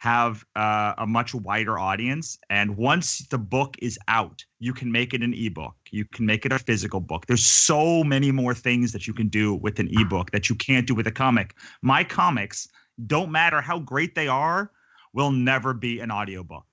have 0.00 0.44
uh, 0.56 0.94
a 0.96 1.06
much 1.06 1.34
wider 1.34 1.78
audience. 1.78 2.38
And 2.48 2.76
once 2.76 3.18
the 3.28 3.38
book 3.38 3.76
is 3.80 3.98
out 4.08 4.44
you 4.58 4.74
can 4.74 4.92
make 4.92 5.14
it 5.14 5.22
an 5.22 5.34
ebook. 5.34 5.74
You 5.90 6.04
can 6.04 6.26
make 6.26 6.46
it 6.46 6.52
a 6.52 6.58
physical 6.58 7.00
book. 7.00 7.26
There's 7.26 7.44
so 7.44 8.04
many 8.04 8.30
more 8.30 8.54
things 8.54 8.92
that 8.92 9.06
you 9.06 9.14
can 9.14 9.28
do 9.28 9.54
with 9.54 9.78
an 9.78 9.88
ebook 9.90 10.30
that 10.30 10.48
you 10.48 10.54
can't 10.54 10.86
do 10.86 10.94
with 10.94 11.06
a 11.06 11.10
comic. 11.10 11.54
My 11.82 12.04
comics 12.04 12.68
don't 13.06 13.32
matter 13.32 13.60
how 13.60 13.78
great 13.78 14.14
they 14.14 14.28
are 14.28 14.70
will 15.14 15.32
never 15.32 15.74
be 15.74 16.00
an 16.00 16.10
audiobook. 16.10 16.64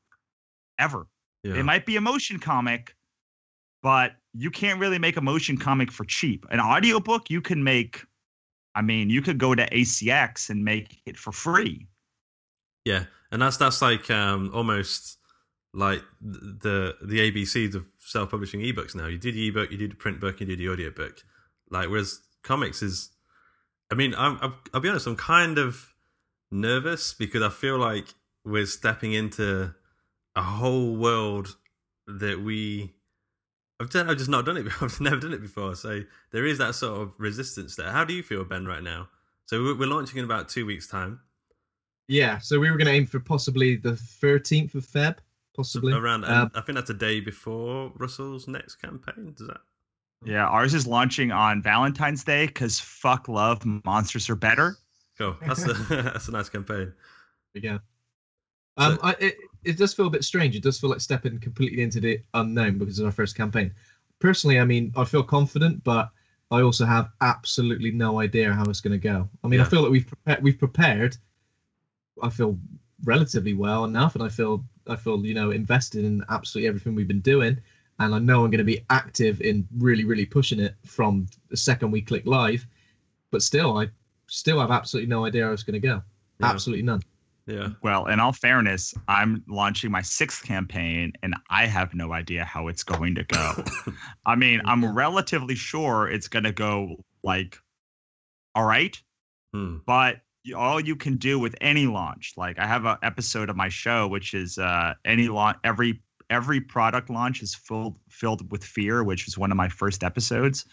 Ever. 0.78 1.08
Yeah. 1.44 1.56
it 1.56 1.64
might 1.64 1.86
be 1.86 1.96
a 1.96 2.02
motion 2.02 2.40
comic, 2.40 2.96
but 3.82 4.14
you 4.34 4.52
can't 4.52 4.80
really 4.80 5.00
make 5.00 5.18
a 5.18 5.22
motion 5.22 5.58
comic 5.58 5.92
for 5.92 6.04
cheap. 6.04 6.46
An 6.52 6.60
audiobook 6.60 7.30
you 7.30 7.42
can 7.42 7.64
make 7.64 8.06
I 8.76 8.82
mean, 8.84 9.10
you 9.10 9.24
could 9.24 9.40
go 9.40 9.56
to 9.56 9.68
ACX 9.70 10.52
and 10.52 10.64
make 10.64 11.02
it 11.08 11.18
for 11.18 11.32
free. 11.32 11.88
Yeah, 12.86 13.06
and 13.32 13.42
that's 13.42 13.58
that's 13.58 13.82
like 13.82 14.10
um 14.10 14.52
almost 14.54 15.18
like 15.74 16.02
th- 16.22 16.62
the 16.62 16.96
the 17.02 17.32
ABCs 17.32 17.76
of 17.76 17.86
self-publishing 18.00 18.62
ebooks 18.62 18.96
now. 18.96 19.08
You 19.08 19.18
did 19.18 19.36
the 19.36 19.48
ebook, 19.48 19.72
you 19.72 19.78
did 19.78 19.92
the 19.92 19.96
print 19.96 20.20
book, 20.20 20.40
you 20.40 20.46
did 20.46 20.60
the 20.60 20.70
audiobook. 20.70 21.24
Like 21.70 21.90
whereas 21.90 22.22
comics 22.44 22.82
is, 22.82 23.12
I 23.92 23.96
mean, 23.96 24.16
I'm, 24.18 24.40
I'm 24.42 24.54
I'll 24.74 24.82
be 24.82 24.90
honest, 24.90 25.08
I'm 25.08 25.16
kind 25.16 25.58
of 25.58 25.94
nervous 26.52 27.14
because 27.14 27.44
I 27.44 27.50
feel 27.50 27.78
like 27.78 28.08
we're 28.46 28.66
stepping 28.66 29.14
into 29.14 29.74
a 30.36 30.42
whole 30.42 30.96
world 30.96 31.56
that 32.08 32.42
we. 32.42 32.94
I've, 33.80 33.92
done, 33.92 34.10
I've 34.10 34.18
just 34.18 34.30
not 34.30 34.46
done 34.46 34.58
it. 34.58 34.64
before. 34.66 34.88
I've 34.88 35.02
never 35.02 35.18
done 35.18 35.34
it 35.34 35.42
before, 35.42 35.76
so 35.76 36.02
there 36.32 36.46
is 36.46 36.58
that 36.58 36.74
sort 36.74 37.00
of 37.02 37.14
resistance 37.20 37.76
there. 37.76 37.92
How 37.92 38.06
do 38.06 38.14
you 38.14 38.24
feel, 38.24 38.44
Ben, 38.44 38.66
right 38.66 38.82
now? 38.82 39.10
So 39.46 39.76
we're 39.78 39.88
launching 39.88 40.18
in 40.18 40.26
about 40.26 40.50
two 40.50 40.66
weeks' 40.66 40.88
time. 40.88 41.20
Yeah, 42.08 42.38
so 42.40 42.60
we 42.60 42.72
were 42.72 42.78
going 42.78 42.88
to 42.88 42.94
aim 42.94 43.06
for 43.06 43.20
possibly 43.20 43.76
the 43.76 43.92
13th 43.92 44.76
of 44.76 44.86
Feb, 44.88 45.18
possibly. 45.56 45.94
around 45.94 46.24
Uh, 46.24 46.48
I 46.56 46.62
think 46.62 46.76
that's 46.78 46.90
a 46.90 46.94
day 46.94 47.20
before 47.20 47.92
Russell's 47.96 48.48
next 48.48 48.76
campaign. 48.76 49.34
Does 49.38 49.48
that? 49.48 49.58
Yeah, 50.26 50.48
ours 50.48 50.74
is 50.74 50.88
launching 50.88 51.32
on 51.32 51.62
Valentine's 51.62 52.24
Day 52.24 52.48
because 52.48 52.80
fuck 52.80 53.28
love, 53.28 53.62
monsters 53.86 54.30
are 54.30 54.36
better. 54.36 54.78
Cool. 55.18 55.36
That's 55.46 55.64
a 55.68 55.74
that's 55.90 56.28
a 56.28 56.32
nice 56.32 56.50
campaign. 56.50 56.94
Yeah. 57.54 57.80
Um, 58.78 58.94
So- 58.96 59.00
I, 59.04 59.16
it, 59.20 59.38
it 59.64 59.78
does 59.78 59.94
feel 59.94 60.08
a 60.08 60.10
bit 60.10 60.24
strange. 60.24 60.56
It 60.56 60.64
does 60.64 60.80
feel 60.80 60.90
like 60.90 61.02
stepping 61.02 61.40
completely 61.40 61.82
into 61.84 62.00
the 62.00 62.20
unknown 62.34 62.78
because 62.78 63.00
it's 63.00 63.06
our 63.06 63.12
first 63.12 63.36
campaign. 63.36 63.74
Personally, 64.20 64.60
I 64.60 64.66
mean, 64.66 64.92
I 64.96 65.04
feel 65.04 65.24
confident, 65.24 65.84
but 65.84 66.10
I 66.52 66.62
also 66.62 66.86
have 66.86 67.10
absolutely 67.22 67.92
no 67.92 68.20
idea 68.22 68.54
how 68.54 68.64
it's 68.64 68.80
going 68.82 68.94
to 68.94 68.98
go. 68.98 69.28
I 69.44 69.48
mean, 69.48 69.60
I 69.60 69.64
Yeah. 69.64 69.70
feel 69.70 69.82
that 69.84 69.92
we've 69.92 70.08
prepared. 70.08 70.42
We've 70.44 70.58
prepared. 70.58 71.18
I 72.24 72.30
feel 72.30 72.58
relatively 73.04 73.54
well 73.54 73.86
enough, 73.86 74.16
and 74.16 74.24
I 74.24 74.30
feel 74.30 74.64
I 74.88 74.96
feel 74.96 75.26
you 75.26 75.34
know 75.34 75.52
invested 75.52 76.04
in 76.06 76.24
absolutely 76.30 76.68
everything 76.68 76.96
we've 76.96 77.08
been 77.08 77.20
doing, 77.22 77.58
and 78.00 78.16
I 78.16 78.20
know 78.20 78.44
I'm 78.44 78.52
going 78.52 78.60
to 78.60 78.64
be 78.64 78.84
active 78.90 79.42
in 79.42 79.68
really 79.78 80.04
really 80.06 80.26
pushing 80.26 80.60
it 80.60 80.76
from 80.86 81.28
the 81.50 81.58
second 81.58 81.92
we 81.92 82.02
click 82.02 82.26
live. 82.26 82.66
But 83.32 83.42
still, 83.42 83.78
I 83.78 83.90
still 84.28 84.60
have 84.60 84.72
absolutely 84.72 85.10
no 85.10 85.26
idea 85.26 85.46
how 85.46 85.52
it's 85.52 85.64
going 85.64 85.80
to 85.82 85.88
go. 85.88 86.02
Yeah. 86.40 86.48
Absolutely 86.48 86.84
none. 86.84 87.02
Yeah. 87.46 87.70
Well, 87.82 88.08
in 88.08 88.20
all 88.20 88.34
fairness, 88.34 88.94
I'm 89.08 89.42
launching 89.48 89.90
my 89.90 90.02
sixth 90.02 90.44
campaign 90.44 91.14
and 91.24 91.34
I 91.50 91.66
have 91.66 91.94
no 91.94 92.12
idea 92.12 92.44
how 92.44 92.68
it's 92.68 92.84
going 92.84 93.16
to 93.16 93.24
go. 93.24 93.64
I 94.26 94.36
mean, 94.36 94.62
I'm 94.66 94.94
relatively 94.94 95.56
sure 95.56 96.10
it's 96.10 96.28
going 96.28 96.44
to 96.44 96.52
go 96.52 96.98
like, 97.24 97.58
all 98.54 98.66
right, 98.66 99.02
Hmm. 99.54 99.78
but 99.86 100.16
y- 100.16 100.22
all 100.56 100.80
you 100.80 100.96
can 100.96 101.18
do 101.18 101.40
with 101.40 101.56
any 101.62 101.88
launch, 101.88 102.34
like 102.38 102.60
I 102.60 102.66
have 102.68 102.86
an 102.86 102.98
episode 103.04 103.50
of 103.50 103.56
my 103.56 103.70
show, 103.70 104.08
which 104.08 104.34
is 104.34 104.58
uh, 104.58 104.94
any 105.06 105.28
launch, 105.28 105.58
every 105.64 106.02
every 106.30 106.60
product 106.60 107.10
launch 107.10 107.42
is 107.42 107.56
filled 107.56 107.98
filled 108.10 108.52
with 108.52 108.64
fear, 108.64 109.04
which 109.04 109.28
is 109.28 109.38
one 109.38 109.52
of 109.52 109.58
my 109.58 109.70
first 109.70 110.04
episodes, 110.04 110.66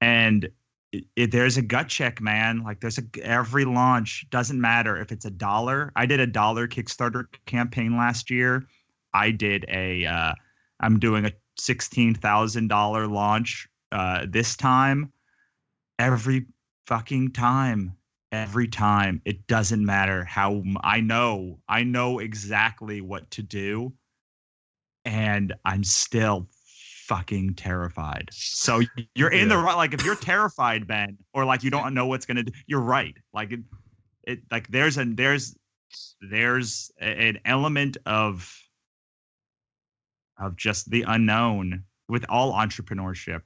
and 0.00 0.48
it, 0.92 1.04
it- 1.16 1.30
there's 1.32 1.56
a 1.56 1.62
gut 1.62 1.88
check, 1.88 2.20
man. 2.20 2.62
Like 2.62 2.80
there's 2.80 2.98
a 2.98 3.02
every 3.22 3.64
launch 3.64 4.26
doesn't 4.30 4.60
matter 4.60 4.96
if 4.96 5.12
it's 5.12 5.24
a 5.24 5.30
dollar. 5.30 5.92
I 5.96 6.06
did 6.06 6.20
a 6.20 6.26
dollar 6.26 6.66
Kickstarter 6.68 7.26
campaign 7.46 7.96
last 7.96 8.30
year. 8.30 8.66
I 9.14 9.30
did 9.30 9.64
a 9.68 10.04
uh, 10.06 10.34
I'm 10.80 10.98
doing 10.98 11.24
a 11.26 11.32
sixteen 11.58 12.14
thousand 12.14 12.68
dollar 12.68 13.06
launch 13.06 13.68
uh, 13.92 14.26
this 14.28 14.56
time. 14.56 15.12
Every 15.98 16.46
fucking 16.86 17.32
time, 17.32 17.96
every 18.32 18.68
time, 18.68 19.22
it 19.24 19.46
doesn't 19.46 19.84
matter 19.84 20.24
how 20.24 20.62
I 20.82 21.00
know. 21.00 21.58
I 21.68 21.84
know 21.84 22.18
exactly 22.18 23.00
what 23.00 23.30
to 23.32 23.42
do, 23.42 23.92
and 25.04 25.54
I'm 25.64 25.84
still 25.84 26.48
fucking 27.06 27.54
terrified. 27.54 28.28
So 28.32 28.82
you're 29.14 29.32
in 29.32 29.48
the 29.48 29.56
right. 29.56 29.76
Like 29.76 29.94
if 29.94 30.04
you're 30.04 30.14
terrified, 30.14 30.86
Ben, 30.86 31.16
or 31.32 31.44
like 31.44 31.64
you 31.64 31.70
don't 31.70 31.94
know 31.94 32.06
what's 32.06 32.26
gonna 32.26 32.42
do, 32.42 32.52
you're 32.66 32.80
right. 32.80 33.16
Like 33.32 33.52
it, 33.52 33.60
it 34.24 34.40
like 34.50 34.68
there's 34.68 34.98
an 34.98 35.16
there's 35.16 35.56
there's 36.20 36.90
an 37.00 37.38
element 37.44 37.96
of 38.04 38.54
of 40.38 40.56
just 40.56 40.90
the 40.90 41.02
unknown 41.02 41.84
with 42.08 42.24
all 42.28 42.52
entrepreneurship. 42.52 43.42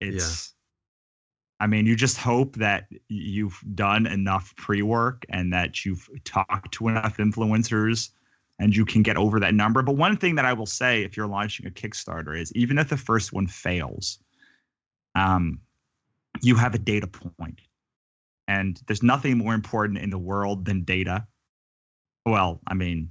It's 0.00 0.54
I 1.60 1.66
mean, 1.66 1.86
you 1.86 1.94
just 1.94 2.16
hope 2.16 2.56
that 2.56 2.86
you've 3.08 3.62
done 3.74 4.06
enough 4.06 4.54
pre-work 4.56 5.26
and 5.28 5.52
that 5.52 5.84
you've 5.84 6.08
talked 6.24 6.72
to 6.72 6.88
enough 6.88 7.18
influencers 7.18 8.10
and 8.58 8.74
you 8.74 8.86
can 8.86 9.02
get 9.02 9.18
over 9.18 9.38
that 9.40 9.54
number. 9.54 9.82
But 9.82 9.96
one 9.96 10.16
thing 10.16 10.34
that 10.36 10.46
I 10.46 10.54
will 10.54 10.66
say 10.66 11.02
if 11.02 11.16
you're 11.16 11.26
launching 11.26 11.66
a 11.66 11.70
Kickstarter 11.70 12.38
is 12.38 12.50
even 12.54 12.78
if 12.78 12.88
the 12.88 12.96
first 12.96 13.34
one 13.34 13.46
fails, 13.46 14.18
um, 15.14 15.60
you 16.42 16.56
have 16.56 16.74
a 16.74 16.78
data 16.78 17.06
point. 17.06 17.60
And 18.48 18.80
there's 18.86 19.02
nothing 19.02 19.38
more 19.38 19.54
important 19.54 19.98
in 19.98 20.10
the 20.10 20.18
world 20.18 20.64
than 20.64 20.82
data. 20.82 21.26
Well, 22.24 22.60
I 22.66 22.74
mean, 22.74 23.10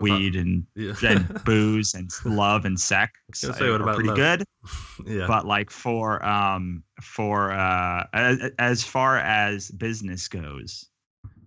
weed 0.00 0.36
and, 0.36 0.66
Yeah. 0.74 0.94
and 1.06 1.42
booze 1.44 1.94
and 1.94 2.10
love 2.24 2.64
and 2.64 2.78
sex 2.78 3.12
gonna 3.42 3.54
say, 3.54 3.70
what 3.70 3.80
are 3.80 3.94
pretty 3.94 4.08
love? 4.08 4.16
good. 4.16 4.44
yeah. 5.06 5.26
But 5.26 5.46
like 5.46 5.70
for 5.70 6.24
um 6.24 6.82
for 7.00 7.52
uh 7.52 8.06
as, 8.12 8.50
as 8.58 8.84
far 8.84 9.18
as 9.18 9.70
business 9.70 10.28
goes, 10.28 10.86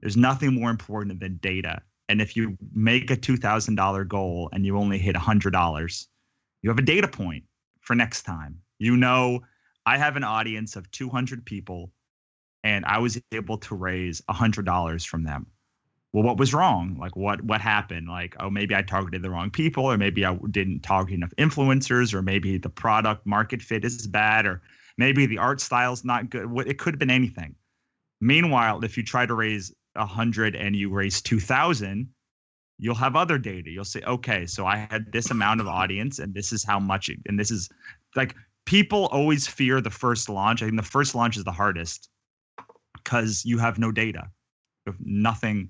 there's 0.01 0.18
nothing 0.18 0.54
more 0.54 0.70
important 0.70 1.20
than 1.20 1.38
data. 1.38 1.82
And 2.10 2.22
if 2.22 2.36
you 2.36 2.58
make 2.74 3.10
a 3.12 3.16
two 3.16 3.38
thousand 3.38 3.76
dollar 3.76 4.04
goal 4.04 4.49
and 4.54 4.66
you 4.66 4.78
only 4.78 4.97
hit 4.97 5.16
a 5.16 5.20
hundred 5.20 5.51
dollars, 5.51 6.08
you 6.62 6.70
have 6.70 6.80
a 6.80 6.84
data 6.84 7.08
point 7.08 7.43
for 7.82 7.95
next 7.95 8.24
time. 8.24 8.58
You 8.80 8.97
know, 8.97 9.39
I 9.86 9.97
have 9.97 10.16
an 10.18 10.24
audience 10.24 10.76
of 10.76 10.89
two 10.91 11.10
hundred 11.10 11.45
people, 11.45 11.91
and 12.64 12.84
I 12.86 12.99
was 12.99 13.20
able 13.32 13.58
to 13.60 13.76
raise 13.76 14.22
a 14.28 14.34
hundred 14.34 14.66
dollars 14.66 15.06
from 15.06 15.24
them. 15.24 15.47
Well, 16.14 16.24
what 16.24 16.38
was 16.38 16.53
wrong? 16.53 16.95
Like 16.99 17.16
what 17.16 17.41
what 17.43 17.59
happened? 17.59 18.07
Like 18.07 18.36
oh 18.39 18.49
maybe 18.49 18.76
I 18.76 18.84
targeted 18.84 19.24
the 19.24 19.32
wrong 19.32 19.49
people, 19.49 19.86
or 19.86 19.97
maybe 19.97 20.24
I 20.24 20.38
didn't 20.51 20.82
target 20.82 21.16
enough 21.16 21.34
influencers, 21.38 22.14
or 22.14 22.22
maybe 22.22 22.57
the 22.59 22.70
product 22.70 23.26
market 23.26 23.61
fit 23.61 23.84
is 23.84 24.05
bad, 24.05 24.45
or 24.45 24.61
maybe 24.97 25.26
the 25.26 25.39
art 25.39 25.59
style's 25.59 26.05
not 26.05 26.30
good. 26.30 26.47
It 26.68 26.78
could 26.78 26.93
have 26.93 26.99
been 26.99 27.09
anything. 27.09 27.55
Meanwhile, 28.22 28.84
if 28.84 28.95
you 28.95 29.03
try 29.03 29.26
to 29.26 29.34
raise 29.34 29.74
a 29.95 30.05
hundred 30.05 30.55
and 30.55 30.76
you 30.76 30.91
raise 30.91 31.20
two 31.20 31.39
thousand, 31.39 32.09
you'll 32.78 32.95
have 32.95 33.16
other 33.16 33.39
data. 33.39 33.72
You'll 33.72 33.84
say, 33.84 34.01
okay, 34.01 34.45
so 34.45 34.68
I 34.68 34.88
had 34.91 35.11
this 35.11 35.32
amount 35.32 35.61
of 35.61 35.68
audience, 35.68 36.20
and 36.20 36.34
this 36.34 36.53
is 36.53 36.64
how 36.64 36.80
much, 36.80 37.09
it, 37.09 37.18
and 37.26 37.39
this 37.39 37.49
is 37.49 37.70
like 38.16 38.36
people 38.66 39.07
always 39.07 39.47
fear 39.47 39.82
the 39.82 39.89
first 39.89 40.30
launch. 40.30 40.61
I 40.61 40.66
think 40.66 40.78
the 40.78 40.84
first 40.84 41.16
launch 41.16 41.38
is 41.38 41.43
the 41.43 41.51
hardest 41.51 42.09
because 42.93 43.43
you 43.45 43.57
have 43.57 43.80
no 43.80 43.91
data, 43.91 44.30
nothing, 44.99 45.70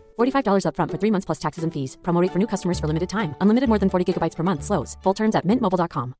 $45 0.21 0.65
upfront 0.65 0.91
for 0.91 0.97
three 0.97 1.11
months 1.11 1.25
plus 1.25 1.39
taxes 1.39 1.63
and 1.63 1.73
fees. 1.73 1.97
Promo 2.01 2.21
rate 2.21 2.31
for 2.31 2.39
new 2.39 2.47
customers 2.47 2.79
for 2.79 2.87
limited 2.87 3.09
time. 3.09 3.35
Unlimited 3.41 3.67
more 3.67 3.79
than 3.79 3.89
40 3.89 4.05
gigabytes 4.05 4.35
per 4.37 4.43
month. 4.43 4.63
Slows. 4.63 4.97
Full 5.03 5.13
terms 5.13 5.35
at 5.35 5.45
mintmobile.com. 5.45 6.15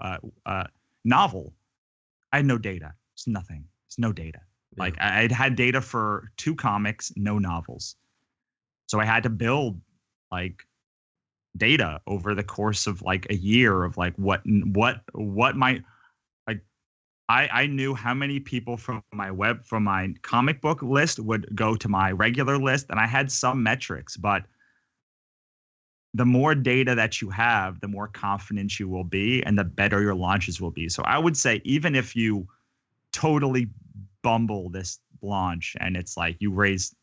uh, 0.00 0.18
uh, 0.46 0.64
novel, 1.04 1.52
I 2.32 2.38
had 2.38 2.46
no 2.46 2.58
data. 2.58 2.92
It's 3.14 3.26
nothing. 3.26 3.64
It's 3.86 3.98
no 3.98 4.12
data. 4.12 4.40
Like 4.76 4.96
I 5.00 5.22
I'd 5.22 5.32
had 5.32 5.56
data 5.56 5.80
for 5.80 6.30
two 6.36 6.54
comics, 6.54 7.12
no 7.16 7.38
novels. 7.38 7.96
So 8.86 9.00
I 9.00 9.04
had 9.04 9.22
to 9.22 9.30
build 9.30 9.80
like 10.32 10.66
data 11.56 12.00
over 12.06 12.34
the 12.34 12.42
course 12.42 12.86
of 12.88 13.02
like 13.02 13.26
a 13.30 13.36
year 13.36 13.84
of 13.84 13.96
like 13.96 14.14
what 14.16 14.42
what 14.44 15.00
what 15.12 15.56
might 15.56 15.76
like 15.76 15.84
I 17.28 17.48
I 17.52 17.66
knew 17.66 17.94
how 17.94 18.14
many 18.14 18.40
people 18.40 18.76
from 18.76 19.02
my 19.12 19.30
web 19.30 19.64
from 19.64 19.84
my 19.84 20.14
comic 20.22 20.60
book 20.60 20.82
list 20.82 21.18
would 21.18 21.54
go 21.54 21.74
to 21.76 21.88
my 21.88 22.12
regular 22.12 22.58
list 22.58 22.86
and 22.90 22.98
I 23.00 23.06
had 23.06 23.30
some 23.30 23.62
metrics, 23.62 24.16
but 24.16 24.44
the 26.12 26.24
more 26.24 26.54
data 26.54 26.94
that 26.94 27.20
you 27.20 27.28
have, 27.30 27.80
the 27.80 27.88
more 27.88 28.06
confident 28.06 28.78
you 28.78 28.88
will 28.88 29.04
be 29.04 29.42
and 29.44 29.58
the 29.58 29.64
better 29.64 30.00
your 30.00 30.14
launches 30.14 30.60
will 30.60 30.70
be. 30.70 30.88
So 30.88 31.02
I 31.02 31.18
would 31.18 31.36
say 31.36 31.60
even 31.64 31.96
if 31.96 32.14
you 32.14 32.46
totally 33.12 33.68
bumble 34.22 34.68
this 34.70 35.00
launch 35.22 35.76
and 35.80 35.96
it's 35.96 36.16
like 36.16 36.36
you 36.38 36.52
raise 36.52 36.94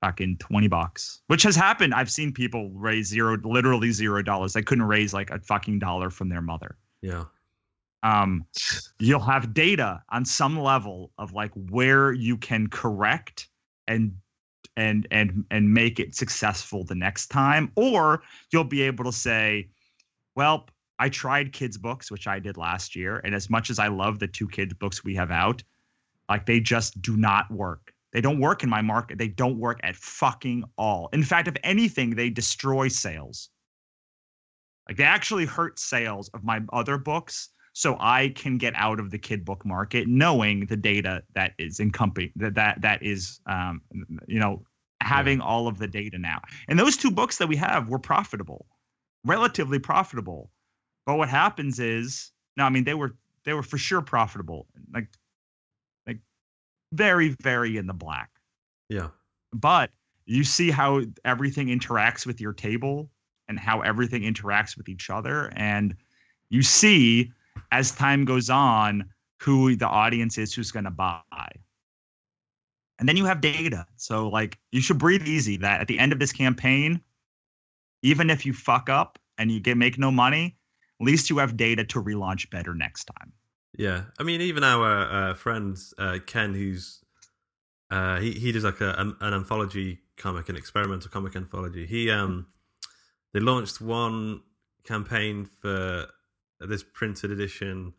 fucking 0.00 0.36
20 0.36 0.68
bucks, 0.68 1.22
which 1.28 1.42
has 1.42 1.56
happened. 1.56 1.94
I've 1.94 2.10
seen 2.10 2.30
people 2.32 2.70
raise 2.74 3.08
zero, 3.08 3.38
literally 3.42 3.90
zero 3.90 4.22
dollars. 4.22 4.52
They 4.52 4.62
couldn't 4.62 4.84
raise 4.84 5.14
like 5.14 5.30
a 5.30 5.38
fucking 5.38 5.78
dollar 5.78 6.10
from 6.10 6.28
their 6.28 6.42
mother. 6.42 6.76
yeah. 7.00 7.24
Um, 8.04 8.44
you'll 9.00 9.18
have 9.20 9.54
data 9.54 10.02
on 10.10 10.24
some 10.24 10.58
level 10.58 11.10
of 11.18 11.32
like 11.32 11.50
where 11.70 12.12
you 12.12 12.36
can 12.36 12.68
correct 12.68 13.48
and 13.88 14.14
and 14.76 15.08
and 15.10 15.44
and 15.50 15.72
make 15.72 15.98
it 15.98 16.14
successful 16.14 16.84
the 16.84 16.94
next 16.94 17.28
time 17.28 17.72
or 17.76 18.22
you'll 18.52 18.64
be 18.64 18.82
able 18.82 19.04
to 19.04 19.12
say 19.12 19.68
well 20.34 20.66
i 20.98 21.08
tried 21.08 21.52
kids 21.52 21.78
books 21.78 22.10
which 22.10 22.26
i 22.26 22.40
did 22.40 22.56
last 22.56 22.96
year 22.96 23.20
and 23.24 23.36
as 23.36 23.48
much 23.48 23.70
as 23.70 23.78
i 23.78 23.86
love 23.86 24.18
the 24.18 24.26
two 24.26 24.48
kids 24.48 24.74
books 24.74 25.04
we 25.04 25.14
have 25.14 25.30
out 25.30 25.62
like 26.28 26.46
they 26.46 26.60
just 26.60 27.00
do 27.02 27.16
not 27.16 27.50
work. 27.50 27.92
They 28.12 28.20
don't 28.20 28.40
work 28.40 28.62
in 28.62 28.70
my 28.70 28.80
market. 28.80 29.18
They 29.18 29.28
don't 29.28 29.58
work 29.58 29.80
at 29.82 29.96
fucking 29.96 30.64
all. 30.78 31.08
In 31.12 31.22
fact 31.22 31.48
if 31.48 31.56
anything 31.62 32.10
they 32.10 32.30
destroy 32.30 32.88
sales. 32.88 33.50
Like 34.88 34.96
they 34.98 35.04
actually 35.04 35.46
hurt 35.46 35.78
sales 35.78 36.28
of 36.34 36.44
my 36.44 36.60
other 36.72 36.98
books 36.98 37.50
so 37.74 37.96
I 37.98 38.28
can 38.28 38.56
get 38.56 38.72
out 38.76 39.00
of 39.00 39.10
the 39.10 39.18
kid 39.18 39.44
book 39.44 39.66
market, 39.66 40.06
knowing 40.06 40.66
the 40.66 40.76
data 40.76 41.24
that 41.34 41.54
is 41.58 41.80
encompassing 41.80 42.30
that 42.36 42.54
that 42.54 42.80
that 42.80 43.02
is, 43.02 43.40
um, 43.46 43.82
you 44.28 44.38
know, 44.38 44.62
having 45.00 45.40
all 45.40 45.66
of 45.66 45.78
the 45.78 45.88
data 45.88 46.16
now. 46.16 46.40
And 46.68 46.78
those 46.78 46.96
two 46.96 47.10
books 47.10 47.36
that 47.38 47.48
we 47.48 47.56
have 47.56 47.88
were 47.88 47.98
profitable, 47.98 48.66
relatively 49.24 49.80
profitable. 49.80 50.50
But 51.04 51.16
what 51.16 51.28
happens 51.28 51.80
is, 51.80 52.30
no, 52.56 52.62
I 52.64 52.70
mean 52.70 52.84
they 52.84 52.94
were 52.94 53.16
they 53.44 53.54
were 53.54 53.64
for 53.64 53.76
sure 53.76 54.00
profitable, 54.00 54.68
like 54.94 55.08
like 56.06 56.20
very 56.92 57.30
very 57.42 57.76
in 57.76 57.88
the 57.88 57.92
black. 57.92 58.30
Yeah. 58.88 59.08
But 59.52 59.90
you 60.26 60.44
see 60.44 60.70
how 60.70 61.02
everything 61.24 61.66
interacts 61.66 62.24
with 62.24 62.40
your 62.40 62.52
table 62.52 63.10
and 63.48 63.58
how 63.58 63.80
everything 63.80 64.22
interacts 64.22 64.76
with 64.76 64.88
each 64.88 65.10
other, 65.10 65.52
and 65.56 65.96
you 66.50 66.62
see 66.62 67.32
as 67.70 67.92
time 67.92 68.24
goes 68.24 68.50
on 68.50 69.04
who 69.40 69.76
the 69.76 69.88
audience 69.88 70.38
is 70.38 70.54
who's 70.54 70.70
going 70.70 70.84
to 70.84 70.90
buy. 70.90 71.22
And 72.98 73.08
then 73.08 73.16
you 73.16 73.24
have 73.24 73.40
data. 73.40 73.86
So 73.96 74.28
like 74.28 74.58
you 74.72 74.80
should 74.80 74.98
breathe 74.98 75.26
easy 75.26 75.56
that 75.58 75.80
at 75.80 75.88
the 75.88 75.98
end 75.98 76.12
of 76.12 76.18
this 76.18 76.32
campaign 76.32 77.00
even 78.02 78.28
if 78.28 78.44
you 78.44 78.52
fuck 78.52 78.88
up 78.88 79.18
and 79.38 79.50
you 79.50 79.60
get 79.60 79.76
make 79.76 79.98
no 79.98 80.10
money 80.10 80.56
at 81.00 81.06
least 81.06 81.30
you 81.30 81.38
have 81.38 81.56
data 81.56 81.84
to 81.84 82.02
relaunch 82.02 82.50
better 82.50 82.74
next 82.74 83.04
time. 83.04 83.32
Yeah, 83.76 84.04
I 84.18 84.22
mean, 84.22 84.40
even 84.40 84.62
our 84.62 85.30
uh, 85.30 85.34
friend 85.34 85.76
uh, 85.98 86.18
Ken, 86.24 86.54
who's 86.54 87.00
uh, 87.90 88.20
he 88.20 88.32
he 88.32 88.52
does 88.52 88.64
like 88.64 88.80
a, 88.80 88.94
an, 88.98 89.16
an 89.20 89.34
anthology 89.34 89.98
comic, 90.16 90.48
an 90.48 90.56
experimental 90.56 91.10
comic 91.10 91.34
anthology. 91.34 91.86
He 91.86 92.10
um 92.10 92.46
they 93.32 93.40
launched 93.40 93.80
one 93.80 94.42
campaign 94.84 95.46
for 95.60 96.06
this 96.60 96.82
printed 96.82 97.30
edition 97.30 97.92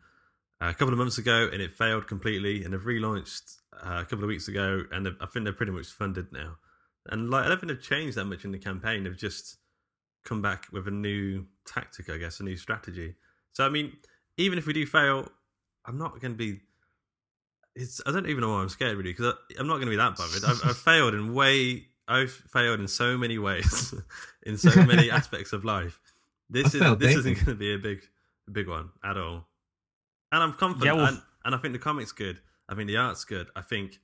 uh, 0.60 0.68
a 0.68 0.74
couple 0.74 0.92
of 0.92 0.98
months 0.98 1.18
ago, 1.18 1.48
and 1.52 1.60
it 1.62 1.72
failed 1.72 2.06
completely. 2.06 2.64
And 2.64 2.72
they've 2.72 2.80
relaunched 2.80 3.56
uh, 3.74 4.00
a 4.00 4.04
couple 4.04 4.24
of 4.24 4.28
weeks 4.28 4.48
ago, 4.48 4.84
and 4.90 5.08
I 5.20 5.26
think 5.26 5.44
they're 5.44 5.52
pretty 5.52 5.72
much 5.72 5.86
funded 5.86 6.32
now. 6.32 6.56
And 7.08 7.30
like 7.30 7.44
I 7.44 7.48
don't 7.48 7.60
think 7.60 7.72
they've 7.72 7.82
changed 7.82 8.16
that 8.16 8.24
much 8.24 8.44
in 8.44 8.52
the 8.52 8.58
campaign. 8.58 9.04
They've 9.04 9.16
just 9.16 9.58
come 10.24 10.42
back 10.42 10.66
with 10.72 10.88
a 10.88 10.90
new 10.90 11.46
tactic, 11.66 12.10
I 12.10 12.16
guess, 12.18 12.40
a 12.40 12.42
new 12.44 12.56
strategy. 12.56 13.14
So 13.52 13.64
I 13.64 13.68
mean, 13.68 13.92
even 14.36 14.58
if 14.58 14.66
we 14.66 14.72
do 14.72 14.84
fail, 14.86 15.28
I'm 15.86 15.98
not 15.98 16.20
going 16.20 16.32
to 16.32 16.38
be. 16.38 16.60
It's 17.74 18.00
I 18.06 18.10
don't 18.12 18.26
even 18.28 18.40
know 18.40 18.50
why 18.50 18.62
I'm 18.62 18.68
scared 18.68 18.96
really 18.96 19.12
because 19.12 19.34
I'm 19.58 19.66
not 19.66 19.74
going 19.74 19.86
to 19.86 19.90
be 19.90 19.96
that 19.96 20.16
bothered. 20.16 20.44
I've, 20.44 20.60
I've 20.64 20.76
failed 20.90 21.14
in 21.14 21.34
way. 21.34 21.86
I've 22.08 22.32
failed 22.32 22.80
in 22.80 22.88
so 22.88 23.18
many 23.18 23.38
ways, 23.38 23.92
in 24.44 24.56
so 24.56 24.70
many 24.84 25.10
aspects 25.20 25.52
of 25.52 25.64
life. 25.64 26.00
This 26.48 26.74
I 26.74 26.92
is 26.92 26.98
this 26.98 26.98
dating. 26.98 27.18
isn't 27.18 27.34
going 27.34 27.46
to 27.46 27.54
be 27.54 27.74
a 27.74 27.78
big, 27.78 28.00
a 28.48 28.50
big 28.50 28.68
one 28.68 28.90
at 29.04 29.16
all. 29.16 29.46
And 30.32 30.42
I'm 30.42 30.52
confident, 30.52 30.86
Yeah, 30.86 30.92
well- 31.02 31.06
and, 31.06 31.22
and 31.44 31.54
I 31.54 31.58
think 31.58 31.72
the 31.72 31.78
comic's 31.78 32.12
good. 32.12 32.40
I 32.68 32.74
think 32.74 32.88
the 32.88 32.96
art's 32.96 33.24
good. 33.24 33.48
I 33.54 33.62
think 33.62 33.98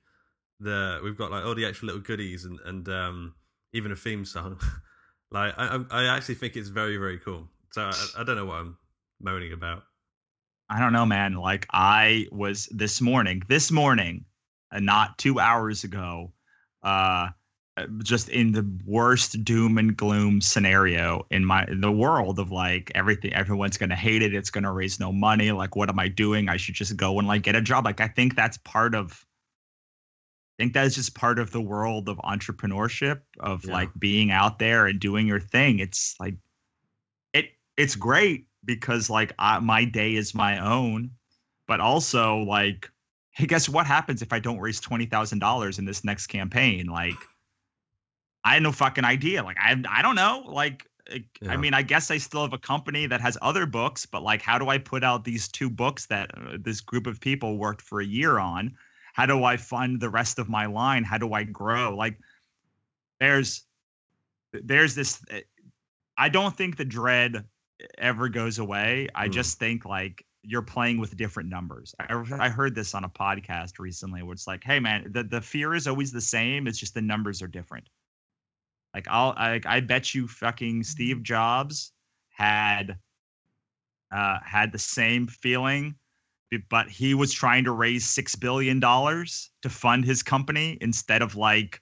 the 0.59 1.01
we've 1.03 1.17
got 1.17 1.31
like 1.31 1.43
all 1.43 1.55
the 1.55 1.65
extra 1.65 1.87
little 1.87 2.01
goodies 2.01 2.45
and 2.45 2.59
and 2.65 2.87
um, 2.87 3.35
even 3.73 3.91
a 3.91 3.95
theme 3.95 4.23
song. 4.23 4.59
like 5.31 5.53
I 5.57 5.83
I 5.91 6.05
actually 6.15 6.35
think 6.35 6.55
it's 6.55 6.69
very 6.69 6.95
very 6.97 7.19
cool. 7.19 7.49
So 7.71 7.81
I, 7.83 7.93
I 8.19 8.23
don't 8.23 8.35
know 8.37 8.45
what 8.45 8.55
I'm 8.55 8.77
moaning 9.19 9.51
about. 9.51 9.83
I 10.69 10.79
don't 10.79 10.93
know, 10.93 11.05
man. 11.05 11.33
Like 11.33 11.67
I 11.71 12.27
was 12.31 12.67
this 12.67 13.01
morning, 13.01 13.43
this 13.49 13.69
morning, 13.71 14.23
and 14.71 14.85
not 14.85 15.17
two 15.17 15.39
hours 15.39 15.83
ago, 15.83 16.31
uh, 16.83 17.27
Uh, 17.75 17.87
just 18.03 18.29
in 18.29 18.51
the 18.51 18.63
worst 18.85 19.43
doom 19.43 19.79
and 19.79 19.97
gloom 19.97 20.39
scenario 20.41 21.25
in 21.31 21.43
my 21.43 21.65
in 21.65 21.81
the 21.81 21.91
world 21.91 22.37
of 22.37 22.51
like 22.51 22.91
everything. 22.93 23.33
Everyone's 23.33 23.77
gonna 23.77 23.95
hate 23.95 24.21
it. 24.21 24.35
It's 24.35 24.51
gonna 24.51 24.71
raise 24.71 24.99
no 24.99 25.11
money. 25.11 25.51
Like, 25.51 25.75
what 25.75 25.89
am 25.89 25.97
I 25.97 26.07
doing? 26.07 26.49
I 26.49 26.57
should 26.57 26.75
just 26.75 26.95
go 26.97 27.17
and 27.17 27.27
like 27.27 27.41
get 27.41 27.55
a 27.55 27.61
job. 27.61 27.85
Like, 27.85 27.99
I 27.99 28.07
think 28.07 28.35
that's 28.35 28.57
part 28.59 28.93
of 28.93 29.25
i 30.59 30.63
think 30.63 30.73
that's 30.73 30.93
just 30.93 31.15
part 31.15 31.39
of 31.39 31.49
the 31.49 31.59
world 31.61 32.07
of 32.07 32.17
entrepreneurship 32.17 33.21
of 33.39 33.65
Yeah. 33.65 33.73
like 33.73 33.89
being 33.97 34.29
out 34.29 34.59
there 34.59 34.85
and 34.85 34.99
doing 34.99 35.25
your 35.25 35.39
thing. 35.39 35.79
It's 35.79 36.15
like 36.19 36.35
it 37.33 37.45
it's 37.75 37.95
great 37.95 38.45
because 38.63 39.09
like 39.09 39.33
I, 39.39 39.57
my 39.59 39.83
day 39.83 40.13
is 40.13 40.35
my 40.35 40.59
own, 40.59 41.09
but 41.67 41.79
also 41.79 42.37
like 42.37 42.87
hey, 43.31 43.47
guess 43.47 43.67
what 43.67 43.87
happens 43.87 44.21
if 44.21 44.31
I 44.31 44.37
don't 44.37 44.59
raise 44.59 44.79
twenty 44.79 45.07
thousand 45.07 45.39
dollars 45.39 45.79
in 45.79 45.85
this 45.85 46.03
next 46.03 46.27
campaign? 46.27 46.85
Like 46.85 47.15
I 48.43 48.55
had 48.55 48.63
no 48.63 48.71
fucking 48.71 49.05
idea. 49.05 49.43
Like 49.43 49.57
I 49.59 49.81
I 49.89 50.01
don't 50.01 50.15
know. 50.15 50.43
Like 50.47 50.85
it- 51.07 51.25
I 51.47 51.57
mean, 51.57 51.73
I 51.73 51.81
guess 51.81 52.09
I 52.11 52.17
still 52.17 52.41
have 52.43 52.53
a 52.53 52.57
company 52.57 53.05
that 53.07 53.19
has 53.21 53.37
other 53.41 53.65
books, 53.65 54.05
but 54.05 54.23
like, 54.23 54.41
how 54.41 54.57
do 54.57 54.69
I 54.69 54.77
put 54.77 55.03
out 55.03 55.23
these 55.25 55.47
two 55.49 55.69
books 55.69 56.05
that 56.07 56.31
uh, 56.37 56.57
this 56.61 56.79
group 56.79 57.07
of 57.07 57.19
people 57.19 57.57
worked 57.57 57.81
for 57.81 57.99
a 57.99 58.05
year 58.05 58.39
on? 58.39 58.75
How 59.13 59.25
do 59.25 59.43
I 59.43 59.57
fund 59.57 59.99
the 59.99 60.09
rest 60.09 60.39
of 60.39 60.47
my 60.49 60.65
line? 60.65 61.03
How 61.03 61.17
do 61.17 61.33
I 61.33 61.43
grow? 61.43 61.93
Like, 61.95 62.17
there's, 63.19 63.63
there's 64.53 64.95
this. 64.95 65.21
uh, 65.31 65.39
I 66.17 66.29
don't 66.29 66.55
think 66.55 66.77
the 66.77 66.85
dread 66.85 67.43
ever 67.97 68.29
goes 68.29 68.59
away. 68.59 69.09
I 69.13 69.27
Mm. 69.27 69.33
just 69.33 69.59
think 69.59 69.85
like 69.85 70.25
you're 70.41 70.61
playing 70.61 70.99
with 70.99 71.15
different 71.17 71.49
numbers. 71.49 71.93
I, 71.99 72.13
I 72.39 72.49
heard 72.49 72.75
this 72.75 72.93
on 72.95 73.03
a 73.03 73.09
podcast 73.09 73.79
recently 73.79 74.23
where 74.23 74.33
it's 74.33 74.47
like, 74.47 74.63
hey 74.63 74.79
man, 74.79 75.11
the, 75.11 75.23
the 75.23 75.41
fear 75.41 75.73
is 75.75 75.85
always 75.87 76.11
the 76.11 76.21
same. 76.21 76.67
It's 76.67 76.77
just 76.79 76.93
the 76.93 77.01
numbers 77.01 77.41
are 77.41 77.47
different. 77.47 77.87
Like 78.93 79.07
I'll 79.09 79.33
I, 79.37 79.59
I 79.65 79.79
bet 79.79 80.13
you 80.13 80.27
fucking 80.27 80.83
Steve 80.83 81.23
Jobs 81.23 81.91
had 82.29 82.97
uh 84.11 84.39
had 84.43 84.71
the 84.71 84.79
same 84.79 85.27
feeling 85.27 85.95
but 86.69 86.87
he 86.87 87.15
was 87.15 87.33
trying 87.33 87.63
to 87.63 87.71
raise 87.71 88.07
6 88.07 88.35
billion 88.35 88.79
dollars 88.79 89.49
to 89.63 89.69
fund 89.69 90.05
his 90.05 90.21
company 90.21 90.77
instead 90.81 91.23
of 91.23 91.35
like 91.35 91.81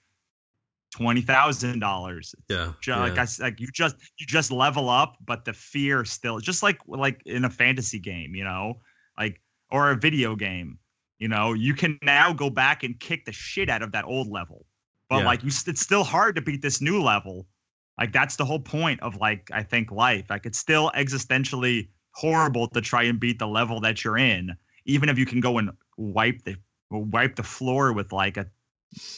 $20,000 0.96 2.34
Yeah. 2.48 2.72
ju- 2.80 2.92
like 2.92 3.14
yeah. 3.14 3.20
I 3.20 3.22
s- 3.22 3.40
like 3.40 3.60
you 3.60 3.66
just 3.72 3.96
you 4.18 4.26
just 4.26 4.50
level 4.50 4.88
up, 4.88 5.16
but 5.24 5.44
the 5.44 5.52
fear 5.52 6.04
still 6.04 6.38
just 6.38 6.62
like 6.62 6.78
like 6.86 7.22
in 7.24 7.44
a 7.44 7.50
fantasy 7.50 7.98
game, 7.98 8.34
you 8.34 8.44
know, 8.44 8.80
like 9.18 9.40
or 9.70 9.90
a 9.90 9.96
video 9.96 10.36
game, 10.36 10.78
you 11.18 11.28
know, 11.28 11.52
you 11.54 11.74
can 11.74 11.98
now 12.02 12.32
go 12.32 12.50
back 12.50 12.82
and 12.82 12.98
kick 13.00 13.24
the 13.24 13.32
shit 13.32 13.70
out 13.70 13.82
of 13.82 13.92
that 13.92 14.04
old 14.04 14.28
level, 14.28 14.66
but 15.12 15.18
Yeah. 15.18 15.26
like 15.26 15.42
you, 15.44 15.50
it's 15.66 15.82
still 15.82 16.04
hard 16.04 16.36
to 16.36 16.40
beat 16.40 16.62
this 16.62 16.80
new 16.80 17.02
level. 17.02 17.46
Like 17.98 18.14
that's 18.14 18.36
the 18.36 18.46
whole 18.46 18.58
point 18.58 18.98
of 19.02 19.16
like 19.16 19.50
I 19.52 19.62
think 19.62 19.90
life. 19.90 20.24
Like 20.30 20.46
it's 20.46 20.58
still 20.58 20.90
existentially 20.94 21.88
horrible 22.12 22.66
to 22.68 22.80
try 22.80 23.02
and 23.02 23.20
beat 23.20 23.38
the 23.38 23.46
level 23.46 23.78
that 23.80 24.02
you're 24.02 24.16
in, 24.16 24.56
even 24.86 25.10
if 25.10 25.18
you 25.18 25.26
can 25.26 25.40
go 25.40 25.58
and 25.58 25.70
wipe 25.98 26.42
the 26.44 26.56
wipe 26.90 27.36
the 27.36 27.42
floor 27.42 27.92
with 27.92 28.10
like 28.10 28.38
a 28.38 28.46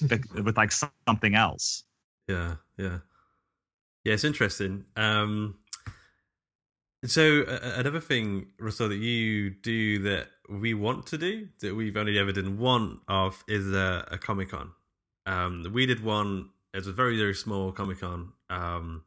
with 0.42 0.56
like 0.56 0.72
something 0.72 1.36
else. 1.36 1.84
Yeah, 2.28 2.56
yeah, 2.76 2.98
yeah. 4.02 4.14
It's 4.14 4.24
interesting. 4.24 4.84
Um, 4.96 5.58
so 7.06 7.42
uh, 7.42 7.74
another 7.76 8.00
thing, 8.00 8.48
Russell, 8.58 8.88
that 8.88 8.96
you 8.96 9.50
do 9.50 10.00
that 10.00 10.26
we 10.48 10.74
want 10.74 11.06
to 11.06 11.18
do 11.18 11.46
that 11.60 11.72
we've 11.76 11.96
only 11.96 12.18
ever 12.18 12.32
done 12.32 12.58
one 12.58 12.98
of 13.06 13.44
is 13.46 13.72
a, 13.72 14.08
a 14.10 14.18
Comic 14.18 14.48
Con. 14.50 14.72
Um, 15.26 15.66
we 15.72 15.86
did 15.86 16.02
one. 16.02 16.50
It 16.72 16.78
was 16.78 16.86
a 16.86 16.92
very 16.92 17.16
very 17.16 17.34
small 17.34 17.72
Comic 17.72 18.00
Con. 18.00 18.32
Um, 18.50 19.04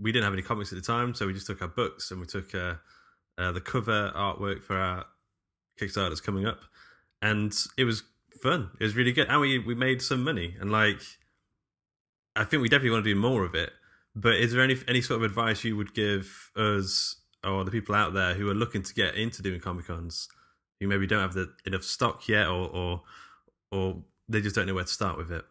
we 0.00 0.12
didn't 0.12 0.24
have 0.24 0.32
any 0.32 0.42
comics 0.42 0.72
at 0.72 0.76
the 0.76 0.84
time, 0.84 1.14
so 1.14 1.26
we 1.26 1.32
just 1.32 1.46
took 1.46 1.62
our 1.62 1.68
books 1.68 2.10
and 2.10 2.20
we 2.20 2.26
took 2.26 2.54
uh, 2.54 2.74
uh, 3.38 3.52
the 3.52 3.60
cover 3.60 4.12
artwork 4.14 4.62
for 4.62 4.76
our 4.76 5.04
Kickstarter 5.80 6.08
that's 6.08 6.20
coming 6.20 6.46
up, 6.46 6.60
and 7.22 7.54
it 7.76 7.84
was 7.84 8.02
fun. 8.42 8.70
It 8.80 8.84
was 8.84 8.96
really 8.96 9.12
good, 9.12 9.28
and 9.28 9.40
we 9.40 9.58
we 9.58 9.74
made 9.74 10.02
some 10.02 10.22
money. 10.22 10.56
And 10.60 10.70
like, 10.70 11.00
I 12.36 12.44
think 12.44 12.62
we 12.62 12.68
definitely 12.68 12.90
want 12.90 13.04
to 13.04 13.14
do 13.14 13.20
more 13.20 13.44
of 13.44 13.54
it. 13.54 13.72
But 14.14 14.34
is 14.34 14.52
there 14.52 14.62
any 14.62 14.78
any 14.86 15.00
sort 15.00 15.18
of 15.18 15.24
advice 15.24 15.64
you 15.64 15.76
would 15.76 15.94
give 15.94 16.50
us 16.56 17.16
or 17.42 17.64
the 17.64 17.70
people 17.70 17.94
out 17.94 18.14
there 18.14 18.34
who 18.34 18.48
are 18.48 18.54
looking 18.54 18.82
to 18.82 18.94
get 18.94 19.16
into 19.16 19.42
doing 19.42 19.60
comic 19.60 19.86
cons, 19.86 20.28
who 20.80 20.88
maybe 20.88 21.06
don't 21.06 21.20
have 21.20 21.34
the 21.34 21.52
enough 21.66 21.82
stock 21.82 22.28
yet, 22.28 22.46
or 22.46 22.68
or 22.68 23.02
or 23.70 24.02
they 24.28 24.40
just 24.40 24.54
don't 24.54 24.66
know 24.66 24.74
where 24.74 24.84
to 24.84 24.92
start 24.92 25.18
with 25.18 25.32
it? 25.32 25.44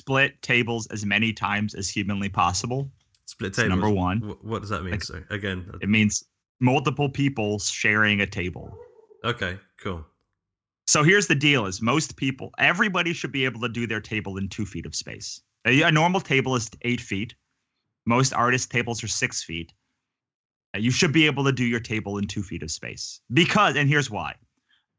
Split 0.00 0.40
tables 0.42 0.86
as 0.88 1.06
many 1.06 1.32
times 1.32 1.74
as 1.74 1.88
humanly 1.88 2.28
possible. 2.28 2.90
Split 3.24 3.54
tables. 3.54 3.70
number 3.70 3.88
one. 3.88 4.18
Wh- 4.20 4.44
What 4.44 4.60
does 4.60 4.68
that 4.68 4.82
mean? 4.82 4.90
Like- 4.92 5.02
so 5.04 5.22
again, 5.30 5.64
It 5.80 5.88
means 5.88 6.22
multiple 6.60 7.08
people 7.08 7.58
sharing 7.58 8.20
a 8.20 8.26
table. 8.26 8.76
okay, 9.24 9.58
cool. 9.80 10.04
So 10.86 11.02
here's 11.02 11.26
the 11.28 11.34
deal: 11.34 11.64
is 11.64 11.80
most 11.80 12.16
people, 12.16 12.50
everybody 12.58 13.14
should 13.14 13.32
be 13.32 13.46
able 13.46 13.60
to 13.62 13.70
do 13.70 13.86
their 13.86 14.02
table 14.02 14.36
in 14.36 14.48
two 14.50 14.66
feet 14.66 14.84
of 14.84 14.94
space. 14.94 15.40
A, 15.64 15.80
a 15.82 15.90
normal 15.90 16.20
table 16.20 16.54
is 16.56 16.68
eight 16.82 17.00
feet. 17.00 17.34
Most 18.04 18.34
artist 18.34 18.70
tables 18.70 19.02
are 19.02 19.08
six 19.08 19.42
feet. 19.42 19.72
Uh, 20.74 20.78
You 20.78 20.90
should 20.90 21.12
be 21.12 21.24
able 21.24 21.44
to 21.44 21.52
do 21.52 21.64
your 21.64 21.80
table 21.80 22.18
in 22.18 22.26
two 22.26 22.42
feet 22.42 22.62
of 22.62 22.70
space 22.70 23.20
because, 23.32 23.76
and 23.76 23.88
here's 23.88 24.10
why: 24.10 24.34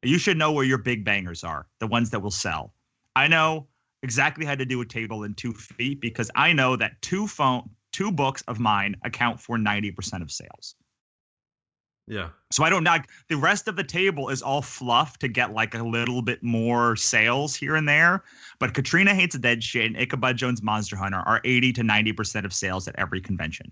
you 0.01 0.17
should 0.17 0.37
know 0.37 0.51
where 0.51 0.65
your 0.65 0.79
big 0.79 1.05
bangers 1.05 1.43
are, 1.43 1.67
the 1.79 1.87
ones 1.87 2.09
that 2.09 2.19
will 2.21 2.31
sell. 2.45 2.73
I 3.15 3.27
know 3.27 3.67
exactly 4.03 4.45
how 4.45 4.55
to 4.55 4.65
do 4.65 4.81
a 4.81 4.85
table 4.85 5.23
in 5.23 5.33
two 5.33 5.53
feet 5.53 6.01
because 6.01 6.29
I 6.35 6.53
know 6.53 6.75
that 6.75 7.01
two 7.01 7.27
phone, 7.27 7.69
two 7.91 8.11
books 8.11 8.43
of 8.47 8.59
mine 8.59 8.95
account 9.03 9.39
for 9.39 9.57
ninety 9.57 9.91
percent 9.91 10.23
of 10.23 10.31
sales. 10.31 10.75
Yeah, 12.09 12.29
So 12.51 12.63
I 12.63 12.69
don't 12.69 12.85
know. 12.85 12.95
the 13.27 13.35
rest 13.35 13.67
of 13.67 13.75
the 13.75 13.83
table 13.83 14.29
is 14.29 14.41
all 14.41 14.61
fluff 14.61 15.19
to 15.19 15.27
get 15.27 15.51
like 15.51 15.75
a 15.75 15.83
little 15.83 16.21
bit 16.21 16.41
more 16.41 16.95
sales 16.95 17.53
here 17.53 17.75
and 17.75 17.85
there. 17.85 18.23
But 18.59 18.73
Katrina 18.73 19.13
hates 19.13 19.35
a 19.35 19.39
dead 19.39 19.61
shit 19.61 19.87
and 19.87 19.97
Ichabod 19.97 20.37
Jones 20.37 20.63
Monster 20.63 20.95
Hunter 20.95 21.17
are 21.17 21.41
80 21.43 21.73
to 21.73 21.81
90% 21.81 22.45
of 22.45 22.53
sales 22.53 22.87
at 22.87 22.95
every 22.97 23.19
convention. 23.19 23.69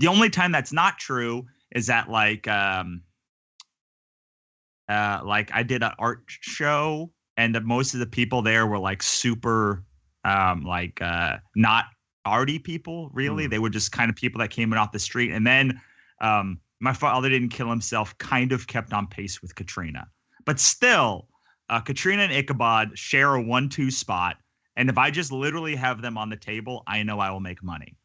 The 0.00 0.08
only 0.08 0.30
time 0.30 0.50
that's 0.50 0.72
not 0.72 0.98
true 0.98 1.46
is 1.70 1.86
that 1.86 2.10
like 2.10 2.48
um 2.48 3.02
uh 4.88 5.20
like 5.24 5.52
I 5.54 5.62
did 5.62 5.84
an 5.84 5.92
art 5.96 6.24
show 6.26 7.12
and 7.40 7.54
the, 7.54 7.60
most 7.62 7.94
of 7.94 8.00
the 8.00 8.06
people 8.06 8.42
there 8.42 8.66
were 8.66 8.78
like 8.78 9.02
super 9.02 9.82
um 10.24 10.64
like 10.64 11.00
uh 11.00 11.38
not 11.56 11.86
arty 12.26 12.58
people 12.58 13.10
really. 13.14 13.44
Hmm. 13.44 13.50
They 13.50 13.58
were 13.58 13.70
just 13.70 13.92
kind 13.92 14.10
of 14.10 14.16
people 14.16 14.38
that 14.40 14.50
came 14.50 14.72
in 14.72 14.78
off 14.78 14.92
the 14.92 14.98
street 14.98 15.32
and 15.32 15.46
then 15.46 15.80
um 16.20 16.60
my 16.80 16.92
father 16.92 17.28
didn't 17.28 17.50
kill 17.50 17.68
himself 17.68 18.16
kind 18.18 18.52
of 18.52 18.66
kept 18.66 18.92
on 18.92 19.06
pace 19.06 19.40
with 19.42 19.54
katrina 19.54 20.06
but 20.44 20.60
still 20.60 21.28
uh, 21.68 21.80
katrina 21.80 22.22
and 22.22 22.32
ichabod 22.32 22.98
share 22.98 23.34
a 23.34 23.42
one-two 23.42 23.90
spot 23.90 24.36
and 24.76 24.90
if 24.90 24.98
i 24.98 25.10
just 25.10 25.32
literally 25.32 25.74
have 25.74 26.02
them 26.02 26.18
on 26.18 26.28
the 26.28 26.36
table 26.36 26.82
i 26.86 27.02
know 27.02 27.20
i 27.20 27.30
will 27.30 27.40
make 27.40 27.62
money 27.62 27.96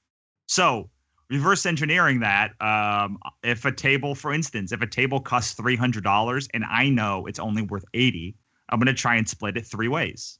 so 0.47 0.89
reverse 1.29 1.65
engineering 1.65 2.19
that 2.19 2.51
um, 2.61 3.17
if 3.43 3.65
a 3.65 3.71
table 3.71 4.15
for 4.15 4.33
instance 4.33 4.71
if 4.71 4.81
a 4.81 4.87
table 4.87 5.19
costs 5.19 5.59
$300 5.59 6.47
and 6.53 6.63
i 6.69 6.87
know 6.87 7.25
it's 7.25 7.39
only 7.39 7.63
worth 7.63 7.85
80 7.93 8.35
i'm 8.69 8.79
going 8.79 8.87
to 8.87 8.93
try 8.93 9.15
and 9.15 9.27
split 9.27 9.57
it 9.57 9.65
three 9.65 9.87
ways 9.87 10.39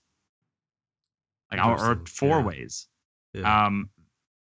like 1.52 1.64
or, 1.64 1.92
or 1.92 2.02
four 2.08 2.40
Yeah. 2.40 2.44
ways 2.46 2.88
yeah. 3.34 3.66
um, 3.66 3.90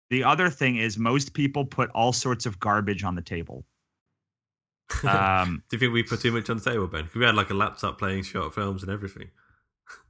the 0.10 0.24
other 0.24 0.50
thing 0.50 0.78
is 0.78 0.98
most 0.98 1.34
people 1.34 1.66
put 1.66 1.90
all 1.92 2.14
sorts 2.14 2.46
of 2.46 2.58
garbage 2.60 3.04
on 3.04 3.14
the 3.16 3.22
table. 3.22 3.66
Um, 5.04 5.62
do 5.70 5.76
you 5.76 5.80
think 5.82 5.92
we 5.94 6.02
put 6.02 6.22
too 6.22 6.32
much 6.32 6.50
on 6.50 6.58
the 6.58 6.64
table, 6.64 6.88
Ben? 6.88 7.04
'Cause 7.06 7.16
we 7.16 7.26
had 7.26 7.36
like 7.36 7.50
a 7.50 7.54
laptop 7.54 8.00
playing 8.00 8.24
short 8.24 8.56
films 8.56 8.84
and 8.84 8.92
everything. 8.92 9.30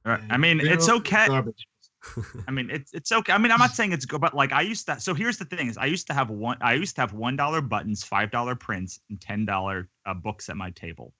right, 0.05 0.21
I 0.29 0.37
mean, 0.37 0.59
Zero 0.59 0.73
it's 0.73 0.87
okay. 0.87 1.25
Garbage. 1.27 1.67
I 2.47 2.51
mean, 2.51 2.69
it's 2.69 2.93
it's 2.93 3.11
okay. 3.11 3.33
I 3.33 3.39
mean, 3.39 3.51
I'm 3.51 3.57
not 3.57 3.71
saying 3.71 3.91
it's 3.91 4.05
good, 4.05 4.21
but 4.21 4.35
like 4.35 4.51
I 4.51 4.61
used 4.61 4.85
to. 4.85 4.99
So 4.99 5.15
here's 5.15 5.37
the 5.39 5.45
thing: 5.45 5.67
is 5.67 5.77
I 5.79 5.87
used 5.87 6.05
to 6.07 6.13
have 6.13 6.29
one. 6.29 6.57
I 6.61 6.73
used 6.75 6.93
to 6.97 7.01
have 7.01 7.13
one 7.13 7.35
dollar 7.35 7.59
buttons, 7.59 8.03
five 8.03 8.29
dollar 8.29 8.53
prints, 8.53 8.99
and 9.09 9.19
ten 9.19 9.45
dollar 9.45 9.89
uh, 10.05 10.13
books 10.13 10.47
at 10.47 10.57
my 10.57 10.69
table. 10.69 11.11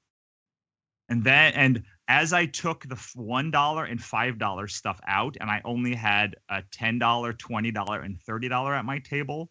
And 1.09 1.23
then, 1.23 1.53
and 1.53 1.83
as 2.07 2.33
I 2.33 2.45
took 2.45 2.87
the 2.87 2.95
one 3.15 3.51
dollar 3.51 3.85
and 3.85 4.01
five 4.01 4.37
dollar 4.37 4.67
stuff 4.67 4.99
out, 5.07 5.37
and 5.41 5.49
I 5.49 5.61
only 5.65 5.93
had 5.93 6.35
a 6.49 6.63
ten 6.71 6.99
dollar, 6.99 7.33
twenty 7.33 7.71
dollar, 7.71 8.01
and 8.01 8.21
thirty 8.21 8.47
dollar 8.47 8.73
at 8.73 8.85
my 8.85 8.99
table, 8.99 9.49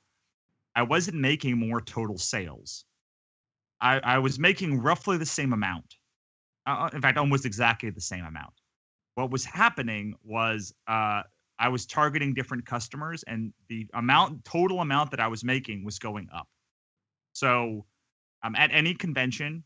I 0.75 0.83
wasn't 0.83 1.19
making 1.19 1.59
more 1.59 1.81
total 1.81 2.19
sales. 2.19 2.85
I, 3.81 3.99
I 3.99 4.19
was 4.19 4.39
making 4.39 4.81
roughly 4.81 5.19
the 5.19 5.27
same 5.27 5.53
amount. 5.53 5.97
Uh, 6.65 6.89
in 6.93 7.03
fact, 7.03 7.19
almost 7.19 7.45
exactly 7.45 7.91
the 7.91 8.01
same 8.01 8.25
amount 8.25 8.55
what 9.17 9.31
was 9.31 9.45
happening 9.45 10.15
was 10.23 10.73
uh, 10.87 11.23
I 11.59 11.69
was 11.69 11.87
targeting 11.87 12.35
different 12.35 12.65
customers, 12.67 13.25
and 13.27 13.53
the 13.69 13.87
amount 13.95 14.45
total 14.45 14.81
amount 14.81 15.11
that 15.11 15.21
I 15.21 15.27
was 15.27 15.43
making 15.43 15.85
was 15.85 15.99
going 15.99 16.29
up. 16.33 16.47
So, 17.33 17.87
um, 18.43 18.55
at 18.55 18.71
any 18.73 18.95
convention, 18.95 19.65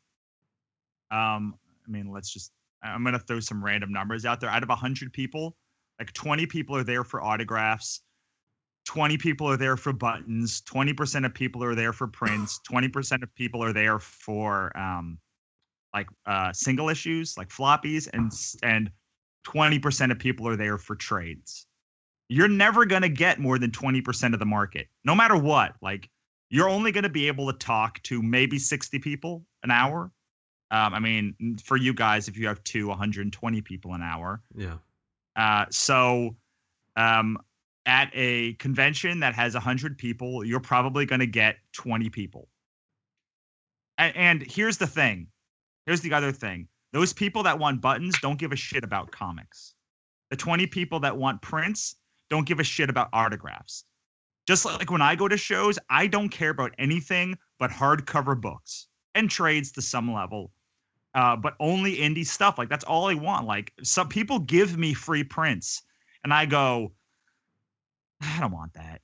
um, 1.10 1.56
I 1.86 1.90
mean, 1.90 2.10
let's 2.10 2.32
just 2.32 2.52
I'm 2.82 3.04
gonna 3.04 3.18
throw 3.18 3.40
some 3.40 3.64
random 3.64 3.92
numbers 3.92 4.24
out 4.24 4.40
there. 4.40 4.50
Out 4.50 4.62
of 4.62 4.68
hundred 4.70 5.12
people, 5.12 5.56
like 5.98 6.12
20 6.12 6.46
people 6.46 6.76
are 6.76 6.84
there 6.84 7.04
for 7.04 7.22
autographs. 7.22 8.00
20 8.86 9.18
people 9.18 9.46
are 9.46 9.58
there 9.58 9.76
for 9.76 9.92
buttons 9.92 10.62
20% 10.62 11.26
of 11.26 11.34
people 11.34 11.62
are 11.62 11.74
there 11.74 11.92
for 11.92 12.08
prints 12.08 12.58
20% 12.72 13.22
of 13.22 13.32
people 13.34 13.62
are 13.62 13.74
there 13.74 13.98
for 13.98 14.76
um 14.76 15.18
like 15.94 16.08
uh 16.24 16.50
single 16.54 16.88
issues 16.88 17.36
like 17.36 17.50
floppies 17.50 18.08
and 18.14 18.32
and 18.62 18.90
20% 19.46 20.10
of 20.10 20.18
people 20.18 20.46
are 20.48 20.56
there 20.56 20.78
for 20.78 20.94
trades. 20.94 21.66
You're 22.28 22.48
never 22.48 22.86
going 22.86 23.02
to 23.02 23.08
get 23.08 23.40
more 23.40 23.58
than 23.58 23.70
20% 23.70 24.32
of 24.34 24.38
the 24.38 24.46
market, 24.46 24.88
no 25.04 25.14
matter 25.14 25.36
what. 25.36 25.74
Like, 25.82 26.08
you're 26.48 26.68
only 26.68 26.92
going 26.92 27.04
to 27.04 27.10
be 27.10 27.26
able 27.28 27.50
to 27.52 27.58
talk 27.58 28.02
to 28.04 28.22
maybe 28.22 28.58
60 28.58 28.98
people 29.00 29.44
an 29.62 29.70
hour. 29.70 30.12
Um, 30.70 30.94
I 30.94 31.00
mean, 31.00 31.58
for 31.62 31.76
you 31.76 31.92
guys, 31.92 32.28
if 32.28 32.36
you 32.36 32.46
have 32.46 32.62
two, 32.62 32.88
120 32.88 33.60
people 33.62 33.94
an 33.94 34.02
hour. 34.02 34.40
Yeah. 34.54 34.76
Uh, 35.36 35.66
so, 35.70 36.36
um, 36.96 37.38
at 37.86 38.10
a 38.12 38.52
convention 38.54 39.20
that 39.20 39.34
has 39.34 39.54
100 39.54 39.98
people, 39.98 40.44
you're 40.44 40.60
probably 40.60 41.06
going 41.06 41.20
to 41.20 41.26
get 41.26 41.56
20 41.72 42.08
people. 42.10 42.48
And, 43.98 44.16
and 44.16 44.42
here's 44.42 44.78
the 44.78 44.86
thing 44.86 45.26
here's 45.86 46.00
the 46.00 46.12
other 46.12 46.32
thing 46.32 46.68
those 46.92 47.12
people 47.12 47.42
that 47.44 47.58
want 47.58 47.80
buttons 47.80 48.14
don't 48.20 48.38
give 48.38 48.52
a 48.52 48.56
shit 48.56 48.84
about 48.84 49.10
comics. 49.10 49.74
The 50.30 50.36
20 50.36 50.66
people 50.66 51.00
that 51.00 51.16
want 51.16 51.42
prints 51.42 51.96
don't 52.28 52.46
give 52.46 52.60
a 52.60 52.64
shit 52.64 52.88
about 52.88 53.08
autographs. 53.12 53.84
Just 54.46 54.64
like 54.64 54.90
when 54.90 55.02
I 55.02 55.14
go 55.14 55.28
to 55.28 55.36
shows, 55.36 55.78
I 55.90 56.06
don't 56.06 56.28
care 56.28 56.50
about 56.50 56.72
anything 56.78 57.36
but 57.58 57.70
hardcover 57.70 58.40
books 58.40 58.86
and 59.14 59.30
trades 59.30 59.72
to 59.72 59.82
some 59.82 60.12
level, 60.12 60.52
uh, 61.14 61.36
but 61.36 61.54
only 61.60 61.96
indie 61.96 62.26
stuff. 62.26 62.58
Like 62.58 62.68
that's 62.68 62.84
all 62.84 63.08
I 63.08 63.14
want. 63.14 63.46
Like 63.46 63.72
some 63.82 64.08
people 64.08 64.38
give 64.38 64.76
me 64.76 64.94
free 64.94 65.24
prints, 65.24 65.82
and 66.24 66.32
I 66.32 66.46
go, 66.46 66.92
I 68.20 68.40
don't 68.40 68.52
want 68.52 68.74
that. 68.74 69.00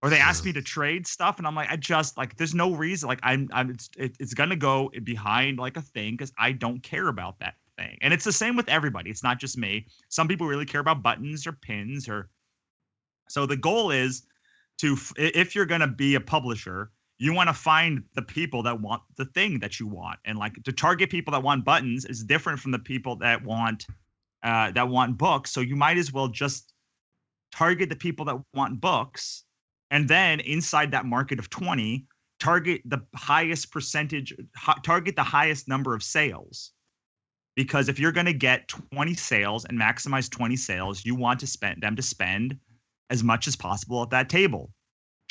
Or 0.00 0.10
they 0.10 0.18
ask 0.18 0.44
me 0.44 0.52
to 0.52 0.62
trade 0.62 1.08
stuff, 1.08 1.38
and 1.38 1.46
I'm 1.46 1.56
like, 1.56 1.70
I 1.72 1.76
just 1.76 2.16
like, 2.16 2.36
there's 2.36 2.54
no 2.54 2.72
reason. 2.72 3.08
Like, 3.08 3.18
I'm, 3.24 3.48
I'm, 3.52 3.70
it's, 3.70 3.90
it, 3.98 4.16
it's 4.20 4.32
gonna 4.32 4.54
go 4.54 4.92
behind 5.02 5.58
like 5.58 5.76
a 5.76 5.82
thing 5.82 6.12
because 6.12 6.32
I 6.38 6.52
don't 6.52 6.80
care 6.84 7.08
about 7.08 7.40
that 7.40 7.54
thing. 7.76 7.98
And 8.00 8.14
it's 8.14 8.24
the 8.24 8.32
same 8.32 8.54
with 8.54 8.68
everybody. 8.68 9.10
It's 9.10 9.24
not 9.24 9.40
just 9.40 9.58
me. 9.58 9.86
Some 10.08 10.28
people 10.28 10.46
really 10.46 10.66
care 10.66 10.80
about 10.80 11.02
buttons 11.02 11.48
or 11.48 11.52
pins 11.52 12.08
or. 12.08 12.28
So 13.28 13.44
the 13.44 13.56
goal 13.56 13.90
is 13.90 14.22
to, 14.78 14.96
if 15.16 15.56
you're 15.56 15.66
gonna 15.66 15.88
be 15.88 16.14
a 16.14 16.20
publisher, 16.20 16.92
you 17.18 17.34
want 17.34 17.48
to 17.48 17.54
find 17.54 18.04
the 18.14 18.22
people 18.22 18.62
that 18.62 18.80
want 18.80 19.02
the 19.16 19.24
thing 19.24 19.58
that 19.60 19.80
you 19.80 19.86
want, 19.86 20.18
and 20.24 20.38
like 20.38 20.62
to 20.62 20.72
target 20.72 21.10
people 21.10 21.32
that 21.32 21.42
want 21.42 21.64
buttons 21.64 22.04
is 22.04 22.22
different 22.22 22.60
from 22.60 22.70
the 22.70 22.78
people 22.78 23.16
that 23.16 23.42
want, 23.44 23.86
uh, 24.44 24.70
that 24.70 24.88
want 24.88 25.18
books. 25.18 25.50
So 25.50 25.60
you 25.60 25.74
might 25.74 25.98
as 25.98 26.12
well 26.12 26.28
just 26.28 26.72
target 27.52 27.88
the 27.88 27.96
people 27.96 28.24
that 28.26 28.36
want 28.54 28.80
books 28.80 29.44
and 29.90 30.08
then 30.08 30.40
inside 30.40 30.90
that 30.92 31.06
market 31.06 31.38
of 31.38 31.50
20 31.50 32.06
target 32.38 32.82
the 32.84 33.00
highest 33.16 33.72
percentage 33.72 34.34
target 34.84 35.16
the 35.16 35.22
highest 35.22 35.68
number 35.68 35.94
of 35.94 36.02
sales. 36.02 36.72
Because 37.56 37.88
if 37.88 37.98
you're 37.98 38.12
going 38.12 38.26
to 38.26 38.32
get 38.32 38.68
20 38.68 39.14
sales 39.14 39.64
and 39.64 39.78
maximize 39.78 40.30
20 40.30 40.56
sales 40.56 41.04
you 41.04 41.14
want 41.14 41.40
to 41.40 41.46
spend 41.46 41.82
them 41.82 41.96
to 41.96 42.02
spend 42.02 42.56
as 43.10 43.24
much 43.24 43.48
as 43.48 43.56
possible 43.56 44.02
at 44.02 44.10
that 44.10 44.28
table 44.28 44.70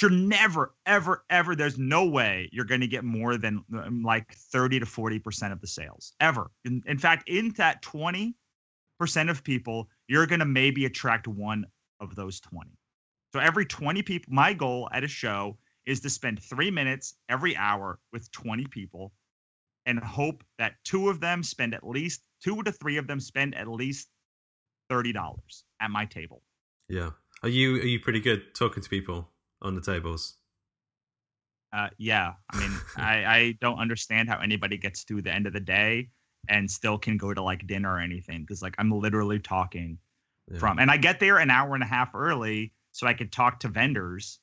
you're 0.01 0.11
never 0.11 0.73
ever 0.85 1.23
ever 1.29 1.55
there's 1.55 1.77
no 1.77 2.05
way 2.05 2.49
you're 2.51 2.65
going 2.65 2.81
to 2.81 2.87
get 2.87 3.03
more 3.03 3.37
than 3.37 3.63
um, 3.77 4.03
like 4.03 4.33
30 4.33 4.79
to 4.81 4.85
40% 4.85 5.51
of 5.51 5.61
the 5.61 5.67
sales 5.67 6.13
ever 6.19 6.51
in, 6.65 6.83
in 6.85 6.97
fact 6.97 7.27
in 7.27 7.53
that 7.57 7.81
20% 7.83 8.33
of 9.29 9.43
people 9.43 9.89
you're 10.07 10.27
going 10.27 10.39
to 10.39 10.45
maybe 10.45 10.85
attract 10.85 11.27
one 11.27 11.65
of 11.99 12.15
those 12.15 12.39
20 12.39 12.69
so 13.33 13.39
every 13.39 13.65
20 13.65 14.01
people, 14.03 14.33
my 14.33 14.53
goal 14.53 14.89
at 14.91 15.03
a 15.03 15.07
show 15.07 15.57
is 15.85 16.01
to 16.01 16.09
spend 16.09 16.41
three 16.41 16.71
minutes 16.71 17.15
every 17.29 17.55
hour 17.55 17.99
with 18.11 18.31
20 18.31 18.65
people 18.67 19.13
and 19.85 19.99
hope 19.99 20.43
that 20.57 20.73
two 20.83 21.09
of 21.09 21.19
them 21.19 21.43
spend 21.43 21.73
at 21.73 21.85
least 21.85 22.21
two 22.43 22.61
to 22.63 22.71
three 22.71 22.97
of 22.97 23.07
them 23.07 23.19
spend 23.19 23.55
at 23.55 23.67
least 23.67 24.07
$30 24.91 25.13
at 25.81 25.91
my 25.91 26.05
table. 26.05 26.41
Yeah. 26.89 27.11
Are 27.43 27.49
you 27.49 27.75
are 27.75 27.85
you 27.85 27.99
pretty 27.99 28.19
good 28.19 28.55
talking 28.55 28.81
to 28.81 28.89
people 28.89 29.29
on 29.61 29.75
the 29.75 29.81
tables? 29.81 30.35
Uh, 31.73 31.89
yeah. 31.97 32.33
I 32.49 32.59
mean, 32.59 32.71
I, 32.97 33.25
I 33.25 33.57
don't 33.61 33.79
understand 33.79 34.29
how 34.29 34.39
anybody 34.39 34.77
gets 34.77 35.03
through 35.03 35.23
the 35.23 35.33
end 35.33 35.47
of 35.47 35.53
the 35.53 35.59
day 35.59 36.09
and 36.49 36.69
still 36.69 36.97
can 36.97 37.17
go 37.17 37.33
to 37.33 37.41
like 37.41 37.67
dinner 37.67 37.95
or 37.95 37.99
anything 37.99 38.41
because 38.41 38.61
like 38.61 38.75
I'm 38.77 38.91
literally 38.91 39.39
talking 39.39 39.97
yeah. 40.49 40.59
from 40.59 40.79
and 40.79 40.89
I 40.89 40.97
get 40.97 41.19
there 41.19 41.39
an 41.39 41.49
hour 41.49 41.73
and 41.73 41.83
a 41.83 41.87
half 41.87 42.15
early 42.15 42.71
so 42.93 43.05
I 43.05 43.13
could 43.13 43.31
talk 43.31 43.59
to 43.61 43.67
vendors 43.67 44.39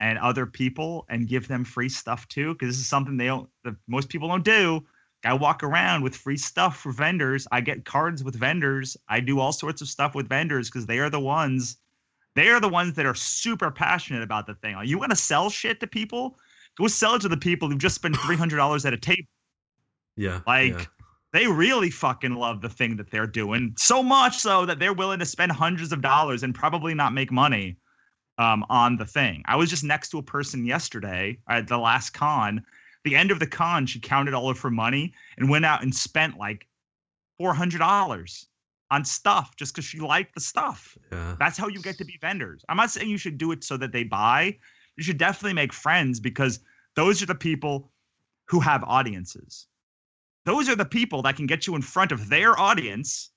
and 0.00 0.18
other 0.18 0.46
people 0.46 1.04
and 1.08 1.28
give 1.28 1.48
them 1.48 1.64
free 1.64 1.88
stuff 1.88 2.26
too 2.28 2.52
because 2.54 2.68
this 2.68 2.78
is 2.78 2.86
something 2.86 3.16
they 3.16 3.26
don't 3.26 3.48
the, 3.64 3.76
most 3.86 4.08
people 4.08 4.28
don't 4.28 4.44
do 4.44 4.84
i 5.24 5.32
walk 5.32 5.62
around 5.62 6.02
with 6.02 6.14
free 6.14 6.36
stuff 6.36 6.78
for 6.78 6.92
vendors 6.92 7.46
i 7.50 7.60
get 7.60 7.84
cards 7.84 8.22
with 8.22 8.34
vendors 8.34 8.96
i 9.08 9.20
do 9.20 9.40
all 9.40 9.52
sorts 9.52 9.82
of 9.82 9.88
stuff 9.88 10.14
with 10.14 10.28
vendors 10.28 10.68
because 10.68 10.86
they 10.86 10.98
are 10.98 11.10
the 11.10 11.20
ones 11.20 11.78
they 12.38 12.48
are 12.48 12.60
the 12.60 12.68
ones 12.68 12.94
that 12.94 13.06
are 13.06 13.14
super 13.14 13.70
passionate 13.70 14.22
about 14.22 14.46
the 14.46 14.54
thing 14.54 14.74
like, 14.74 14.88
you 14.88 14.98
want 14.98 15.10
to 15.10 15.16
sell 15.16 15.50
shit 15.50 15.80
to 15.80 15.86
people 15.86 16.36
go 16.76 16.86
sell 16.86 17.14
it 17.14 17.22
to 17.22 17.28
the 17.28 17.36
people 17.36 17.68
who 17.68 17.76
just 17.76 17.94
spent 17.94 18.14
$300 18.14 18.84
at 18.84 18.92
a 18.92 18.96
table 18.96 19.28
yeah 20.16 20.40
like 20.46 20.72
yeah. 20.72 20.84
they 21.32 21.46
really 21.46 21.90
fucking 21.90 22.34
love 22.34 22.60
the 22.60 22.68
thing 22.68 22.96
that 22.96 23.10
they're 23.10 23.26
doing 23.26 23.74
so 23.76 24.02
much 24.02 24.38
so 24.38 24.64
that 24.64 24.78
they're 24.78 24.92
willing 24.92 25.18
to 25.18 25.26
spend 25.26 25.52
hundreds 25.52 25.92
of 25.92 26.00
dollars 26.00 26.42
and 26.42 26.54
probably 26.54 26.94
not 26.94 27.12
make 27.12 27.30
money 27.32 27.76
um, 28.38 28.64
on 28.70 28.96
the 28.96 29.04
thing. 29.04 29.42
I 29.46 29.56
was 29.56 29.68
just 29.68 29.84
next 29.84 30.10
to 30.10 30.18
a 30.18 30.22
person 30.22 30.64
yesterday 30.64 31.38
at 31.48 31.66
the 31.68 31.76
last 31.76 32.10
con. 32.10 32.64
The 33.04 33.16
end 33.16 33.30
of 33.30 33.40
the 33.40 33.46
con, 33.46 33.86
she 33.86 34.00
counted 34.00 34.34
all 34.34 34.48
of 34.48 34.60
her 34.60 34.70
money 34.70 35.12
and 35.36 35.50
went 35.50 35.64
out 35.64 35.82
and 35.82 35.94
spent 35.94 36.38
like 36.38 36.66
four 37.38 37.54
hundred 37.54 37.78
dollars 37.78 38.46
on 38.90 39.04
stuff 39.04 39.56
just 39.56 39.74
because 39.74 39.84
she 39.84 39.98
liked 39.98 40.34
the 40.34 40.40
stuff. 40.40 40.96
Yeah. 41.12 41.36
That's 41.38 41.58
how 41.58 41.68
you 41.68 41.80
get 41.80 41.98
to 41.98 42.04
be 42.04 42.18
vendors. 42.20 42.64
I'm 42.68 42.76
not 42.76 42.90
saying 42.90 43.08
you 43.08 43.18
should 43.18 43.38
do 43.38 43.52
it 43.52 43.64
so 43.64 43.76
that 43.76 43.92
they 43.92 44.04
buy. 44.04 44.58
You 44.96 45.04
should 45.04 45.18
definitely 45.18 45.54
make 45.54 45.72
friends 45.72 46.20
because 46.20 46.60
those 46.96 47.22
are 47.22 47.26
the 47.26 47.34
people 47.34 47.92
who 48.46 48.60
have 48.60 48.82
audiences. 48.84 49.66
Those 50.44 50.68
are 50.68 50.76
the 50.76 50.84
people 50.84 51.22
that 51.22 51.36
can 51.36 51.46
get 51.46 51.66
you 51.66 51.74
in 51.76 51.82
front 51.82 52.12
of 52.12 52.28
their 52.28 52.58
audience 52.58 53.30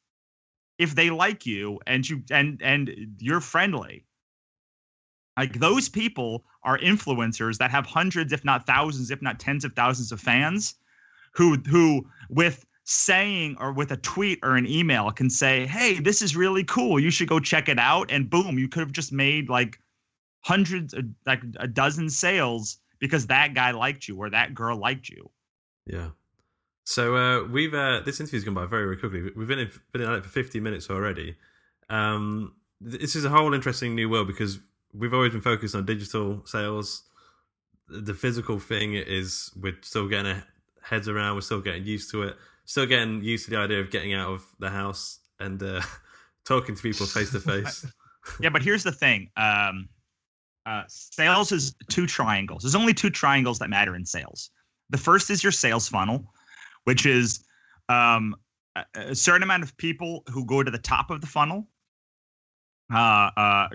if 0.78 0.96
they 0.96 1.10
like 1.10 1.46
you 1.46 1.80
and 1.86 2.08
you 2.10 2.24
and 2.32 2.62
and 2.64 2.90
you're 3.20 3.42
friendly. 3.42 4.06
Like 5.38 5.60
those 5.60 5.90
people 5.90 6.46
are 6.64 6.78
influencers 6.78 7.58
that 7.58 7.72
have 7.72 7.86
hundreds, 7.86 8.32
if 8.32 8.46
not 8.46 8.66
thousands, 8.66 9.12
if 9.12 9.22
not 9.22 9.40
tens 9.40 9.66
of 9.66 9.74
thousands 9.74 10.12
of 10.12 10.22
fans 10.22 10.76
who 11.34 11.56
who 11.70 12.08
with 12.30 12.66
saying 12.84 13.58
or 13.60 13.72
with 13.74 13.92
a 13.92 13.98
tweet 13.98 14.40
or 14.44 14.56
an 14.56 14.68
email 14.68 15.12
can 15.12 15.30
say, 15.30 15.66
"Hey, 15.66 16.00
this 16.00 16.22
is 16.22 16.36
really 16.36 16.64
cool. 16.64 17.00
You 17.00 17.12
should 17.12 17.28
go 17.28 17.40
check 17.40 17.70
it 17.70 17.80
out." 17.80 18.12
And 18.12 18.30
boom, 18.30 18.58
you 18.58 18.68
could 18.68 18.82
have 18.82 18.92
just 18.92 19.12
made 19.12 19.50
like 19.50 19.80
hundreds, 20.42 20.96
like 21.26 21.42
a 21.60 21.68
dozen 21.68 22.10
sales 22.10 22.78
because 23.00 23.28
that 23.28 23.54
guy 23.54 23.72
liked 23.72 24.08
you 24.08 24.18
or 24.18 24.30
that 24.30 24.54
girl 24.54 24.78
liked 24.78 25.10
you. 25.10 25.30
Yeah. 25.86 26.10
So 26.84 27.16
uh, 27.16 27.48
we've 27.48 27.74
uh, 27.74 28.02
this 28.02 28.20
interview's 28.20 28.44
gone 28.44 28.54
by 28.54 28.66
very 28.66 28.86
very 28.86 28.98
quickly. 28.98 29.32
We've 29.36 29.48
been 29.48 29.60
in, 29.60 29.72
been 29.92 30.02
in 30.02 30.12
it 30.12 30.24
for 30.24 30.30
fifty 30.30 30.60
minutes 30.60 30.90
already. 30.90 31.36
Um, 31.90 32.56
this 32.80 33.16
is 33.16 33.26
a 33.26 33.30
whole 33.30 33.54
interesting 33.54 33.96
new 33.96 34.10
world 34.10 34.28
because 34.28 34.60
we've 34.94 35.14
always 35.14 35.32
been 35.32 35.42
focused 35.42 35.76
on 35.76 35.86
digital 35.86 36.42
sales. 36.46 37.04
The 37.88 38.14
physical 38.14 38.60
thing 38.60 38.96
is 38.96 39.52
we're 39.56 39.78
still 39.82 40.08
getting 40.08 40.42
heads 40.82 41.08
around. 41.08 41.36
We're 41.36 41.42
still 41.42 41.62
getting 41.62 41.86
used 41.86 42.10
to 42.12 42.24
it. 42.24 42.38
Still 42.66 42.86
getting 42.86 43.24
used 43.24 43.46
to 43.46 43.52
the 43.52 43.58
idea 43.58 43.80
of 43.80 43.92
getting 43.92 44.14
out 44.14 44.32
of 44.32 44.46
the 44.60 44.70
house 44.70 45.20
and 45.40 45.62
uh, 45.62 45.82
talking 46.46 46.76
to 46.76 46.82
people 46.82 47.06
face 47.06 47.32
to 47.32 47.40
face. 47.52 47.86
Yeah, 48.40 48.50
but 48.50 48.62
here's 48.62 48.84
the 48.84 48.92
thing. 48.92 49.30
Um, 49.36 49.90
uh, 50.66 50.84
sales 50.88 51.52
is 51.52 51.76
two 51.90 52.06
triangles. 52.06 52.64
There's 52.64 52.76
only 52.76 52.94
two 52.94 53.10
triangles 53.10 53.60
that 53.60 53.70
matter 53.70 53.96
in 53.96 54.06
sales. 54.06 54.52
The 54.90 54.98
first 54.98 55.30
is 55.30 55.44
your 55.44 55.52
sales 55.52 55.88
funnel, 55.88 56.26
which 56.84 57.06
is 57.06 57.44
um, 57.90 58.36
a 58.96 59.16
certain 59.16 59.44
amount 59.44 59.64
of 59.64 59.76
people 59.78 60.24
who 60.30 60.46
go 60.46 60.62
to 60.62 60.70
the 60.70 60.78
top 60.78 61.10
of 61.10 61.22
the 61.22 61.28
funnel 61.28 61.68
uh, 62.94 63.32
uh, 63.38 63.68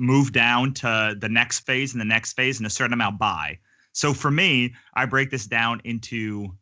move 0.00 0.32
down 0.32 0.72
to 0.72 1.16
the 1.18 1.28
next 1.28 1.60
phase 1.60 1.92
and 1.92 2.00
the 2.00 2.06
next 2.06 2.34
phase 2.34 2.58
and 2.58 2.66
a 2.66 2.70
certain 2.70 2.92
amount 2.92 3.18
buy. 3.18 3.58
So 3.92 4.14
for 4.14 4.30
me, 4.30 4.74
I 4.94 5.04
break 5.04 5.30
this 5.30 5.46
down 5.46 5.80
into 5.84 6.54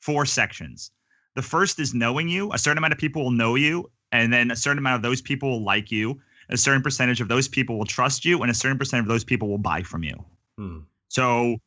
four 0.00 0.26
sections. 0.26 0.90
The 1.36 1.42
first 1.42 1.78
is 1.78 1.94
knowing 1.94 2.28
you. 2.28 2.52
A 2.52 2.58
certain 2.58 2.78
amount 2.78 2.92
of 2.92 2.98
people 2.98 3.22
will 3.22 3.30
know 3.30 3.54
you, 3.54 3.90
and 4.12 4.32
then 4.32 4.50
a 4.50 4.56
certain 4.56 4.78
amount 4.78 4.96
of 4.96 5.02
those 5.02 5.22
people 5.22 5.50
will 5.50 5.64
like 5.64 5.90
you. 5.90 6.20
A 6.48 6.56
certain 6.56 6.82
percentage 6.82 7.20
of 7.20 7.28
those 7.28 7.46
people 7.46 7.78
will 7.78 7.86
trust 7.86 8.24
you, 8.24 8.42
and 8.42 8.50
a 8.50 8.54
certain 8.54 8.76
percent 8.76 9.00
of 9.00 9.06
those 9.06 9.22
people 9.22 9.48
will 9.48 9.58
buy 9.58 9.82
from 9.82 10.02
you. 10.02 10.24
Hmm. 10.58 10.78
So 11.08 11.58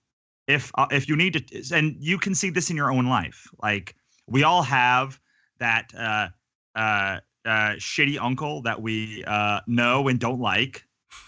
if 0.48 0.72
uh, 0.76 0.88
if 0.92 1.08
you 1.08 1.16
need 1.16 1.48
to, 1.48 1.76
and 1.76 1.96
you 2.00 2.18
can 2.18 2.36
see 2.36 2.50
this 2.50 2.70
in 2.70 2.76
your 2.76 2.92
own 2.92 3.06
life, 3.06 3.48
like 3.62 3.96
we 4.28 4.44
all 4.44 4.62
have 4.62 5.20
that 5.60 5.94
uh, 5.98 6.28
uh, 6.76 7.20
uh, 7.46 7.76
shitty 7.78 8.20
uncle 8.20 8.62
that 8.64 8.82
we 8.82 9.24
uh, 9.26 9.62
know 9.68 10.08
and 10.10 10.20
don't 10.20 10.42
like, 10.42 10.86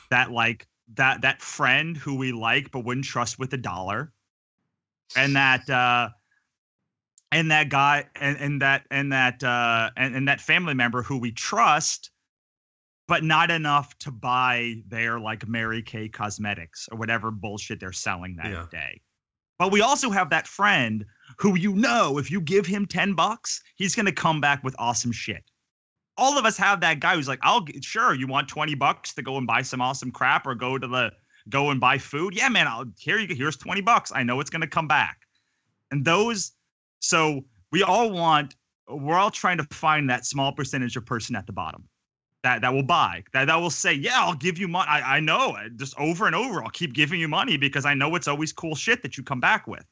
that 0.09 0.31
like 0.31 0.67
that 0.95 1.21
that 1.21 1.41
friend 1.41 1.95
who 1.95 2.15
we 2.15 2.31
like 2.31 2.71
but 2.71 2.83
wouldn't 2.83 3.05
trust 3.05 3.39
with 3.39 3.53
a 3.53 3.57
dollar, 3.57 4.11
and 5.15 5.35
that 5.35 5.69
uh, 5.69 6.09
and 7.31 7.51
that 7.51 7.69
guy 7.69 8.05
and, 8.15 8.37
and 8.37 8.61
that 8.61 8.85
and 8.91 9.11
that 9.11 9.43
uh 9.43 9.89
and, 9.97 10.15
and 10.15 10.27
that 10.27 10.41
family 10.41 10.73
member 10.73 11.01
who 11.03 11.17
we 11.17 11.31
trust 11.31 12.11
but 13.07 13.23
not 13.23 13.51
enough 13.51 13.95
to 13.99 14.11
buy 14.11 14.75
their 14.87 15.19
like 15.19 15.47
Mary 15.47 15.81
Kay 15.83 16.09
cosmetics 16.09 16.89
or 16.91 16.97
whatever 16.97 17.29
bullshit 17.29 17.79
they're 17.79 17.91
selling 17.91 18.35
that 18.37 18.51
Yeah. 18.51 18.65
day. 18.71 19.01
But 19.59 19.71
we 19.71 19.81
also 19.81 20.09
have 20.09 20.31
that 20.31 20.47
friend 20.47 21.05
who 21.37 21.55
you 21.55 21.75
know 21.75 22.17
if 22.17 22.31
you 22.31 22.41
give 22.41 22.65
him 22.65 22.85
10 22.87 23.13
bucks, 23.13 23.61
he's 23.75 23.95
going 23.95 24.07
to 24.07 24.11
come 24.11 24.41
back 24.41 24.63
with 24.63 24.75
awesome 24.79 25.11
shit. 25.11 25.43
All 26.17 26.37
of 26.39 26.45
us 26.45 26.57
have 26.57 26.81
that 26.81 26.99
guy 26.99 27.15
who's 27.15 27.27
like, 27.27 27.39
"I'll 27.43 27.65
sure, 27.81 28.13
you 28.15 28.25
want 28.25 28.47
20 28.47 28.73
bucks 28.75 29.13
to 29.13 29.21
go 29.21 29.37
and 29.37 29.45
buy 29.45 29.61
some 29.61 29.81
awesome 29.81 30.11
crap 30.11 30.47
or 30.47 30.55
go 30.55 30.77
to 30.77 30.87
the 30.87 31.11
go 31.49 31.69
and 31.69 31.79
buy 31.79 31.97
food? 31.97 32.33
Yeah, 32.35 32.49
man, 32.49 32.67
I'll 32.67 32.85
here 32.97 33.19
you 33.19 33.27
go. 33.27 33.35
Here's 33.35 33.57
20 33.57 33.81
bucks. 33.81 34.11
I 34.15 34.23
know 34.23 34.39
it's 34.39 34.49
going 34.49 34.61
to 34.61 34.67
come 34.67 34.87
back." 34.87 35.19
And 35.91 36.03
those 36.03 36.53
so 36.99 37.43
we 37.71 37.83
all 37.83 38.11
want 38.11 38.55
we're 38.87 39.17
all 39.17 39.31
trying 39.31 39.57
to 39.57 39.63
find 39.65 40.09
that 40.09 40.25
small 40.25 40.51
percentage 40.51 40.95
of 40.95 41.05
person 41.05 41.35
at 41.35 41.45
the 41.47 41.53
bottom 41.53 41.87
that 42.43 42.61
that 42.61 42.71
will 42.71 42.83
buy 42.83 43.23
that 43.33 43.45
that 43.45 43.55
will 43.55 43.69
say 43.69 43.93
yeah 43.93 44.19
i'll 44.23 44.35
give 44.35 44.57
you 44.57 44.67
money 44.67 44.87
I, 44.89 45.17
I 45.17 45.19
know 45.19 45.57
just 45.75 45.97
over 45.99 46.27
and 46.27 46.35
over 46.35 46.63
i'll 46.63 46.69
keep 46.69 46.93
giving 46.93 47.19
you 47.19 47.27
money 47.27 47.57
because 47.57 47.85
i 47.85 47.93
know 47.93 48.15
it's 48.15 48.27
always 48.27 48.53
cool 48.53 48.75
shit 48.75 49.01
that 49.01 49.17
you 49.17 49.23
come 49.23 49.39
back 49.39 49.67
with. 49.67 49.85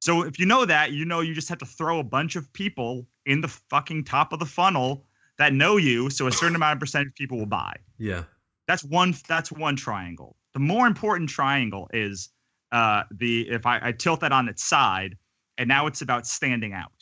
So 0.00 0.22
if 0.22 0.38
you 0.38 0.44
know 0.44 0.66
that 0.66 0.92
you 0.92 1.06
know 1.06 1.20
you 1.20 1.32
just 1.32 1.48
have 1.48 1.56
to 1.58 1.64
throw 1.66 1.98
a 1.98 2.04
bunch 2.04 2.36
of 2.36 2.52
people 2.52 3.06
in 3.24 3.40
the 3.40 3.48
fucking 3.48 4.04
top 4.04 4.34
of 4.34 4.38
the 4.38 4.44
funnel 4.44 5.06
that 5.38 5.54
know 5.54 5.78
you 5.78 6.10
so 6.10 6.26
a 6.26 6.32
certain 6.32 6.54
amount 6.54 6.74
of 6.74 6.80
percentage 6.80 7.08
of 7.08 7.14
people 7.14 7.38
will 7.38 7.46
buy. 7.46 7.74
Yeah. 7.96 8.24
that's 8.68 8.84
one 8.84 9.14
that's 9.26 9.50
one 9.50 9.76
triangle. 9.76 10.36
The 10.52 10.60
more 10.60 10.86
important 10.86 11.30
triangle 11.30 11.88
is 11.94 12.28
uh 12.70 13.04
the 13.12 13.48
if 13.48 13.64
i, 13.64 13.78
I 13.82 13.92
tilt 13.92 14.20
that 14.20 14.32
on 14.32 14.48
its 14.48 14.64
side 14.64 15.16
and 15.58 15.68
now 15.68 15.86
it's 15.86 16.02
about 16.02 16.26
standing 16.26 16.72
out. 16.72 16.92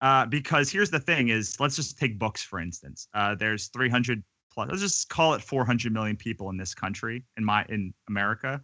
Uh 0.00 0.26
because 0.26 0.70
here's 0.70 0.90
the 0.90 1.00
thing 1.00 1.28
is 1.28 1.58
let's 1.60 1.76
just 1.76 1.98
take 1.98 2.18
books 2.18 2.42
for 2.42 2.60
instance. 2.60 3.08
Uh 3.14 3.34
there's 3.34 3.68
300 3.68 4.22
plus 4.52 4.68
let's 4.70 4.82
just 4.82 5.08
call 5.08 5.34
it 5.34 5.42
400 5.42 5.92
million 5.92 6.16
people 6.16 6.50
in 6.50 6.56
this 6.56 6.74
country 6.74 7.24
in 7.36 7.44
my 7.44 7.64
in 7.68 7.92
america. 8.08 8.62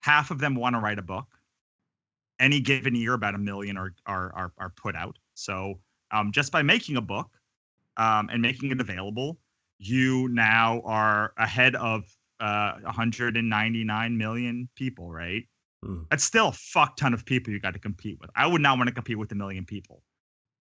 Half 0.00 0.30
of 0.30 0.38
them 0.38 0.54
want 0.54 0.74
to 0.74 0.80
write 0.80 0.98
a 0.98 1.02
book. 1.02 1.26
Any 2.38 2.60
given 2.60 2.94
year 2.94 3.14
about 3.14 3.34
a 3.34 3.38
million 3.38 3.76
are 3.76 3.92
are 4.06 4.32
are, 4.34 4.52
are 4.58 4.70
put 4.70 4.94
out. 4.94 5.18
So 5.34 5.80
um, 6.12 6.32
just 6.32 6.50
by 6.52 6.62
making 6.62 6.96
a 6.96 7.00
book 7.00 7.30
um, 7.96 8.28
and 8.32 8.40
making 8.42 8.70
it 8.72 8.80
available 8.80 9.38
you 9.80 10.28
now 10.28 10.82
are 10.84 11.32
ahead 11.38 11.74
of 11.74 12.04
uh, 12.38 12.74
199 12.82 14.16
million 14.16 14.68
people, 14.76 15.10
right? 15.10 15.44
Hmm. 15.84 16.02
That's 16.10 16.24
still 16.24 16.48
a 16.48 16.52
fuck 16.52 16.96
ton 16.96 17.14
of 17.14 17.24
people 17.24 17.52
you 17.52 17.60
got 17.60 17.72
to 17.74 17.78
compete 17.78 18.18
with. 18.20 18.30
I 18.36 18.46
would 18.46 18.60
not 18.60 18.76
want 18.76 18.88
to 18.88 18.94
compete 18.94 19.18
with 19.18 19.32
a 19.32 19.34
million 19.34 19.64
people. 19.64 20.02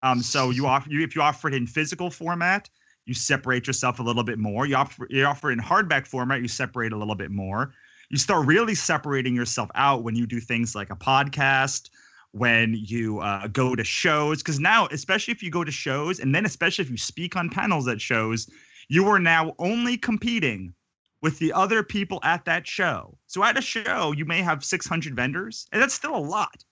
Um, 0.02 0.22
so 0.22 0.50
you 0.50 0.66
offer 0.74 0.90
you 0.90 1.04
if 1.04 1.16
you 1.16 1.22
offer 1.22 1.48
it 1.48 1.54
in 1.54 1.68
physical 1.68 2.10
format, 2.10 2.70
you 3.06 3.14
separate 3.14 3.68
yourself 3.68 4.00
a 4.00 4.04
little 4.04 4.24
bit 4.24 4.40
more. 4.40 4.66
You 4.66 4.76
offer 4.76 5.08
you 5.10 5.26
offer 5.26 5.50
it 5.50 5.54
in 5.54 5.60
hardback 5.60 6.08
format, 6.08 6.42
you 6.42 6.48
separate 6.48 6.94
a 6.94 6.98
little 6.98 7.16
bit 7.16 7.32
more. 7.32 7.74
You 8.10 8.18
start 8.18 8.48
really 8.48 8.76
separating 8.76 9.36
yourself 9.36 9.70
out 9.76 10.04
when 10.04 10.16
you 10.16 10.26
do 10.26 10.40
things 10.40 10.74
like 10.74 10.90
a 10.90 10.96
podcast, 10.96 11.90
when 12.32 12.74
you 12.76 13.20
uh, 13.20 13.48
go 13.48 13.76
to 13.76 13.84
shows. 13.84 14.40
Because 14.40 14.60
now, 14.60 14.88
especially 14.88 15.32
if 15.32 15.44
you 15.44 15.52
go 15.52 15.64
to 15.64 15.72
shows, 15.72 16.20
and 16.20 16.34
then 16.34 16.46
especially 16.46 16.84
if 16.84 16.90
you 16.90 16.98
speak 16.98 17.36
on 17.36 17.50
panels 17.50 17.88
at 17.88 18.02
shows, 18.02 18.50
you 18.88 19.08
are 19.08 19.20
now 19.20 19.54
only 19.60 19.96
competing 19.96 20.74
with 21.22 21.40
the 21.40 21.54
other 21.54 21.84
people 21.84 22.20
at 22.24 22.46
that 22.46 22.66
show. 22.66 23.18
So 23.28 23.44
at 23.44 23.58
a 23.58 23.62
show, 23.62 24.14
you 24.14 24.26
may 24.26 24.42
have 24.42 24.64
600 24.64 25.16
vendors, 25.16 25.68
and 25.72 25.82
that's 25.82 25.94
still 25.94 26.16
a 26.16 26.18
lot. 26.18 26.64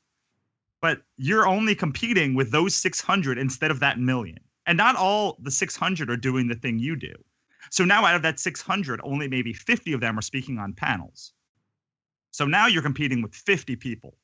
But 0.81 1.01
you're 1.17 1.47
only 1.47 1.75
competing 1.75 2.35
with 2.35 2.51
those 2.51 2.75
600 2.75 3.37
instead 3.37 3.71
of 3.71 3.79
that 3.79 3.99
million. 3.99 4.39
And 4.65 4.77
not 4.77 4.95
all 4.95 5.37
the 5.41 5.51
600 5.51 6.09
are 6.09 6.17
doing 6.17 6.47
the 6.47 6.55
thing 6.55 6.79
you 6.79 6.95
do. 6.95 7.13
So 7.71 7.83
now 7.83 8.05
out 8.05 8.15
of 8.15 8.21
that 8.21 8.39
600, 8.39 9.01
only 9.03 9.27
maybe 9.27 9.53
50 9.53 9.93
of 9.93 10.01
them 10.01 10.17
are 10.17 10.21
speaking 10.21 10.57
on 10.59 10.73
panels. 10.73 11.33
So 12.31 12.45
now 12.45 12.67
you're 12.67 12.81
competing 12.81 13.21
with 13.21 13.35
50 13.35 13.75
people. 13.75 14.15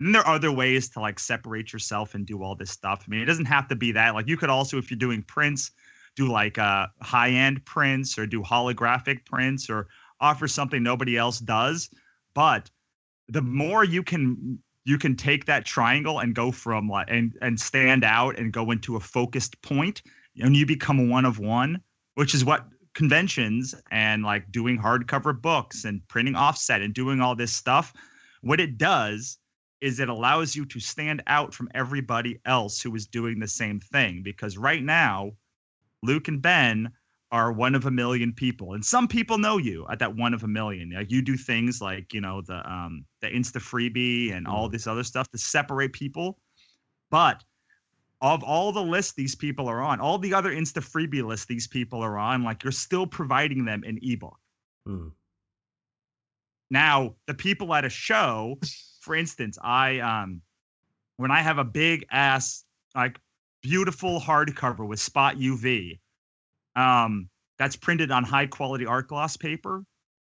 And 0.00 0.14
there 0.14 0.22
are 0.22 0.34
other 0.34 0.52
ways 0.52 0.88
to 0.90 1.00
like 1.00 1.18
separate 1.18 1.72
yourself 1.72 2.14
and 2.14 2.26
do 2.26 2.42
all 2.42 2.54
this 2.54 2.70
stuff. 2.70 3.04
I 3.06 3.10
mean, 3.10 3.20
it 3.20 3.26
doesn't 3.26 3.46
have 3.46 3.68
to 3.68 3.76
be 3.76 3.92
that. 3.92 4.14
Like 4.14 4.28
you 4.28 4.36
could 4.36 4.50
also, 4.50 4.78
if 4.78 4.90
you're 4.90 4.98
doing 4.98 5.22
prints, 5.22 5.70
do 6.16 6.30
like 6.30 6.58
uh, 6.58 6.86
high-end 7.00 7.64
prints 7.64 8.18
or 8.18 8.26
do 8.26 8.42
holographic 8.42 9.24
prints 9.24 9.70
or 9.70 9.88
offer 10.20 10.46
something 10.46 10.82
nobody 10.82 11.16
else 11.16 11.38
does. 11.38 11.90
But 12.34 12.70
the 13.28 13.42
more 13.42 13.84
you 13.84 14.02
can 14.02 14.58
you 14.84 14.98
can 14.98 15.16
take 15.16 15.46
that 15.46 15.64
triangle 15.64 16.18
and 16.18 16.34
go 16.34 16.50
from 16.50 16.88
like 16.88 17.06
and 17.08 17.36
and 17.40 17.58
stand 17.58 18.04
out 18.04 18.38
and 18.38 18.52
go 18.52 18.70
into 18.70 18.96
a 18.96 19.00
focused 19.00 19.60
point 19.62 20.02
and 20.38 20.56
you 20.56 20.66
become 20.66 21.08
one 21.08 21.24
of 21.24 21.38
one 21.38 21.80
which 22.14 22.34
is 22.34 22.44
what 22.44 22.66
conventions 22.94 23.74
and 23.90 24.22
like 24.22 24.50
doing 24.50 24.78
hardcover 24.78 25.40
books 25.40 25.84
and 25.84 26.06
printing 26.08 26.34
offset 26.34 26.82
and 26.82 26.94
doing 26.94 27.20
all 27.20 27.34
this 27.34 27.52
stuff 27.52 27.92
what 28.42 28.60
it 28.60 28.76
does 28.76 29.38
is 29.80 29.98
it 29.98 30.08
allows 30.08 30.54
you 30.54 30.64
to 30.64 30.78
stand 30.78 31.22
out 31.26 31.54
from 31.54 31.68
everybody 31.74 32.38
else 32.44 32.80
who 32.80 32.94
is 32.94 33.06
doing 33.06 33.38
the 33.38 33.48
same 33.48 33.80
thing 33.80 34.22
because 34.22 34.58
right 34.58 34.82
now 34.82 35.32
luke 36.02 36.28
and 36.28 36.42
ben 36.42 36.90
are 37.32 37.50
one 37.50 37.74
of 37.74 37.86
a 37.86 37.90
million 37.90 38.30
people 38.32 38.74
and 38.74 38.84
some 38.84 39.08
people 39.08 39.38
know 39.38 39.56
you 39.56 39.86
at 39.90 39.98
that 39.98 40.14
one 40.14 40.34
of 40.34 40.42
a 40.42 40.48
million. 40.48 40.90
Like 40.90 41.10
you 41.10 41.22
do 41.22 41.36
things 41.36 41.80
like 41.80 42.12
you 42.12 42.20
know 42.20 42.42
the 42.42 42.70
um 42.70 43.06
the 43.22 43.28
Instafreebie 43.28 44.34
and 44.34 44.46
all 44.46 44.68
this 44.68 44.86
other 44.86 45.02
stuff 45.02 45.30
to 45.30 45.38
separate 45.38 45.94
people. 45.94 46.38
But 47.10 47.42
of 48.20 48.44
all 48.44 48.70
the 48.70 48.82
lists 48.82 49.14
these 49.14 49.34
people 49.34 49.66
are 49.66 49.80
on 49.80 49.98
all 49.98 50.18
the 50.18 50.34
other 50.34 50.52
Instafreebie 50.52 51.24
lists 51.24 51.46
these 51.46 51.66
people 51.66 52.02
are 52.02 52.18
on 52.18 52.44
like 52.44 52.62
you're 52.62 52.70
still 52.70 53.06
providing 53.06 53.64
them 53.64 53.82
an 53.84 53.98
ebook. 54.02 54.38
Hmm. 54.86 55.08
now 56.70 57.14
the 57.26 57.34
people 57.34 57.72
at 57.72 57.84
a 57.84 57.88
show 57.88 58.58
for 59.00 59.14
instance 59.14 59.58
i 59.62 60.00
um 60.00 60.40
when 61.18 61.30
i 61.30 61.40
have 61.40 61.58
a 61.58 61.64
big 61.64 62.04
ass 62.10 62.64
like 62.96 63.20
beautiful 63.62 64.20
hardcover 64.20 64.86
with 64.86 65.00
spot 65.00 65.36
uv 65.36 65.98
um 66.76 67.28
that's 67.58 67.76
printed 67.76 68.10
on 68.10 68.24
high 68.24 68.46
quality 68.46 68.86
art 68.86 69.08
gloss 69.08 69.36
paper. 69.36 69.84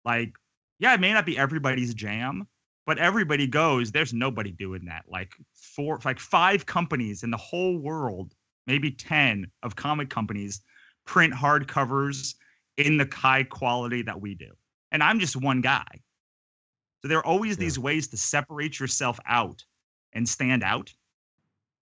Like 0.05 0.33
yeah 0.79 0.93
it 0.93 0.99
may 0.99 1.13
not 1.13 1.25
be 1.25 1.37
everybody's 1.37 1.93
jam 1.93 2.47
but 2.85 2.97
everybody 2.97 3.45
goes 3.45 3.91
there's 3.91 4.13
nobody 4.13 4.51
doing 4.51 4.85
that. 4.85 5.05
Like 5.07 5.33
four 5.53 5.99
like 6.05 6.19
five 6.19 6.65
companies 6.65 7.23
in 7.23 7.31
the 7.31 7.37
whole 7.37 7.77
world 7.77 8.33
maybe 8.67 8.91
10 8.91 9.47
of 9.63 9.75
comic 9.75 10.09
companies 10.09 10.61
print 11.05 11.33
hardcovers 11.33 12.35
in 12.77 12.97
the 12.97 13.09
high 13.13 13.43
quality 13.43 14.01
that 14.03 14.19
we 14.21 14.35
do. 14.35 14.51
And 14.91 15.03
i'm 15.03 15.19
just 15.19 15.35
one 15.35 15.61
guy. 15.61 15.85
So 17.01 17.07
there 17.07 17.19
are 17.19 17.25
always 17.25 17.57
Yeah. 17.57 17.61
these 17.65 17.79
ways 17.79 18.07
to 18.09 18.17
separate 18.17 18.79
yourself 18.79 19.19
out 19.25 19.63
and 20.13 20.27
stand 20.27 20.63
out 20.63 20.93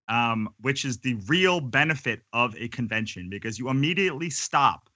um, 0.08 0.48
which 0.60 0.84
is 0.84 0.98
the 0.98 1.14
real 1.26 1.60
benefit 1.60 2.22
of 2.32 2.54
a 2.56 2.68
convention 2.68 3.28
because 3.28 3.58
you 3.58 3.68
immediately 3.68 4.30
stop 4.30 4.88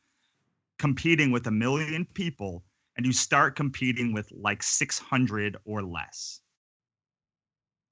competing 0.79 1.31
with 1.31 1.47
a 1.47 1.51
million 1.51 2.07
people 2.15 2.65
and 2.97 3.07
you 3.07 3.13
start 3.13 3.57
competing 3.57 4.13
with 4.13 4.31
like 4.33 4.63
600 4.63 5.57
or 5.65 5.83
less. 5.83 6.41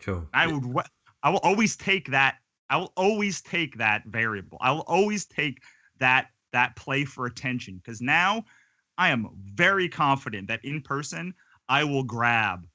Cool. 0.01 0.27
I 0.33 0.47
would, 0.47 0.85
I 1.23 1.31
will 1.31 1.39
always 1.39 1.77
take 1.77 2.11
that. 2.11 2.37
I 2.69 2.77
will 2.77 2.93
always 2.97 3.43
take 3.43 3.77
that 3.79 4.05
variable. 4.07 4.59
I 4.61 4.73
will 4.73 4.85
always 4.87 5.27
take 5.27 5.63
that 5.99 6.29
that 6.53 6.75
play 6.75 7.05
for 7.05 7.27
attention 7.27 7.77
because 7.77 8.01
now 8.01 8.45
I 8.99 9.11
am 9.11 9.29
very 9.55 9.89
confident 9.89 10.49
that 10.49 10.65
in 10.65 10.83
person 10.83 11.35
I 11.69 11.85
will 11.85 12.03
grab 12.03 12.67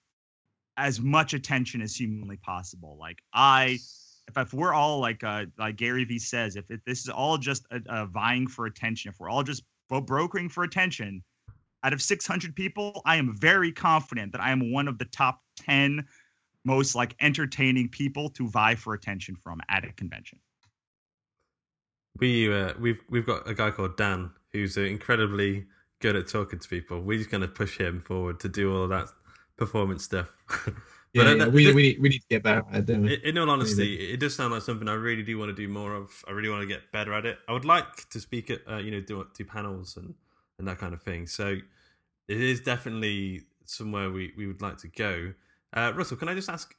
as 0.78 1.00
much 1.00 1.34
attention 1.34 1.82
as 1.82 1.96
humanly 1.96 2.38
possible. 2.38 2.98
Like 3.00 3.22
I, 3.34 3.80
if, 4.28 4.38
if 4.38 4.54
we're 4.54 4.74
all 4.74 5.00
like 5.00 5.24
uh, 5.24 5.46
like 5.58 5.76
Gary 5.76 6.04
Vee 6.04 6.20
says, 6.20 6.56
if, 6.56 6.70
if 6.70 6.84
this 6.86 7.02
is 7.02 7.10
all 7.10 7.38
just 7.38 7.66
a, 7.72 7.82
a 7.88 8.06
vying 8.06 8.48
for 8.48 8.66
attention, 8.66 9.10
if 9.10 9.20
we're 9.20 9.30
all 9.30 9.44
just 9.44 9.64
bro- 9.90 10.02
brokering 10.02 10.50
for 10.50 10.64
attention, 10.64 11.24
out 11.84 11.94
of 11.94 12.02
600 12.02 12.56
people, 12.56 13.02
I 13.06 13.18
am 13.18 13.36
very 13.38 13.72
confident 13.72 14.32
that 14.32 14.42
I 14.42 14.52
am 14.52 14.72
one 14.72 14.88
of 14.88 14.98
the 14.98 15.06
top 15.06 15.42
10 15.60 16.06
most 16.64 16.96
like 16.96 17.16
entertaining 17.22 17.90
people 17.90 18.30
to 18.30 18.50
vie 18.50 18.74
for 18.74 18.96
attention 18.96 19.36
from 19.36 19.62
at 19.70 19.86
a 19.86 19.92
convention. 19.94 20.40
We 22.20 22.52
uh, 22.52 22.74
we've 22.80 23.02
we've 23.10 23.26
got 23.26 23.48
a 23.48 23.54
guy 23.54 23.72
called 23.72 23.98
Dan 23.98 24.32
who's 24.52 24.78
uh, 24.78 24.82
incredibly 24.82 25.66
good 26.00 26.16
at 26.16 26.28
talking 26.28 26.60
to 26.60 26.68
people. 26.68 27.02
We're 27.02 27.20
just 27.20 27.30
going 27.30 27.42
to 27.42 27.48
push 27.48 27.78
him 27.78 28.00
forward 28.00 28.40
to 28.40 28.50
do 28.50 28.76
all 28.76 28.88
that 28.88 29.10
performance 29.58 30.04
stuff. 30.04 30.32
Yeah, 31.16 31.34
yeah, 31.34 31.48
we, 31.48 31.74
we, 31.74 31.82
need, 31.82 32.02
we 32.02 32.10
need 32.10 32.20
to 32.20 32.28
get 32.30 32.44
better 32.44 32.66
at 32.70 32.80
it, 32.80 32.86
don't 32.88 33.04
we? 33.04 33.16
in 33.24 33.38
all 33.38 33.50
honesty, 33.50 34.12
it 34.12 34.20
does 34.20 34.36
sound 34.36 34.52
like 34.52 34.64
something 34.64 34.90
I 34.90 34.96
really 34.96 35.24
do 35.24 35.38
want 35.38 35.48
to 35.50 35.56
do 35.56 35.70
more 35.70 35.94
of. 35.96 36.10
I 36.28 36.32
really 36.32 36.50
want 36.50 36.62
to 36.62 36.68
get 36.68 36.92
better 36.92 37.14
at 37.14 37.26
it. 37.26 37.38
I 37.48 37.54
would 37.54 37.64
like 37.64 38.10
to 38.10 38.20
speak 38.20 38.50
at, 38.50 38.60
uh, 38.70 38.80
you 38.80 38.92
know, 38.92 39.00
do 39.00 39.26
do 39.34 39.46
panels 39.46 39.96
and 39.96 40.14
and 40.60 40.68
that 40.68 40.78
kind 40.78 40.94
of 40.94 41.02
thing. 41.02 41.26
So 41.26 41.56
it 42.28 42.42
is 42.42 42.60
definitely 42.60 43.44
somewhere 43.64 44.12
we 44.12 44.34
we 44.36 44.46
would 44.46 44.62
like 44.62 44.78
to 44.80 44.90
go. 44.90 45.34
Uh, 45.72 45.94
Russell, 45.96 46.18
can 46.18 46.28
I 46.28 46.36
just 46.36 46.50
ask 46.50 46.76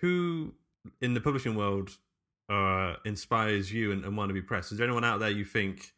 who 0.00 0.54
in 1.02 1.12
the 1.12 1.20
publishing 1.20 1.54
world 1.54 1.90
uh, 2.48 2.94
inspires 3.04 3.70
you 3.70 3.92
and, 3.92 4.02
and 4.02 4.16
want 4.16 4.30
to 4.30 4.34
be 4.34 4.42
pressed? 4.42 4.72
Is 4.72 4.78
there 4.78 4.86
anyone 4.86 5.04
out 5.04 5.20
there 5.20 5.30
you 5.30 5.44
think 5.44 5.92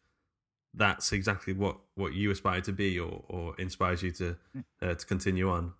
that's 0.74 1.12
exactly 1.12 1.52
what, 1.52 1.78
what 1.94 2.14
you 2.14 2.30
aspire 2.30 2.60
to 2.62 2.72
be, 2.72 2.98
or, 2.98 3.22
or 3.28 3.54
inspires 3.58 4.02
you 4.02 4.10
to 4.10 4.36
uh, 4.82 4.94
to 4.94 5.06
continue 5.06 5.48
on? 5.48 5.72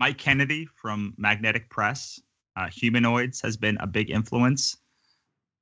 Mike 0.00 0.16
Kennedy 0.16 0.66
from 0.74 1.14
Magnetic 1.18 1.68
Press, 1.68 2.18
uh, 2.56 2.68
Humanoids 2.68 3.40
has 3.42 3.56
been 3.58 3.76
a 3.80 3.86
big 3.86 4.10
influence. 4.10 4.78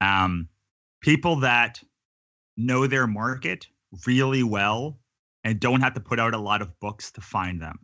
Um, 0.00 0.48
people 1.00 1.36
that 1.36 1.82
know 2.56 2.86
their 2.86 3.08
market 3.08 3.66
really 4.06 4.44
well 4.44 4.96
and 5.42 5.58
don't 5.58 5.80
have 5.80 5.94
to 5.94 6.00
put 6.00 6.20
out 6.20 6.34
a 6.34 6.38
lot 6.38 6.62
of 6.62 6.78
books 6.78 7.10
to 7.12 7.20
find 7.20 7.60
them. 7.60 7.80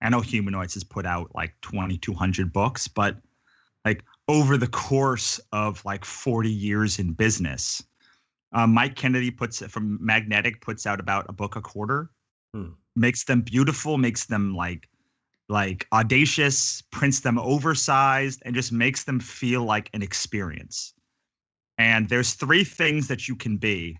I 0.00 0.08
know 0.08 0.20
Humanoids 0.20 0.74
has 0.74 0.84
put 0.84 1.04
out 1.04 1.30
like 1.34 1.54
2,200 1.60 2.52
books, 2.52 2.88
but 2.88 3.18
like 3.84 4.02
over 4.28 4.56
the 4.56 4.66
course 4.66 5.40
of 5.52 5.84
like 5.84 6.04
40 6.04 6.50
years 6.50 6.98
in 6.98 7.12
business, 7.12 7.82
uh, 8.52 8.66
Mike 8.66 8.96
Kennedy 8.96 9.30
puts 9.30 9.60
it 9.60 9.70
from 9.70 9.98
Magnetic 10.00 10.62
puts 10.62 10.86
out 10.86 11.00
about 11.00 11.26
a 11.28 11.32
book 11.32 11.56
a 11.56 11.60
quarter, 11.60 12.10
Hmm. 12.54 12.70
makes 12.96 13.24
them 13.24 13.42
beautiful, 13.42 13.98
makes 13.98 14.24
them 14.24 14.54
like 14.54 14.88
like 15.48 15.86
audacious, 15.92 16.82
prints 16.90 17.20
them 17.20 17.38
oversized, 17.38 18.42
and 18.44 18.54
just 18.54 18.72
makes 18.72 19.04
them 19.04 19.20
feel 19.20 19.64
like 19.64 19.90
an 19.94 20.02
experience. 20.02 20.92
And 21.78 22.08
there's 22.08 22.34
three 22.34 22.64
things 22.64 23.08
that 23.08 23.28
you 23.28 23.36
can 23.36 23.56
be 23.56 23.98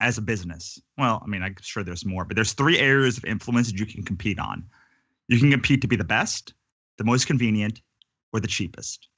as 0.00 0.18
a 0.18 0.22
business. 0.22 0.80
Well, 0.98 1.22
I 1.24 1.26
mean, 1.26 1.42
I'm 1.42 1.56
sure 1.60 1.84
there's 1.84 2.04
more, 2.04 2.24
but 2.24 2.34
there's 2.34 2.52
three 2.52 2.78
areas 2.78 3.18
of 3.18 3.24
influence 3.24 3.70
that 3.70 3.78
you 3.78 3.86
can 3.86 4.02
compete 4.02 4.38
on. 4.38 4.64
You 5.28 5.38
can 5.38 5.50
compete 5.50 5.80
to 5.82 5.88
be 5.88 5.96
the 5.96 6.04
best, 6.04 6.54
the 6.98 7.04
most 7.04 7.26
convenient, 7.26 7.80
or 8.32 8.40
the 8.40 8.48
cheapest. 8.48 9.08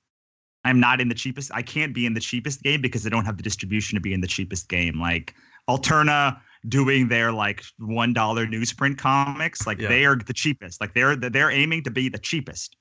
I'm 0.64 0.78
not 0.78 1.00
in 1.00 1.08
the 1.08 1.14
cheapest. 1.14 1.50
I 1.54 1.62
can't 1.62 1.94
be 1.94 2.06
in 2.06 2.14
the 2.14 2.20
cheapest 2.20 2.62
game 2.62 2.80
because 2.80 3.06
I 3.06 3.08
don't 3.08 3.24
have 3.24 3.36
the 3.36 3.42
distribution 3.42 3.96
to 3.96 4.00
be 4.00 4.12
in 4.12 4.20
the 4.20 4.26
cheapest 4.26 4.68
game. 4.68 5.00
Like 5.00 5.34
Alterna 5.68 6.40
doing 6.68 7.08
their 7.08 7.32
like 7.32 7.62
one 7.78 8.12
dollar 8.12 8.46
newsprint 8.46 8.98
comics, 8.98 9.66
like 9.66 9.80
Yeah. 9.80 9.88
they 9.88 10.04
are 10.04 10.16
the 10.16 10.32
cheapest. 10.32 10.80
Like 10.80 10.94
they're 10.94 11.16
they're 11.16 11.50
aiming 11.50 11.82
to 11.84 11.90
be 11.90 12.08
the 12.08 12.18
cheapest. 12.18 12.76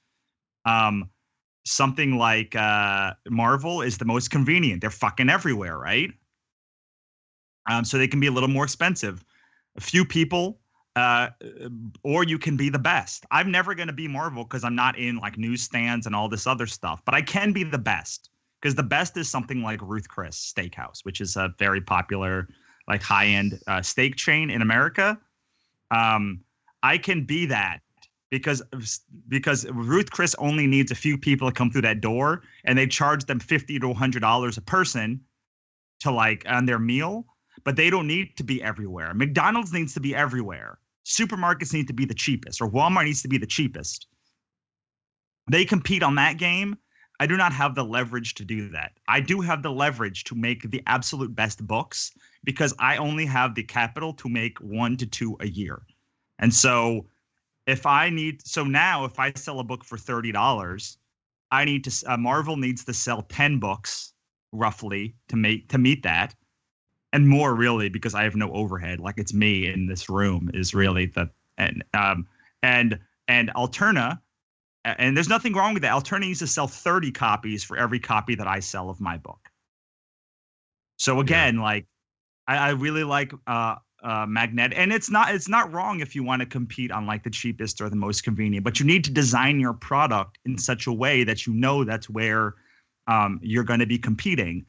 Um, 0.65 1.09
something 1.65 2.17
like 2.17 2.55
uh 2.55 3.13
Marvel 3.29 3.81
is 3.81 3.97
the 3.97 4.05
most 4.05 4.29
convenient. 4.31 4.81
They're 4.81 4.89
fucking 4.89 5.29
everywhere, 5.29 5.77
right? 5.77 6.11
Um, 7.69 7.85
so 7.85 7.97
they 7.97 8.07
can 8.07 8.19
be 8.19 8.27
a 8.27 8.31
little 8.31 8.49
more 8.49 8.63
expensive. 8.63 9.23
A 9.77 9.81
few 9.81 10.03
people, 10.03 10.59
uh, 10.95 11.29
or 12.03 12.23
you 12.23 12.37
can 12.39 12.57
be 12.57 12.69
the 12.69 12.79
best. 12.79 13.25
I'm 13.31 13.51
never 13.51 13.75
going 13.75 13.87
to 13.87 13.93
be 13.93 14.07
Marvel 14.07 14.43
because 14.43 14.63
I'm 14.63 14.75
not 14.75 14.97
in 14.97 15.17
like 15.17 15.37
newsstands 15.37 16.05
and 16.07 16.15
all 16.15 16.27
this 16.27 16.47
other 16.47 16.65
stuff, 16.67 17.01
but 17.05 17.13
I 17.13 17.21
can 17.21 17.53
be 17.53 17.63
the 17.63 17.77
best 17.77 18.29
because 18.59 18.75
the 18.75 18.83
best 18.83 19.15
is 19.17 19.29
something 19.29 19.61
like 19.61 19.79
Ruth 19.81 20.07
Chris 20.09 20.53
Steakhouse, 20.53 21.03
which 21.05 21.21
is 21.21 21.35
a 21.35 21.53
very 21.59 21.81
popular, 21.81 22.49
like 22.87 23.01
high 23.01 23.27
end 23.27 23.59
uh, 23.67 23.81
steak 23.81 24.15
chain 24.15 24.49
in 24.49 24.61
America. 24.61 25.19
Um, 25.91 26.41
I 26.83 26.97
can 26.97 27.25
be 27.25 27.45
that 27.47 27.79
because 28.29 28.63
because 29.27 29.65
Ruth 29.69 30.09
Chris 30.09 30.35
only 30.39 30.65
needs 30.65 30.91
a 30.91 30.95
few 30.95 31.17
people 31.17 31.47
to 31.47 31.53
come 31.53 31.69
through 31.69 31.83
that 31.83 32.01
door, 32.01 32.43
and 32.65 32.77
they 32.77 32.87
charge 32.87 33.25
them 33.25 33.39
fifty 33.39 33.77
to 33.79 33.93
hundred 33.93 34.21
dollars 34.21 34.57
a 34.57 34.61
person 34.61 35.21
to 35.99 36.11
like 36.11 36.43
on 36.47 36.65
their 36.65 36.79
meal, 36.79 37.25
but 37.63 37.75
they 37.75 37.89
don't 37.89 38.07
need 38.07 38.35
to 38.37 38.43
be 38.43 38.63
everywhere. 38.63 39.13
McDonald's 39.13 39.71
needs 39.73 39.93
to 39.93 39.99
be 39.99 40.15
everywhere. 40.15 40.79
Supermarkets 41.05 41.73
need 41.73 41.87
to 41.87 41.93
be 41.93 42.05
the 42.05 42.13
cheapest, 42.13 42.61
or 42.61 42.69
Walmart 42.69 43.05
needs 43.05 43.21
to 43.21 43.27
be 43.27 43.37
the 43.37 43.45
cheapest. 43.45 44.07
They 45.49 45.65
compete 45.65 46.03
on 46.03 46.15
that 46.15 46.37
game. 46.37 46.77
I 47.21 47.27
do 47.27 47.37
not 47.37 47.53
have 47.53 47.75
the 47.75 47.85
leverage 47.85 48.33
to 48.33 48.43
do 48.43 48.67
that. 48.69 48.93
I 49.07 49.19
do 49.19 49.41
have 49.41 49.61
the 49.61 49.71
leverage 49.71 50.23
to 50.23 50.33
make 50.33 50.71
the 50.71 50.81
absolute 50.87 51.35
best 51.35 51.67
books 51.67 52.13
because 52.43 52.73
I 52.79 52.97
only 52.97 53.27
have 53.27 53.53
the 53.53 53.61
capital 53.61 54.11
to 54.13 54.27
make 54.27 54.57
one 54.57 54.97
to 54.97 55.05
two 55.05 55.37
a 55.39 55.47
year. 55.47 55.83
And 56.39 56.51
so 56.51 57.05
if 57.67 57.85
I 57.85 58.09
need 58.09 58.43
so 58.47 58.63
now 58.63 59.05
if 59.05 59.19
I 59.19 59.33
sell 59.35 59.59
a 59.59 59.63
book 59.63 59.83
for 59.83 59.99
$30, 59.99 60.97
I 61.51 61.63
need 61.63 61.83
to 61.83 62.11
uh, 62.11 62.17
Marvel 62.17 62.57
needs 62.57 62.83
to 62.85 62.93
sell 62.93 63.21
10 63.21 63.59
books 63.59 64.13
roughly 64.51 65.13
to 65.27 65.35
make 65.35 65.69
to 65.69 65.77
meet 65.77 66.01
that 66.01 66.33
and 67.13 67.27
more 67.27 67.53
really 67.53 67.87
because 67.87 68.15
I 68.15 68.23
have 68.23 68.35
no 68.35 68.51
overhead 68.51 68.99
like 68.99 69.19
it's 69.19 69.31
me 69.33 69.71
in 69.71 69.85
this 69.85 70.09
room 70.09 70.49
is 70.55 70.73
really 70.73 71.05
the 71.05 71.29
and 71.59 71.83
um 71.93 72.25
and 72.63 72.99
and 73.27 73.51
Alterna 73.55 74.19
and 74.83 75.15
there's 75.15 75.29
nothing 75.29 75.53
wrong 75.53 75.73
with 75.73 75.83
that. 75.83 75.93
Alterna 75.93 76.21
needs 76.21 76.39
to 76.39 76.47
sell 76.47 76.67
30 76.67 77.11
copies 77.11 77.63
for 77.63 77.77
every 77.77 77.99
copy 77.99 78.35
that 78.35 78.47
I 78.47 78.59
sell 78.59 78.89
of 78.89 78.99
my 78.99 79.17
book. 79.17 79.49
So 80.97 81.19
again, 81.19 81.57
like 81.57 81.85
I, 82.47 82.57
I 82.57 82.69
really 82.71 83.03
like 83.03 83.31
uh 83.47 83.75
uh 84.03 84.25
magnet 84.25 84.73
and 84.75 84.91
it's 84.91 85.11
not 85.11 85.33
it's 85.33 85.47
not 85.47 85.71
wrong 85.71 85.99
if 85.99 86.15
you 86.15 86.23
want 86.23 86.39
to 86.41 86.45
compete 86.45 86.91
on 86.91 87.05
like 87.05 87.23
the 87.23 87.29
cheapest 87.29 87.81
or 87.81 87.89
the 87.89 87.95
most 87.95 88.23
convenient, 88.23 88.63
but 88.63 88.79
you 88.79 88.85
need 88.85 89.03
to 89.05 89.11
design 89.11 89.59
your 89.59 89.73
product 89.73 90.37
in 90.45 90.57
such 90.57 90.87
a 90.87 90.93
way 90.93 91.23
that 91.23 91.45
you 91.45 91.53
know 91.53 91.83
that's 91.83 92.09
where 92.09 92.55
um 93.07 93.39
you're 93.43 93.63
going 93.63 93.79
to 93.79 93.85
be 93.85 93.97
competing. 93.97 94.65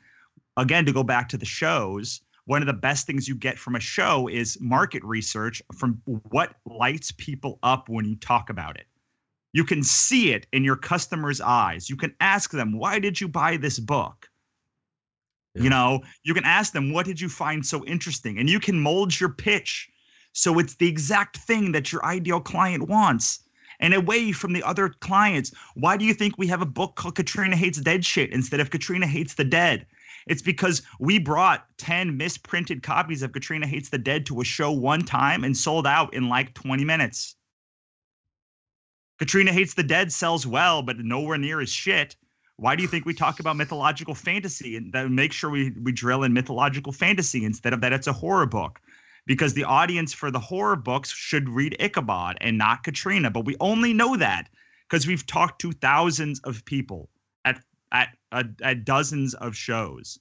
Again, 0.59 0.85
to 0.85 0.93
go 0.93 1.03
back 1.03 1.31
to 1.31 1.39
the 1.39 1.47
shows, 1.47 2.21
one 2.45 2.61
of 2.61 2.67
the 2.67 2.75
best 2.75 3.07
things 3.07 3.27
you 3.27 3.35
get 3.35 3.59
from 3.59 3.77
a 3.77 3.81
show 3.81 4.29
is 4.29 4.59
market 4.61 5.03
research 5.05 5.63
from 5.75 6.01
what 6.05 6.55
lights 6.67 7.13
people 7.13 7.59
up 7.63 7.89
when 7.89 8.05
you 8.05 8.17
talk 8.17 8.51
about 8.51 8.77
it. 8.77 8.87
You 9.53 9.65
can 9.65 9.83
see 9.83 10.33
it 10.33 10.47
in 10.53 10.65
your 10.65 10.77
customers' 10.77 11.41
eyes. 11.41 11.91
You 11.91 11.97
can 11.97 12.15
ask 12.21 12.51
them, 12.51 12.79
why 12.79 12.99
did 12.99 13.21
you 13.21 13.29
buy 13.29 13.57
this 13.57 13.79
book? 13.79 14.29
Yeah. 15.55 15.65
You 15.65 15.71
know, 15.71 16.03
you 16.25 16.33
can 16.33 16.45
ask 16.45 16.73
them, 16.73 16.93
what 16.93 17.05
did 17.05 17.21
you 17.21 17.29
find 17.29 17.65
so 17.65 17.85
interesting? 17.85 18.39
And 18.39 18.49
you 18.49 18.59
can 18.59 18.81
mold 18.81 19.19
your 19.21 19.29
pitch 19.29 19.91
so 20.33 20.59
it's 20.59 20.77
the 20.77 20.89
exact 20.89 21.37
thing 21.37 21.73
that 21.73 21.93
your 21.93 22.05
ideal 22.05 22.41
client 22.41 22.89
wants. 22.89 23.41
And 23.81 23.95
away 23.95 24.33
from 24.33 24.53
the 24.53 24.63
other 24.63 24.89
clients, 24.89 25.53
why 25.75 25.97
do 25.97 26.05
you 26.05 26.15
think 26.15 26.39
we 26.39 26.47
have 26.47 26.63
a 26.63 26.67
book 26.67 26.95
called 26.95 27.17
Katrina 27.17 27.57
Hates 27.57 27.81
Dead 27.81 28.05
Shit 28.05 28.33
instead 28.33 28.61
of 28.61 28.71
Katrina 28.71 29.07
Hates 29.07 29.35
the 29.35 29.45
Dead? 29.45 29.87
It's 30.27 30.43
because 30.43 30.83
we 31.01 31.19
brought 31.19 31.67
10 31.79 32.17
misprinted 32.17 32.83
copies 32.83 33.23
of 33.23 33.33
Katrina 33.33 33.67
Hates 33.67 33.89
the 33.89 33.99
Dead 33.99 34.25
to 34.27 34.41
a 34.41 34.45
show 34.45 34.71
one 34.71 35.03
time 35.03 35.43
and 35.43 35.57
sold 35.57 35.87
out 35.87 36.15
in 36.15 36.29
like 36.29 36.55
20 36.55 36.85
minutes. 36.85 37.35
Katrina 39.23 39.53
Hates 39.53 39.75
the 39.75 39.85
Dead 39.85 40.11
sells 40.11 40.49
well, 40.49 40.83
but 40.83 40.99
nowhere 40.99 41.39
near 41.39 41.61
as 41.61 41.71
shit. 41.71 42.17
Why 42.57 42.75
do 42.75 42.83
you 42.83 42.89
think 42.89 43.07
we 43.07 43.15
talk 43.15 43.39
about 43.39 43.55
mythological 43.55 44.17
fantasy 44.17 44.77
and 44.77 44.93
then 44.93 45.15
make 45.15 45.33
sure 45.33 45.49
we, 45.49 45.71
we 45.81 45.93
drill 45.93 46.25
in 46.25 46.33
mythological 46.33 46.91
fantasy 46.93 47.45
instead 47.45 47.73
of 47.73 47.81
that 47.83 47.93
it's 47.93 48.09
a 48.09 48.13
horror 48.13 48.47
book? 48.47 48.81
Because 49.25 49.55
the 49.55 49.63
audience 49.63 50.13
for 50.13 50.33
the 50.33 50.41
horror 50.41 50.75
books 50.75 51.13
should 51.13 51.49
read 51.49 51.77
Ichabod 51.79 52.37
and 52.41 52.59
not 52.59 52.83
Katrina. 52.83 53.31
But 53.31 53.45
we 53.45 53.55
only 53.61 53.93
know 53.93 54.17
that 54.17 54.49
because 54.91 55.07
we've 55.07 55.25
talked 55.25 55.61
to 55.61 55.71
thousands 55.71 56.41
of 56.41 56.65
people 56.65 57.09
at 57.45 57.63
at 57.93 58.17
uh, 58.33 58.43
at 58.61 58.85
dozens 58.85 59.35
of 59.35 59.55
shows, 59.55 60.19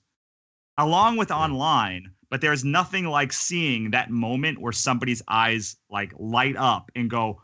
along 0.77 1.17
with 1.17 1.31
online. 1.31 2.11
But 2.29 2.41
there's 2.41 2.63
nothing 2.63 3.05
like 3.05 3.33
seeing 3.33 3.89
that 3.91 4.11
moment 4.11 4.61
where 4.61 4.71
somebody's 4.71 5.23
eyes 5.27 5.75
like 5.89 6.13
light 6.19 6.55
up 6.55 6.91
and 6.95 7.09
go, 7.09 7.41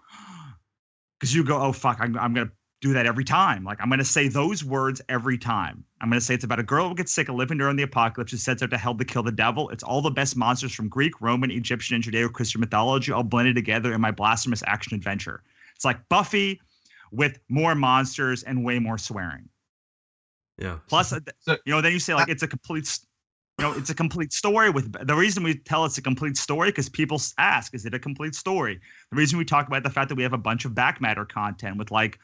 because 1.20 1.34
you 1.34 1.44
go, 1.44 1.60
oh 1.62 1.72
fuck, 1.72 1.98
I'm, 2.00 2.18
I'm 2.18 2.34
gonna 2.34 2.52
do 2.82 2.94
that 2.94 3.06
every 3.08 3.24
time. 3.24 3.64
Like 3.64 3.80
I'm 3.82 3.90
gonna 3.90 4.04
say 4.06 4.28
those 4.28 4.64
words 4.64 5.02
every 5.10 5.38
time. 5.38 5.84
I'm 6.00 6.10
gonna 6.10 6.22
say 6.22 6.36
it's 6.36 6.44
about 6.44 6.60
a 6.60 6.64
girl 6.64 6.90
who 6.90 6.96
gets 6.96 7.12
sick 7.12 7.28
of 7.30 7.36
living 7.36 7.58
during 7.58 7.76
the 7.76 7.84
apocalypse 7.84 8.32
who 8.32 8.38
sets 8.38 8.62
out 8.62 8.70
to 8.70 8.78
hell 8.78 8.96
to 8.96 9.04
kill 9.06 9.24
the 9.24 9.32
devil. 9.32 9.70
It's 9.70 9.84
all 9.84 10.02
the 10.02 10.12
best 10.12 10.38
monsters 10.38 10.74
from 10.76 10.88
Greek, 10.90 11.20
Roman, 11.20 11.50
Egyptian, 11.50 11.96
and 11.96 12.04
Judeo-Christian 12.04 12.62
mythology 12.62 13.12
all 13.12 13.24
blended 13.24 13.56
together 13.56 13.94
in 13.94 14.02
my 14.02 14.12
blasphemous 14.12 14.62
action 14.68 14.94
adventure. 14.96 15.42
It's 15.76 15.86
like 15.86 16.08
Buffy 16.10 16.62
with 17.12 17.40
more 17.50 17.74
monsters 17.74 18.44
and 18.44 18.64
way 18.64 18.78
more 18.78 19.00
swearing. 19.00 19.50
Yeah. 20.60 20.78
Plus, 20.88 21.14
uh, 21.14 21.20
So- 21.40 21.58
you 21.66 21.74
know, 21.74 21.82
then 21.82 21.94
you 21.94 22.00
say 22.00 22.14
like 22.14 22.30
it's 22.30 22.44
a 22.44 22.48
complete, 22.48 22.86
s- 22.86 23.07
you 23.58 23.66
know, 23.66 23.74
it's 23.74 23.90
a 23.90 23.96
complete 23.96 24.32
story. 24.32 24.70
With 24.70 25.08
the 25.08 25.16
reason 25.16 25.44
we 25.44 25.56
tell 25.56 25.86
it's 25.86 25.98
a 25.98 26.02
complete 26.02 26.38
story 26.38 26.70
because 26.70 26.90
people 26.90 27.20
ask, 27.40 27.74
is 27.74 27.86
it 27.86 27.94
a 27.94 28.00
complete 28.00 28.36
story? 28.36 28.80
The 29.10 29.18
reason 29.18 29.40
we 29.40 29.46
talk 29.46 29.68
about 29.68 29.84
the 29.84 29.90
fact 29.90 30.10
that 30.10 30.16
we 30.16 30.24
have 30.24 30.34
a 30.34 30.38
bunch 30.38 30.66
of 30.66 30.76
back 30.76 31.02
matter 31.02 31.26
content 31.26 31.78
with 31.78 31.90
like 31.90 32.20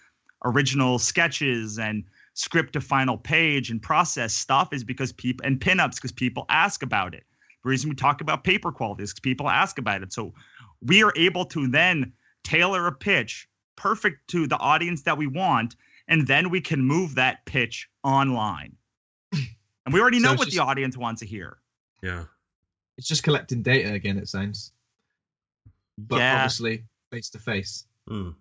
original 0.45 0.99
sketches 0.99 1.79
and 1.79 2.03
script 2.36 2.73
to 2.73 2.81
final 2.81 3.17
page 3.17 3.71
and 3.71 3.81
process 3.81 4.34
stuff 4.34 4.73
is 4.73 4.84
because 4.84 5.11
people 5.11 5.45
and 5.45 5.59
pinups 5.59 5.95
because 5.95 6.11
people 6.11 6.45
ask 6.49 6.84
about 6.84 7.15
it. 7.15 7.23
The 7.63 7.69
reason 7.69 7.89
we 7.89 7.95
talk 7.95 8.21
about 8.21 8.43
paper 8.43 8.71
quality 8.71 9.03
is 9.03 9.11
because 9.11 9.21
people 9.21 9.49
ask 9.49 9.79
about 9.79 10.03
it. 10.03 10.13
So 10.13 10.34
we 10.81 11.03
are 11.03 11.13
able 11.15 11.45
to 11.45 11.67
then 11.67 12.13
tailor 12.43 12.86
a 12.88 12.91
pitch 12.91 13.47
perfect 13.75 14.27
to 14.29 14.45
the 14.45 14.57
audience 14.57 15.01
that 15.03 15.17
we 15.17 15.25
want, 15.25 15.75
and 16.07 16.27
then 16.27 16.49
we 16.49 16.61
can 16.61 16.81
move 16.81 17.15
that 17.15 17.45
pitch 17.45 17.89
online. 18.03 18.75
And 19.86 19.93
we 19.93 19.99
already 19.99 20.19
know 20.19 20.31
it's 20.31 20.39
what 20.39 20.45
just- 20.45 20.57
the 20.57 20.63
audience 20.63 20.97
wants 20.97 21.19
to 21.21 21.25
hear. 21.27 21.57
Yeah. 22.01 22.25
It's 22.97 23.07
just 23.07 23.23
collecting 23.23 23.63
data 23.63 23.93
again. 23.93 24.17
It 24.17 24.27
sounds, 24.27 24.71
but 25.97 26.17
yeah. 26.17 26.36
obviously 26.36 26.84
face 27.11 27.29
to 27.31 27.39
face. 27.39 27.86
Mm. 28.09 28.36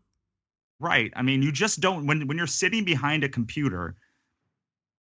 right. 0.79 1.13
I 1.17 1.23
mean, 1.23 1.41
you 1.43 1.53
just 1.53 1.81
don't 1.81 2.07
when 2.07 2.27
when 2.27 2.37
you're 2.37 2.47
sitting 2.47 2.85
behind 2.85 3.25
a 3.25 3.29
computer. 3.29 3.95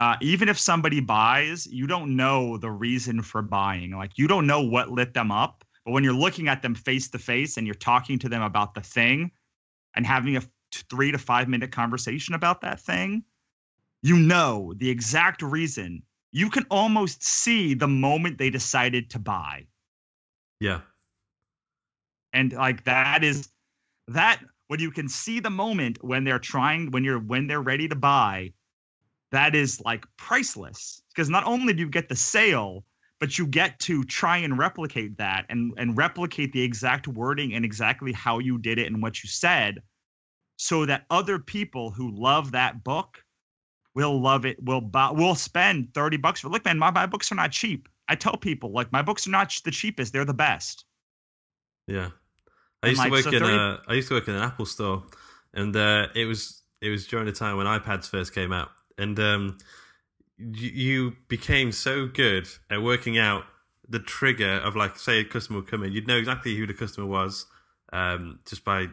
Uh, 0.01 0.16
even 0.20 0.49
if 0.49 0.59
somebody 0.59 1.01
buys, 1.01 1.66
you 1.66 1.86
don't 1.86 2.16
know 2.16 2.57
the 2.57 2.70
reason 2.70 3.22
for 3.22 3.43
buying. 3.43 3.90
Like 3.90 4.16
you 4.16 4.26
don't 4.26 4.47
know 4.47 4.62
what 4.62 4.90
lit 4.90 5.12
them 5.12 5.30
up. 5.30 5.64
But 5.84 5.93
when 5.93 6.03
you're 6.03 6.14
looking 6.14 6.49
at 6.49 6.62
them 6.62 6.74
face 6.74 7.09
to 7.11 7.18
face 7.18 7.57
and 7.57 7.66
you're 7.66 7.74
talking 7.74 8.18
to 8.20 8.28
them 8.28 8.43
about 8.43 8.74
the 8.74 8.80
thing, 8.80 9.32
and 9.95 10.07
having 10.07 10.36
a 10.36 10.43
three 10.90 11.12
to 11.12 11.18
five 11.18 11.49
minute 11.49 11.72
conversation 11.72 12.34
about 12.34 12.61
that 12.62 12.80
thing, 12.80 13.24
you 14.03 14.16
know 14.16 14.72
the 14.76 14.88
exact 14.88 15.43
reason. 15.43 16.03
You 16.33 16.51
can 16.51 16.64
almost 16.70 17.22
see 17.22 17.74
the 17.74 17.89
moment 17.89 18.39
they 18.39 18.51
decided 18.51 19.11
to 19.11 19.18
buy. 19.18 19.66
Yeah. 20.61 20.80
And 22.33 22.53
like 22.53 22.85
that 22.85 23.22
is 23.22 23.49
that 24.09 24.41
when 24.68 24.80
you 24.80 24.91
can 24.91 25.09
see 25.09 25.41
the 25.41 25.51
moment 25.51 26.03
when 26.03 26.24
they're 26.24 26.39
trying 26.39 26.91
when 26.91 27.05
you're 27.05 27.18
when 27.18 27.47
they're 27.47 27.61
ready 27.61 27.89
to 27.89 27.97
buy, 27.97 28.53
that 29.30 29.55
is 29.55 29.80
like 29.80 30.07
priceless. 30.16 31.03
Because 31.14 31.28
not 31.28 31.45
only 31.45 31.74
do 31.74 31.80
you 31.80 31.89
get 31.91 32.09
the 32.09 32.16
sale, 32.16 32.85
but 33.20 33.39
you 33.39 33.47
get 33.47 33.78
to 33.80 34.03
try 34.05 34.39
and 34.39 34.59
replicate 34.59 35.18
that 35.18 35.47
and 35.51 35.74
and 35.76 35.97
replicate 35.99 36.53
the 36.53 36.62
exact 36.62 37.07
wording 37.07 37.55
and 37.55 37.64
exactly 37.64 38.12
how 38.12 38.39
you 38.39 38.59
did 38.59 38.78
it 38.78 38.87
and 38.87 39.03
what 39.03 39.22
you 39.22 39.28
said 39.28 39.83
so 40.57 40.87
that 40.87 41.07
other 41.11 41.39
people 41.39 41.91
who 41.91 42.11
love 42.14 42.53
that 42.53 42.83
book 42.85 43.22
will 43.95 44.20
love 44.20 44.45
it. 44.45 44.62
We'll 44.62 44.80
buy 44.80 45.11
we'll 45.11 45.34
spend 45.34 45.95
30 45.95 46.16
bucks 46.18 46.40
for 46.40 46.49
look 46.49 46.64
man 46.64 46.78
my, 46.78 46.90
my 46.90 47.07
books 47.07 47.30
are 47.32 47.36
not 47.36 47.53
cheap. 47.53 47.88
I 48.09 48.14
tell 48.14 48.36
people 48.36 48.72
like 48.72 48.93
my 48.93 49.03
books 49.03 49.26
are 49.26 49.30
not 49.30 49.55
the 49.64 49.70
cheapest 49.70 50.12
they're 50.12 50.24
the 50.24 50.34
best. 50.34 50.84
Yeah. 51.86 52.11
I 52.82 52.88
used 52.88 53.03
to 53.03 53.11
work 53.11 53.22
so 53.22 53.30
in 53.30 53.38
30 53.38 53.55
a 53.55 53.82
I 53.88 53.95
used 53.95 54.09
to 54.09 54.14
work 54.14 54.28
in 54.28 54.34
an 54.34 54.43
Apple 54.43 54.66
store, 54.66 55.05
and 55.55 55.74
uh, 55.76 56.09
it 56.14 56.24
was 56.24 56.62
it 56.80 56.88
was 56.88 57.07
during 57.07 57.26
the 57.26 57.32
time 57.32 57.57
when 57.57 57.66
iPads 57.66 58.09
first 58.09 58.34
came 58.34 58.53
out, 58.53 58.70
and 58.99 59.18
um, 59.20 59.59
you, 60.36 60.70
you 60.70 61.16
became 61.28 61.70
so 61.70 62.07
good 62.07 62.49
at 62.70 62.82
working 62.82 63.18
out 63.18 63.45
the 63.88 64.01
trigger 64.01 64.55
of 64.64 64.74
like 64.74 64.99
say 64.99 65.20
a 65.20 65.24
customer 65.24 65.61
would 65.61 65.68
come 65.68 65.84
in, 65.84 65.93
you'd 65.93 66.09
know 66.09 66.16
exactly 66.16 66.57
who 66.57 66.66
the 66.66 66.74
customer 66.74 67.07
was, 67.07 67.47
um, 67.93 68.40
just 68.47 68.64
by 68.64 68.88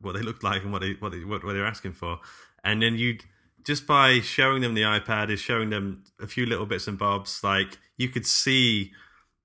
what 0.00 0.12
they 0.12 0.22
looked 0.22 0.42
like 0.42 0.62
and 0.62 0.72
what 0.72 0.80
they 0.80 0.92
what 0.94 1.12
they 1.12 1.22
what, 1.24 1.44
what 1.44 1.52
they 1.52 1.58
were 1.58 1.66
asking 1.66 1.92
for, 1.92 2.20
and 2.64 2.80
then 2.80 2.96
you'd 2.96 3.24
just 3.64 3.86
by 3.86 4.20
showing 4.20 4.62
them 4.62 4.74
the 4.74 4.82
iPad 4.82 5.30
is 5.30 5.40
showing 5.40 5.70
them 5.70 6.04
a 6.20 6.26
few 6.26 6.46
little 6.46 6.66
bits 6.66 6.86
and 6.86 6.98
bobs, 6.98 7.42
like 7.42 7.78
you 7.96 8.08
could 8.08 8.26
see 8.26 8.92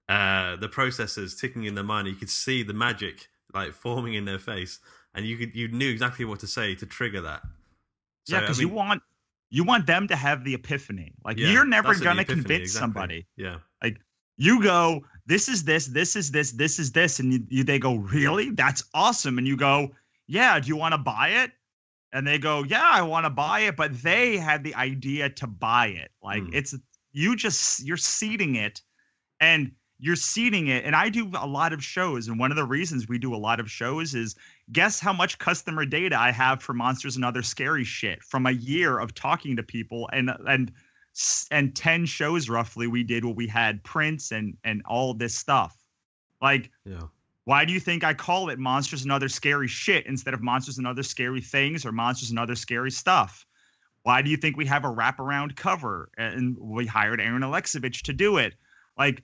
uh, 0.07 0.55
the 0.57 0.67
processors 0.67 1.39
ticking 1.39 1.63
in 1.63 1.75
their 1.75 1.83
mind. 1.83 2.07
You 2.07 2.15
could 2.15 2.29
see 2.29 2.63
the 2.63 2.73
magic 2.73 3.29
like 3.53 3.73
forming 3.73 4.13
in 4.13 4.25
their 4.25 4.39
face, 4.39 4.79
and 5.13 5.25
you 5.25 5.37
could 5.37 5.55
you 5.55 5.69
knew 5.69 5.89
exactly 5.89 6.25
what 6.25 6.39
to 6.41 6.47
say 6.47 6.75
to 6.75 6.85
trigger 6.85 7.21
that. 7.21 7.41
So, 8.25 8.35
yeah 8.35 8.37
I 8.37 8.41
because 8.41 8.59
you 8.59 8.69
want 8.69 9.01
you 9.49 9.63
want 9.63 9.87
them 9.87 10.07
to 10.09 10.15
have 10.15 10.43
the 10.43 10.53
epiphany. 10.53 11.13
Like 11.23 11.37
yeah, 11.37 11.51
you're 11.51 11.65
never 11.65 11.89
that's 11.89 11.99
it, 11.99 12.01
the 12.01 12.05
gonna 12.05 12.21
epiphany, 12.21 12.41
convince 12.41 12.61
exactly. 12.61 12.79
somebody. 12.79 13.27
Yeah, 13.37 13.57
Like 13.81 14.01
you 14.37 14.61
go 14.61 15.05
this 15.25 15.47
is 15.47 15.63
this 15.63 15.85
this 15.87 16.15
is 16.15 16.31
this 16.31 16.51
this 16.51 16.79
is 16.79 16.91
this 16.91 17.19
and 17.19 17.33
you, 17.33 17.45
you 17.49 17.63
they 17.63 17.79
go 17.79 17.95
really? 17.95 18.51
That's 18.51 18.83
awesome. 18.93 19.37
And 19.37 19.47
you 19.47 19.57
go 19.57 19.91
yeah 20.27 20.59
do 20.59 20.67
you 20.67 20.75
want 20.75 20.93
to 20.93 20.97
buy 20.97 21.29
it 21.43 21.51
and 22.13 22.25
they 22.25 22.37
go 22.37 22.63
yeah 22.63 22.89
i 22.91 23.01
want 23.01 23.25
to 23.25 23.29
buy 23.29 23.61
it 23.61 23.75
but 23.75 23.93
they 24.01 24.37
had 24.37 24.63
the 24.63 24.75
idea 24.75 25.29
to 25.29 25.47
buy 25.47 25.87
it. 25.87 26.11
Like 26.23 26.43
Hmm. 26.43 26.53
it's 26.53 26.75
you 27.11 27.35
just 27.35 27.83
you're 27.85 27.97
seeding 27.97 28.55
it 28.55 28.81
and 29.39 29.71
you're 29.99 30.15
seeding 30.15 30.67
it 30.67 30.85
and 30.85 30.95
i 30.95 31.09
do 31.09 31.29
a 31.37 31.47
lot 31.47 31.73
of 31.73 31.83
shows 31.83 32.27
and 32.27 32.39
one 32.39 32.51
of 32.51 32.57
the 32.57 32.63
reasons 32.65 33.07
we 33.07 33.17
do 33.17 33.35
a 33.35 33.37
lot 33.37 33.59
of 33.59 33.69
shows 33.69 34.15
is 34.15 34.35
guess 34.71 34.99
how 34.99 35.11
much 35.11 35.37
customer 35.39 35.85
data 35.85 36.17
i 36.19 36.31
have 36.31 36.61
for 36.61 36.73
monsters 36.73 37.15
and 37.15 37.25
other 37.25 37.41
scary 37.43 37.83
shit 37.83 38.23
from 38.23 38.45
a 38.45 38.51
year 38.51 38.97
of 38.99 39.13
talking 39.13 39.55
to 39.57 39.63
people 39.63 40.09
and 40.13 40.31
and 40.47 40.71
and 41.51 41.75
10 41.75 42.05
shows 42.05 42.47
roughly 42.47 42.87
we 42.87 43.03
did 43.03 43.25
where 43.25 43.33
we 43.33 43.47
had 43.47 43.83
prints 43.83 44.31
and 44.31 44.55
and 44.63 44.81
all 44.85 45.13
this 45.13 45.35
stuff. 45.35 45.75
Like 46.41 46.71
yeah, 46.85 47.01
why 47.49 47.65
do 47.65 47.73
you 47.73 47.79
think 47.79 48.03
I 48.03 48.13
call 48.13 48.49
it 48.49 48.59
monsters 48.59 49.01
and 49.01 49.11
other 49.11 49.27
scary 49.27 49.67
shit 49.67 50.05
instead 50.05 50.35
of 50.35 50.43
monsters 50.43 50.77
and 50.77 50.85
other 50.85 51.01
scary 51.01 51.41
things 51.41 51.83
or 51.83 51.91
monsters 51.91 52.29
and 52.29 52.37
other 52.37 52.53
scary 52.53 52.91
stuff? 52.91 53.43
Why 54.03 54.21
do 54.21 54.29
you 54.29 54.37
think 54.37 54.55
we 54.55 54.67
have 54.67 54.85
a 54.85 54.87
wraparound 54.87 55.55
cover 55.55 56.11
and 56.15 56.55
we 56.59 56.85
hired 56.85 57.19
Aaron 57.19 57.41
Alexovich 57.41 58.03
to 58.03 58.13
do 58.13 58.37
it? 58.37 58.53
Like, 58.99 59.23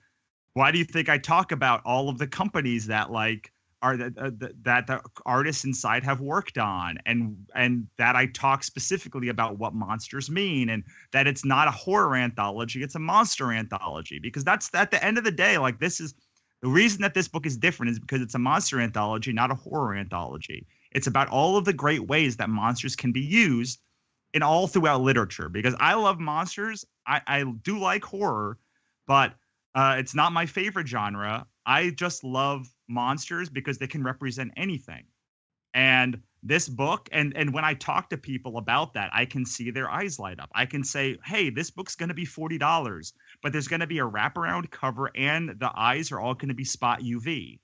why 0.54 0.72
do 0.72 0.78
you 0.78 0.84
think 0.84 1.08
I 1.08 1.18
talk 1.18 1.52
about 1.52 1.82
all 1.84 2.08
of 2.08 2.18
the 2.18 2.26
companies 2.26 2.88
that 2.88 3.12
like 3.12 3.52
are 3.80 3.96
that 3.96 4.18
uh, 4.18 4.30
th- 4.40 4.56
that 4.62 4.88
the 4.88 5.00
artists 5.24 5.64
inside 5.64 6.02
have 6.02 6.20
worked 6.20 6.58
on 6.58 6.98
and 7.06 7.36
and 7.54 7.86
that 7.96 8.16
I 8.16 8.26
talk 8.26 8.64
specifically 8.64 9.28
about 9.28 9.60
what 9.60 9.72
monsters 9.72 10.28
mean 10.28 10.70
and 10.70 10.82
that 11.12 11.28
it's 11.28 11.44
not 11.44 11.68
a 11.68 11.70
horror 11.70 12.16
anthology, 12.16 12.82
it's 12.82 12.96
a 12.96 12.98
monster 12.98 13.52
anthology 13.52 14.18
because 14.18 14.42
that's 14.42 14.68
at 14.74 14.90
the 14.90 15.04
end 15.04 15.16
of 15.16 15.22
the 15.22 15.30
day 15.30 15.58
like 15.58 15.78
this 15.78 16.00
is 16.00 16.12
the 16.66 16.72
reason 16.72 17.02
that 17.02 17.14
this 17.14 17.28
book 17.28 17.46
is 17.46 17.56
different 17.56 17.92
is 17.92 18.00
because 18.00 18.20
it's 18.20 18.34
a 18.34 18.40
monster 18.40 18.80
anthology, 18.80 19.32
not 19.32 19.52
a 19.52 19.54
horror 19.54 19.94
anthology. 19.94 20.66
It's 20.90 21.06
about 21.06 21.28
all 21.28 21.56
of 21.56 21.64
the 21.64 21.72
great 21.72 22.08
ways 22.08 22.38
that 22.38 22.50
monsters 22.50 22.96
can 22.96 23.12
be 23.12 23.20
used 23.20 23.78
in 24.34 24.42
all 24.42 24.66
throughout 24.66 25.00
literature. 25.00 25.48
Because 25.48 25.76
I 25.78 25.94
love 25.94 26.18
monsters, 26.18 26.84
I, 27.06 27.20
I 27.24 27.44
do 27.62 27.78
like 27.78 28.04
horror, 28.04 28.58
but 29.06 29.34
uh, 29.76 29.94
it's 30.00 30.12
not 30.12 30.32
my 30.32 30.44
favorite 30.44 30.88
genre. 30.88 31.46
I 31.64 31.90
just 31.90 32.24
love 32.24 32.66
monsters 32.88 33.48
because 33.48 33.78
they 33.78 33.86
can 33.86 34.02
represent 34.02 34.50
anything. 34.56 35.04
And 35.72 36.20
this 36.42 36.68
book, 36.68 37.08
and 37.12 37.36
and 37.36 37.54
when 37.54 37.64
I 37.64 37.74
talk 37.74 38.10
to 38.10 38.16
people 38.16 38.58
about 38.58 38.94
that, 38.94 39.10
I 39.12 39.24
can 39.24 39.46
see 39.46 39.70
their 39.70 39.88
eyes 39.88 40.18
light 40.18 40.40
up. 40.40 40.50
I 40.52 40.66
can 40.66 40.82
say, 40.82 41.16
"Hey, 41.24 41.48
this 41.48 41.70
book's 41.70 41.94
going 41.94 42.08
to 42.08 42.14
be 42.14 42.24
forty 42.24 42.58
dollars, 42.58 43.12
but 43.42 43.52
there's 43.52 43.68
going 43.68 43.80
to 43.80 43.86
be 43.86 43.98
a 43.98 44.08
wraparound 44.08 44.70
cover, 44.70 45.10
and 45.14 45.50
the 45.58 45.70
eyes 45.74 46.12
are 46.12 46.20
all 46.20 46.34
going 46.34 46.48
to 46.48 46.54
be 46.54 46.64
spot 46.64 47.00
UV." 47.00 47.58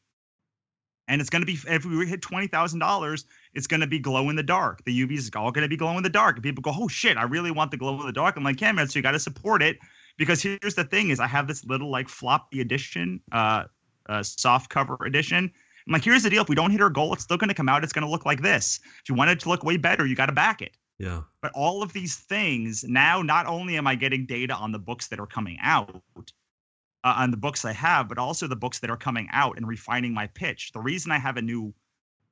And 1.09 1.21
it's 1.21 1.31
going 1.31 1.43
to 1.43 1.47
be 1.47 1.59
if 1.67 1.85
we 1.85 2.07
hit 2.07 2.23
twenty 2.23 2.47
thousand 2.47 2.79
dollars, 2.79 3.25
it's 3.55 3.67
going 3.67 3.81
to 3.81 3.87
be 3.87 3.99
glow 3.99 4.31
in 4.31 4.37
the 4.37 4.43
dark. 4.43 4.85
The 4.85 5.07
UV 5.07 5.13
is 5.13 5.31
all 5.35 5.51
going 5.51 5.63
to 5.63 5.69
be 5.69 5.77
glow 5.77 5.97
in 5.97 6.03
the 6.03 6.11
dark. 6.11 6.37
And 6.37 6.43
people 6.43 6.63
go, 6.63 6.73
"Oh 6.75 6.89
shit, 6.89 7.17
I 7.17 7.25
really 7.25 7.51
want 7.51 7.71
the 7.71 7.77
glow 7.77 8.01
in 8.01 8.07
the 8.07 8.13
dark." 8.13 8.37
I'm 8.37 8.45
like, 8.45 8.61
"Yeah, 8.61 8.73
man, 8.73 8.89
so 8.89 8.99
you 8.99 9.03
got 9.03 9.13
to 9.13 9.19
support 9.19 9.63
it." 9.63 9.79
Because 10.17 10.43
here's 10.43 10.75
the 10.75 10.85
thing: 10.85 11.11
is 11.11 11.21
I 11.21 11.27
have 11.27 11.49
this 11.49 11.65
little 11.65 11.91
like 11.91 12.09
floppy 12.09 12.61
edition, 12.61 13.21
uh, 13.33 13.65
uh, 14.09 14.23
soft 14.23 14.71
cover 14.71 14.97
edition. 15.05 15.51
I'm 15.87 15.93
like, 15.93 16.05
here's 16.05 16.23
the 16.23 16.31
deal: 16.31 16.43
if 16.43 16.49
we 16.49 16.55
don't 16.55 16.71
hit 16.71 16.81
our 16.81 16.91
goal, 16.91 17.13
it's 17.13 17.25
still 17.25 17.37
going 17.37 17.49
to 17.49 17.55
come 17.55 17.69
out. 17.69 17.83
It's 17.83 17.93
going 17.93 18.07
to 18.07 18.11
look 18.11 18.25
like 18.25 18.41
this. 18.41 18.81
If 19.03 19.09
you 19.09 19.15
want 19.15 19.31
it 19.31 19.41
to 19.41 19.49
look 19.49 19.65
way 19.65 19.77
better, 19.77 20.07
you 20.07 20.15
got 20.15 20.27
to 20.27 20.33
back 20.33 20.63
it. 20.63 20.77
Yeah, 21.03 21.23
But 21.41 21.51
all 21.53 21.83
of 21.83 21.93
these 21.93 22.15
things 22.15 22.85
now, 22.85 23.23
not 23.23 23.47
only 23.47 23.77
am 23.77 23.89
I 23.89 23.97
getting 23.97 24.25
data 24.25 24.55
on 24.55 24.71
the 24.71 24.79
books 24.79 25.09
that 25.09 25.19
are 25.19 25.27
coming 25.27 25.59
out, 25.61 26.01
uh, 26.17 27.15
on 27.17 27.33
the 27.33 27.37
books 27.37 27.65
I 27.65 27.73
have, 27.73 28.09
but 28.09 28.19
also 28.19 28.47
the 28.47 28.55
books 28.55 28.79
that 28.79 28.89
are 28.89 28.97
coming 28.97 29.29
out 29.33 29.57
and 29.57 29.67
refining 29.67 30.15
my 30.15 30.29
pitch. 30.29 30.71
The 30.73 30.79
reason 30.79 31.11
I 31.11 31.19
have 31.19 31.39
a 31.39 31.43
new 31.43 31.75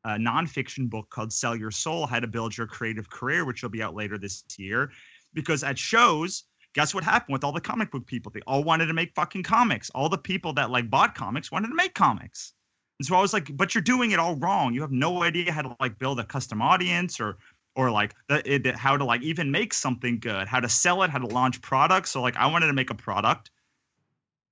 uh, 0.04 0.10
nonfiction 0.10 0.88
book 0.88 1.10
called 1.10 1.32
Sell 1.32 1.56
Your 1.56 1.72
Soul 1.72 2.06
How 2.06 2.20
to 2.20 2.28
Build 2.28 2.56
Your 2.56 2.68
Creative 2.68 3.10
Career, 3.10 3.44
which 3.44 3.60
will 3.64 3.70
be 3.70 3.82
out 3.82 3.96
later 3.96 4.18
this 4.18 4.44
year, 4.56 4.92
because 5.34 5.64
at 5.64 5.76
shows, 5.76 6.44
guess 6.72 6.94
what 6.94 7.02
happened 7.02 7.32
with 7.32 7.42
all 7.42 7.50
the 7.50 7.60
comic 7.60 7.90
book 7.90 8.06
people? 8.06 8.30
They 8.32 8.42
all 8.46 8.62
wanted 8.62 8.86
to 8.86 8.94
make 8.94 9.16
fucking 9.16 9.42
comics. 9.42 9.90
All 9.90 10.08
the 10.08 10.16
people 10.16 10.52
that 10.52 10.70
like 10.70 10.88
bought 10.88 11.16
comics 11.16 11.50
wanted 11.50 11.70
to 11.70 11.74
make 11.74 11.94
comics. 11.94 12.52
And 13.00 13.06
so 13.06 13.16
I 13.16 13.20
was 13.20 13.32
like, 13.32 13.56
but 13.56 13.74
you're 13.74 13.82
doing 13.82 14.12
it 14.12 14.20
all 14.20 14.36
wrong. 14.36 14.74
You 14.74 14.82
have 14.82 14.92
no 14.92 15.24
idea 15.24 15.50
how 15.50 15.62
to 15.62 15.76
like 15.80 15.98
build 15.98 16.20
a 16.20 16.24
custom 16.24 16.62
audience 16.62 17.18
or 17.18 17.38
or 17.76 17.90
like 17.90 18.14
the, 18.28 18.42
it, 18.54 18.66
how 18.74 18.96
to 18.96 19.04
like 19.04 19.22
even 19.22 19.50
make 19.50 19.72
something 19.72 20.18
good, 20.18 20.48
how 20.48 20.60
to 20.60 20.68
sell 20.68 21.02
it, 21.02 21.10
how 21.10 21.18
to 21.18 21.26
launch 21.26 21.62
products. 21.62 22.10
So 22.10 22.22
like 22.22 22.36
I 22.36 22.46
wanted 22.46 22.66
to 22.66 22.72
make 22.72 22.90
a 22.90 22.94
product 22.94 23.50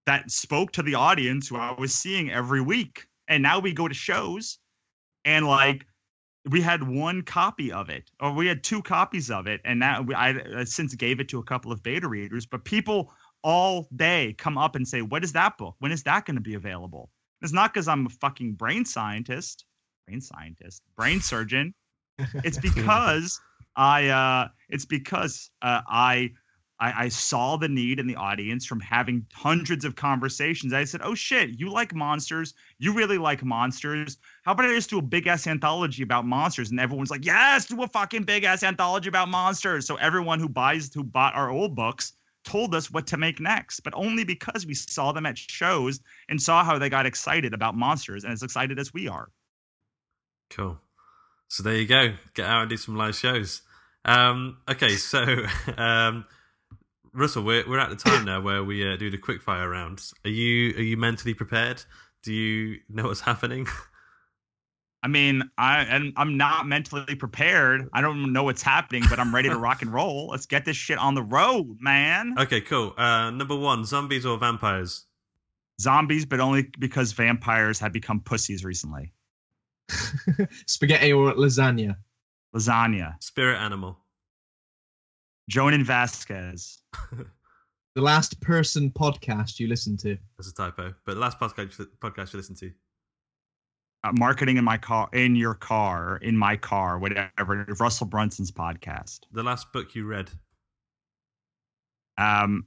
that 0.07 0.31
spoke 0.31 0.73
to 0.73 0.83
the 0.83 0.95
audience 0.95 1.49
who 1.49 1.57
I 1.57 1.75
was 1.79 1.95
seeing 1.95 2.31
every 2.31 2.61
week. 2.61 3.07
And 3.29 3.43
now 3.43 3.59
we 3.59 3.73
go 3.73 3.89
to 3.89 3.95
shows 3.95 4.59
and 5.25 5.47
like 5.47 5.85
we 6.49 6.61
had 6.61 6.83
one 6.83 7.23
copy 7.23 7.73
of 7.73 7.91
it 7.91 8.11
or 8.21 8.33
we 8.33 8.47
had 8.47 8.63
two 8.63 8.83
copies 8.83 9.31
of 9.31 9.47
it 9.47 9.61
and 9.65 9.79
now 9.79 10.03
we, 10.03 10.15
I, 10.15 10.61
I 10.61 10.65
since 10.65 10.95
gave 10.95 11.21
it 11.21 11.29
to 11.31 11.39
a 11.39 11.45
couple 11.45 11.73
of 11.73 11.83
beta 11.83 12.09
readers 12.09 12.47
but 12.47 12.65
people 12.65 13.13
all 13.43 13.89
day 13.95 14.35
come 14.39 14.57
up 14.59 14.75
and 14.75 14.87
say 14.87 15.03
what 15.03 15.25
is 15.25 15.33
that 15.33 15.59
book 15.59 15.75
when 15.79 15.93
is 15.93 16.03
that 16.05 16.25
going 16.25 16.37
to 16.37 16.43
be 16.43 16.55
available 16.55 17.11
it's 17.43 17.53
not 17.53 17.73
because 17.73 17.89
i'm 17.89 18.07
a 18.07 18.11
fucking 18.11 18.55
brain 18.55 18.85
scientist 18.85 19.65
brain 20.07 20.21
scientist 20.21 20.83
brain 20.97 21.21
surgeon 21.21 21.75
it's 22.19 22.59
because 22.75 23.41
i 23.77 24.09
uh 24.09 24.49
it's 24.69 24.85
because 24.85 25.51
uh, 25.63 25.83
I, 25.87 26.33
I 26.81 27.05
i 27.05 27.09
saw 27.09 27.57
the 27.57 27.69
need 27.69 27.99
in 27.99 28.07
the 28.07 28.17
audience 28.17 28.67
from 28.67 28.81
having 28.81 29.27
hundreds 29.33 29.85
of 29.85 29.97
conversations 29.97 30.73
i 30.73 30.85
said 30.85 31.01
oh 31.05 31.15
shit 31.15 31.59
you 31.59 31.71
like 31.71 31.95
monsters 31.95 32.55
you 32.79 32.95
really 32.95 33.19
like 33.19 33.45
monsters 33.45 34.19
how 34.43 34.53
about 34.53 34.65
I 34.65 34.75
just 34.75 34.89
do 34.89 34.99
a 34.99 35.03
big 35.03 35.27
ass 35.27 35.47
anthology 35.47 36.03
about 36.03 36.25
monsters? 36.25 36.71
And 36.71 36.81
everyone's 36.81 37.11
like, 37.11 37.27
yes, 37.27 37.67
do 37.67 37.83
a 37.83 37.87
fucking 37.87 38.23
big 38.23 38.45
ass 38.45 38.63
anthology 38.63 39.11
about 39.11 39.29
monsters. 39.29 39.87
So 39.87 39.97
everyone 39.97 40.41
who 40.41 40.49
buys, 40.49 40.91
who 40.95 41.05
bought 41.05 41.35
our 41.35 41.51
old 41.51 41.77
books, 41.77 42.15
told 42.45 42.75
us 42.75 42.91
what 42.91 43.09
to 43.09 43.19
make 43.19 43.41
next, 43.41 43.81
but 43.81 43.93
only 43.95 44.25
because 44.25 44.65
we 44.65 44.73
saw 44.73 45.13
them 45.13 45.27
at 45.27 45.37
shows 45.37 46.01
and 46.31 46.41
saw 46.41 46.65
how 46.65 46.79
they 46.79 46.89
got 46.89 47.05
excited 47.05 47.53
about 47.53 47.77
monsters 47.77 48.25
and 48.25 48.33
as 48.33 48.43
excited 48.43 48.79
as 48.79 48.95
we 48.95 49.07
are. 49.07 49.29
cool. 50.49 50.81
So 51.49 51.63
there 51.63 51.77
you 51.77 51.87
go. 51.87 52.15
Get 52.35 52.47
out 52.47 52.63
and 52.63 52.71
do 52.71 52.77
some 52.77 52.97
live 52.97 53.17
shows. 53.17 53.63
Um, 54.05 54.59
okay, 54.69 54.97
so 54.97 55.45
um, 55.77 56.25
Russell, 57.13 57.43
we're 57.43 57.69
we're 57.69 57.79
at 57.79 57.91
the 57.91 57.97
time 57.97 58.25
now 58.25 58.41
where 58.41 58.63
we 58.63 58.91
uh, 58.91 58.97
do 58.97 59.11
the 59.11 59.19
quickfire 59.19 59.71
rounds. 59.71 60.15
Are 60.25 60.31
you 60.31 60.75
are 60.77 60.83
you 60.83 60.97
mentally 60.97 61.35
prepared? 61.35 61.83
Do 62.23 62.33
you 62.33 62.81
know 62.89 63.05
what's 63.05 63.21
happening? 63.21 63.67
I 65.03 65.09
mean, 65.09 65.43
I 65.57 65.83
and 65.83 66.13
I'm 66.17 66.37
not 66.37 66.67
mentally 66.67 67.15
prepared. 67.15 67.89
I 67.93 68.01
don't 68.01 68.33
know 68.33 68.43
what's 68.43 68.63
happening, 68.63 69.05
but 69.09 69.21
I'm 69.21 69.35
ready 69.35 69.49
to 69.49 69.57
rock 69.57 69.83
and 69.83 69.93
roll. 69.93 70.29
Let's 70.29 70.47
get 70.47 70.65
this 70.65 70.77
shit 70.77 70.99
on 70.99 71.15
the 71.15 71.23
road, 71.23 71.79
man. 71.81 72.35
Okay, 72.37 72.61
cool. 72.61 72.95
Uh, 72.97 73.31
number 73.31 73.57
one, 73.57 73.85
zombies 73.85 74.27
or 74.27 74.37
vampires? 74.39 75.07
Zombies, 75.81 76.27
but 76.27 76.41
only 76.41 76.69
because 76.79 77.13
vampires 77.13 77.79
have 77.79 77.93
become 77.93 78.21
pussies 78.21 78.65
recently. 78.65 79.13
Spaghetti 80.67 81.13
or 81.13 81.33
lasagna? 81.35 81.97
Lasagna. 82.55 83.23
Spirit 83.23 83.59
animal. 83.59 83.99
Jhonen 85.51 85.85
Vasquez. 85.85 86.83
The 87.99 88.05
last 88.05 88.41
person 88.41 88.93
podcast 88.93 89.59
you 89.59 89.67
listened 89.67 89.99
to? 90.01 90.17
That's 90.37 90.49
a 90.49 90.55
typo. 90.55 90.95
But 91.05 91.15
the 91.15 91.21
last 91.21 91.41
podcast 91.41 91.85
podcast 91.99 92.33
you 92.33 92.37
listened 92.37 92.59
to. 92.59 92.71
Uh, 94.05 94.13
marketing 94.17 94.57
in 94.57 94.63
my 94.63 94.79
car, 94.79 95.09
in 95.13 95.35
your 95.35 95.55
car, 95.55 96.19
in 96.19 96.37
my 96.37 96.57
car, 96.57 97.01
whatever. 97.01 97.67
Russell 97.81 98.07
Brunson's 98.07 98.53
podcast. 98.53 99.23
The 99.33 99.43
last 99.43 99.73
book 99.73 99.97
you 99.97 100.07
read. 100.07 100.31
Um, 102.19 102.67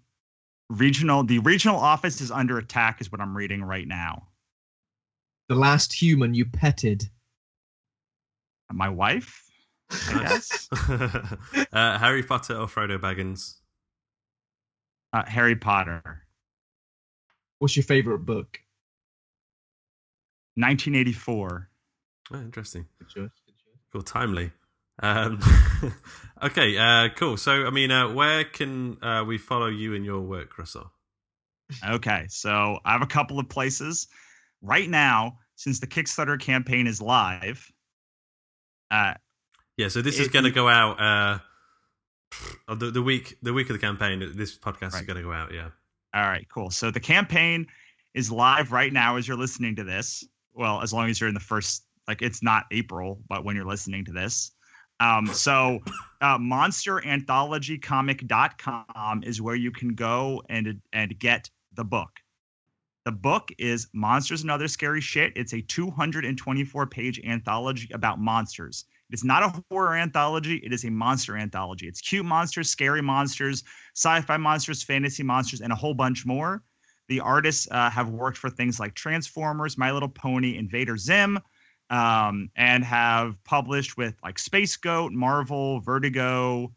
regional. 0.70 1.24
The 1.24 1.40
regional 1.40 1.78
office 1.78 2.20
is 2.20 2.30
under 2.30 2.58
attack. 2.58 3.00
Is 3.00 3.10
what 3.10 3.22
I'm 3.22 3.34
reading 3.34 3.64
right 3.64 3.88
now. 3.88 4.28
The 5.52 5.58
last 5.58 5.92
human 5.92 6.34
you 6.34 6.46
petted? 6.46 7.10
My 8.72 8.88
wife. 8.88 9.52
I 10.08 10.22
guess. 10.22 10.70
uh, 11.74 11.98
Harry 11.98 12.24
Potter 12.24 12.56
or 12.56 12.68
Frodo 12.68 12.98
Baggins? 12.98 13.56
Uh, 15.12 15.26
Harry 15.26 15.58
Potter. 15.58 16.26
What's 17.60 17.76
your 17.76 17.84
favorite 17.84 18.20
book? 18.20 18.62
1984. 20.56 21.70
Oh, 22.32 22.36
interesting. 22.38 22.86
Good 23.00 23.10
choice. 23.10 23.16
Good 23.46 23.56
choice. 23.58 23.80
Cool, 23.92 24.04
timely. 24.04 24.52
Um, 25.04 25.42
okay, 26.44 26.78
uh, 26.78 27.10
cool. 27.18 27.36
So, 27.36 27.68
I 27.68 27.72
mean, 27.72 27.92
uh, 27.92 28.14
where 28.14 28.46
can 28.46 29.04
uh, 29.04 29.26
we 29.28 29.38
follow 29.38 29.68
you 29.68 29.96
in 29.96 30.06
your 30.06 30.22
work, 30.22 30.58
Russell? 30.58 30.94
Okay, 31.86 32.28
so 32.30 32.80
I 32.86 32.94
have 32.94 33.02
a 33.02 33.06
couple 33.06 33.38
of 33.38 33.50
places 33.50 34.08
right 34.62 34.90
now. 34.90 35.38
Since 35.56 35.80
the 35.80 35.88
Kickstarter 35.88 36.40
campaign 36.40 36.88
is 36.88 37.02
live, 37.02 37.72
uh, 38.90 39.14
Yeah, 39.78 39.90
so 39.90 40.02
this 40.02 40.18
is 40.18 40.28
going 40.28 40.46
to 40.46 40.52
go 40.52 40.68
out 40.68 41.00
uh, 41.00 41.38
uh, 42.68 42.76
the, 42.76 42.92
the 42.92 43.02
week 43.02 43.38
the 43.44 43.54
week 43.54 43.70
of 43.70 43.74
the 43.74 43.80
campaign. 43.80 44.32
This 44.36 44.58
podcast 44.58 44.96
is 44.96 45.02
going 45.02 45.18
to 45.18 45.24
go 45.24 45.32
out. 45.32 45.54
Yeah. 45.54 45.70
All 46.14 46.24
right, 46.24 46.46
cool. 46.50 46.72
So 46.72 46.92
the 46.92 47.00
campaign 47.00 47.68
is 48.14 48.32
live 48.32 48.72
right 48.72 48.92
now 48.92 49.18
as 49.18 49.28
you're 49.28 49.38
listening 49.38 49.76
to 49.78 49.84
this. 49.84 50.24
Well, 50.54 50.82
as 50.82 50.92
long 50.92 51.10
as 51.10 51.22
you're 51.22 51.30
in 51.30 51.34
the 51.34 51.40
first, 51.40 51.86
like 52.08 52.22
it's 52.22 52.44
not 52.44 52.66
April, 52.72 53.20
but 53.30 53.46
when 53.46 53.56
you're 53.56 53.66
listening 53.66 54.06
to 54.06 54.12
this. 54.12 54.52
Um, 55.00 55.28
so 55.28 55.80
uh, 56.22 56.38
monsteranthologycomic.com 56.38 59.24
is 59.24 59.42
where 59.42 59.56
you 59.56 59.72
can 59.72 59.96
go 59.96 60.44
and 60.50 60.82
and 60.92 61.18
get 61.18 61.50
the 61.74 61.84
book. 61.84 62.10
The 63.04 63.12
book 63.12 63.50
is 63.58 63.88
Monsters 63.94 64.44
and 64.44 64.52
Other 64.52 64.68
Scary 64.68 65.02
Shit. 65.02 65.34
It's 65.36 65.54
a 65.54 65.62
224 65.62 66.86
page 66.86 67.20
anthology 67.26 67.90
about 67.94 68.20
monsters. 68.20 68.86
It's 69.10 69.24
not 69.24 69.44
a 69.44 69.64
horror 69.70 69.96
anthology, 69.96 70.58
it 70.58 70.72
is 70.72 70.86
a 70.86 70.92
monster 70.92 71.36
anthology. 71.36 71.88
It's 71.88 72.00
cute 72.00 72.26
monsters, 72.26 72.70
scary 72.70 73.02
monsters, 73.02 73.64
sci 73.96 74.22
fi 74.22 74.38
monsters, 74.38 74.84
fantasy 74.84 75.24
monsters, 75.24 75.62
and 75.62 75.74
a 75.74 75.76
whole 75.76 75.96
bunch 75.96 76.26
more. 76.28 76.64
The 77.08 77.20
artists 77.20 77.68
uh, 77.72 77.90
have 77.90 78.10
worked 78.10 78.38
for 78.38 78.50
things 78.52 78.80
like 78.80 78.94
Transformers, 78.94 79.78
My 79.78 79.92
Little 79.92 80.08
Pony, 80.08 80.56
Invader 80.56 80.96
Zim, 80.96 81.40
um, 81.90 82.50
and 82.56 82.86
have 82.86 83.44
published 83.44 83.98
with 83.98 84.16
like 84.24 84.38
Space 84.38 84.78
Goat, 84.78 85.12
Marvel, 85.12 85.82
Vertigo, 85.82 86.72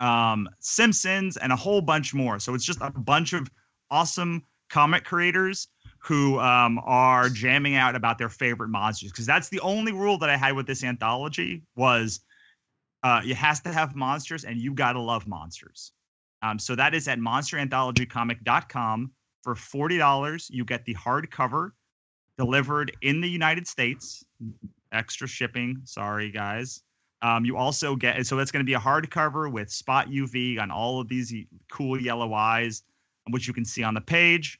um, 0.00 0.48
Simpsons, 0.58 1.36
and 1.36 1.52
a 1.52 1.56
whole 1.56 1.80
bunch 1.80 2.12
more. 2.12 2.40
So 2.40 2.52
it's 2.52 2.66
just 2.66 2.80
a 2.82 2.90
bunch 2.90 3.32
of 3.32 3.48
awesome 3.90 4.42
comic 4.74 5.04
creators 5.04 5.68
who 5.98 6.40
um, 6.40 6.80
are 6.84 7.28
jamming 7.28 7.76
out 7.76 7.94
about 7.94 8.18
their 8.18 8.28
favorite 8.28 8.70
monsters 8.70 9.12
because 9.12 9.24
that's 9.24 9.48
the 9.48 9.60
only 9.60 9.92
rule 9.92 10.18
that 10.18 10.28
I 10.28 10.36
had 10.36 10.56
with 10.56 10.66
this 10.66 10.82
anthology 10.82 11.62
was 11.76 12.18
uh, 13.04 13.20
you 13.24 13.36
has 13.36 13.60
to 13.60 13.72
have 13.72 13.94
monsters 13.94 14.42
and 14.42 14.56
you 14.58 14.74
gotta 14.74 14.98
love 14.98 15.28
monsters. 15.28 15.92
Um, 16.42 16.58
so 16.58 16.74
that 16.74 16.92
is 16.92 17.06
at 17.06 17.20
monsteranthologycomic.com 17.20 19.12
for 19.44 19.54
forty 19.54 19.96
dollars. 19.96 20.50
You 20.50 20.64
get 20.64 20.84
the 20.84 20.96
hardcover 20.96 21.70
delivered 22.36 22.90
in 23.00 23.20
the 23.20 23.28
United 23.28 23.68
States, 23.68 24.24
extra 24.90 25.28
shipping. 25.28 25.82
Sorry, 25.84 26.32
guys. 26.32 26.82
Um, 27.22 27.44
you 27.44 27.56
also 27.56 27.94
get 27.94 28.26
so 28.26 28.34
that's 28.34 28.50
going 28.50 28.66
to 28.66 28.68
be 28.68 28.74
a 28.74 28.80
hardcover 28.80 29.52
with 29.52 29.70
spot 29.70 30.08
UV 30.08 30.60
on 30.60 30.72
all 30.72 31.00
of 31.00 31.06
these 31.06 31.32
cool 31.70 32.02
yellow 32.02 32.34
eyes, 32.34 32.82
which 33.30 33.46
you 33.46 33.54
can 33.54 33.64
see 33.64 33.84
on 33.84 33.94
the 33.94 34.00
page. 34.00 34.58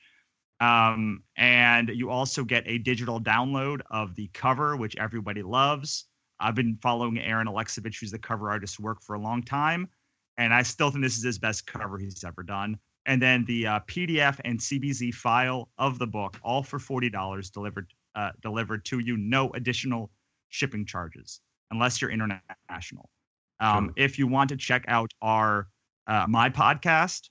Um, 0.65 1.23
and 1.37 1.91
you 1.91 2.11
also 2.11 2.45
get 2.45 2.63
a 2.67 2.79
digital 2.79 3.21
download 3.21 3.81
of 3.91 4.15
the 4.15 4.29
cover, 4.29 4.77
which 4.77 4.97
everybody 4.97 5.43
loves. 5.43 6.07
I've 6.41 6.55
been 6.55 6.79
following 6.83 7.19
Aaron 7.19 7.47
Alexovich, 7.47 8.01
who's 8.01 8.11
the 8.11 8.19
cover 8.19 8.51
artist, 8.51 8.81
work 8.81 9.03
for 9.03 9.15
a 9.15 9.21
long 9.21 9.43
time, 9.43 9.89
and 10.39 10.53
I 10.55 10.63
still 10.63 10.91
think 10.91 11.03
this 11.03 11.17
is 11.17 11.25
his 11.25 11.39
best 11.39 11.67
cover 11.67 11.99
he's 11.99 12.25
ever 12.25 12.43
done. 12.43 12.79
And 13.07 13.21
then 13.21 13.45
the 13.47 13.67
uh, 13.67 13.81
PDF 13.81 14.41
and 14.45 14.59
CBZ 14.59 15.15
file 15.15 15.69
of 15.79 15.99
the 15.99 16.07
book, 16.07 16.39
all 16.43 16.63
for 16.63 16.79
forty 16.79 17.11
dollars, 17.11 17.51
delivered 17.51 17.93
uh, 18.15 18.31
delivered 18.41 18.85
to 18.87 19.01
you, 19.01 19.17
no 19.17 19.51
additional 19.51 20.11
shipping 20.49 20.87
charges 20.87 21.41
unless 21.71 22.01
you're 22.01 22.11
international. 22.11 23.11
Um, 23.61 23.87
Cool. 23.87 23.95
If 23.97 24.19
you 24.19 24.27
want 24.27 24.49
to 24.51 24.57
check 24.57 24.85
out 24.89 25.13
our 25.21 25.69
uh, 26.07 26.27
my 26.29 26.49
podcast, 26.49 27.29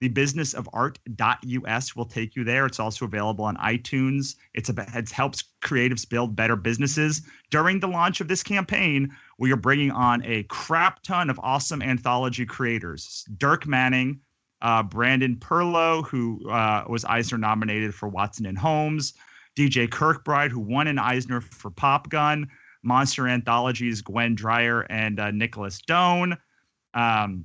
the 0.00 0.08
business 0.08 0.54
of 0.54 0.68
art.us 0.72 1.94
will 1.94 2.06
take 2.06 2.34
you 2.34 2.42
there. 2.42 2.64
It's 2.64 2.80
also 2.80 3.04
available 3.04 3.44
on 3.44 3.56
iTunes. 3.58 4.36
It's 4.54 4.70
about 4.70 4.94
it 4.94 5.10
helps 5.10 5.44
creatives 5.62 6.08
build 6.08 6.34
better 6.34 6.56
businesses. 6.56 7.22
During 7.50 7.80
the 7.80 7.88
launch 7.88 8.20
of 8.20 8.28
this 8.28 8.42
campaign, 8.42 9.14
we 9.38 9.52
are 9.52 9.56
bringing 9.56 9.90
on 9.90 10.24
a 10.24 10.44
crap 10.44 11.02
ton 11.02 11.28
of 11.28 11.38
awesome 11.42 11.82
anthology 11.82 12.46
creators. 12.46 13.26
Dirk 13.36 13.66
Manning, 13.66 14.20
uh, 14.62 14.82
Brandon 14.82 15.36
Perlow, 15.36 16.06
who 16.06 16.48
uh, 16.50 16.84
was 16.88 17.04
Eisner 17.04 17.38
nominated 17.38 17.94
for 17.94 18.08
Watson 18.08 18.46
and 18.46 18.56
Holmes, 18.56 19.12
DJ 19.54 19.86
Kirkbride, 19.86 20.50
who 20.50 20.60
won 20.60 20.86
an 20.86 20.98
Eisner 20.98 21.42
for 21.42 21.70
Popgun, 21.70 22.46
Monster 22.82 23.28
Anthologies, 23.28 24.00
Gwen 24.00 24.34
Dreyer 24.34 24.86
and 24.88 25.20
uh, 25.20 25.30
Nicholas 25.30 25.82
Doan. 25.82 26.38
Um, 26.94 27.44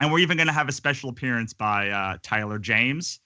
and 0.00 0.10
we're 0.10 0.18
even 0.18 0.36
going 0.36 0.46
to 0.46 0.52
have 0.52 0.68
a 0.68 0.72
special 0.72 1.10
appearance 1.10 1.52
by 1.52 1.90
uh, 1.90 2.16
Tyler 2.22 2.58
James 2.58 3.20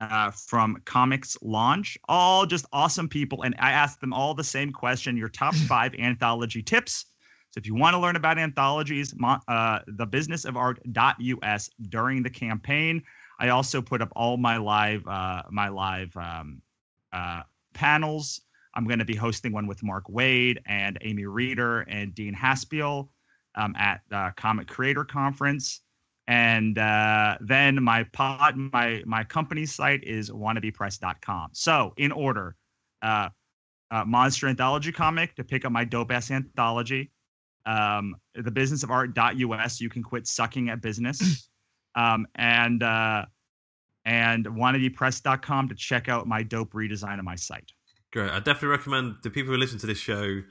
uh, 0.00 0.30
from 0.30 0.76
ComixLaunch. 0.84 1.96
All 2.08 2.46
just 2.46 2.66
awesome 2.72 3.08
people. 3.08 3.42
And 3.42 3.54
I 3.58 3.72
asked 3.72 4.00
them 4.00 4.12
all 4.12 4.34
the 4.34 4.44
same 4.44 4.72
question 4.72 5.16
your 5.16 5.28
top 5.28 5.54
five 5.68 5.94
anthology 5.94 6.62
tips. 6.62 7.06
So 7.50 7.58
if 7.58 7.66
you 7.66 7.74
want 7.74 7.94
to 7.94 8.00
learn 8.00 8.16
about 8.16 8.38
anthologies, 8.38 9.14
uh, 9.22 9.78
the 9.86 10.06
business 10.06 10.44
of 10.44 10.56
art.us 10.56 11.70
during 11.88 12.22
the 12.22 12.30
campaign. 12.30 13.02
I 13.38 13.48
also 13.48 13.82
put 13.82 14.00
up 14.00 14.12
all 14.14 14.36
my 14.36 14.56
live 14.56 15.06
uh, 15.06 15.42
my 15.50 15.68
live 15.68 16.16
um, 16.16 16.62
uh, 17.12 17.42
panels. 17.72 18.40
I'm 18.74 18.86
going 18.86 18.98
to 18.98 19.04
be 19.04 19.14
hosting 19.14 19.52
one 19.52 19.68
with 19.68 19.82
Mark 19.84 20.06
Waid 20.08 20.58
and 20.66 20.98
Amy 21.00 21.26
Reeder 21.26 21.82
and 21.82 22.14
Dean 22.14 22.34
Haspiel 22.34 23.08
um, 23.54 23.74
at 23.76 24.00
the 24.08 24.32
Comic 24.36 24.66
Creator 24.66 25.04
Conference. 25.04 25.80
And 26.26 26.78
uh, 26.78 27.36
then 27.40 27.82
my 27.82 28.04
pod, 28.04 28.56
my 28.56 29.02
my 29.04 29.24
company 29.24 29.66
site 29.66 30.04
is 30.04 30.30
wannabepress.com. 30.30 31.50
So 31.52 31.92
in 31.96 32.12
order, 32.12 32.56
uh, 33.02 33.28
uh, 33.90 34.04
Monster 34.04 34.48
Anthology 34.48 34.90
comic 34.90 35.34
to 35.36 35.44
pick 35.44 35.64
up 35.64 35.72
my 35.72 35.84
dope 35.84 36.10
ass 36.10 36.30
anthology. 36.30 37.10
Um, 37.66 38.16
the 38.34 38.50
business 38.50 38.82
of 38.82 38.90
art.us, 38.90 39.80
you 39.80 39.88
can 39.88 40.02
quit 40.02 40.26
sucking 40.26 40.70
at 40.70 40.80
business. 40.80 41.48
um, 41.94 42.26
and 42.34 42.82
uh, 42.82 43.26
and 44.04 44.46
wannabepress.com 44.46 45.68
to 45.68 45.74
check 45.74 46.08
out 46.08 46.26
my 46.26 46.42
dope 46.42 46.72
redesign 46.72 47.18
of 47.18 47.24
my 47.24 47.36
site. 47.36 47.70
Great. 48.12 48.30
I 48.30 48.38
definitely 48.38 48.68
recommend 48.68 49.16
the 49.22 49.30
people 49.30 49.52
who 49.52 49.58
listen 49.58 49.78
to 49.80 49.86
this 49.86 49.98
show 49.98 50.42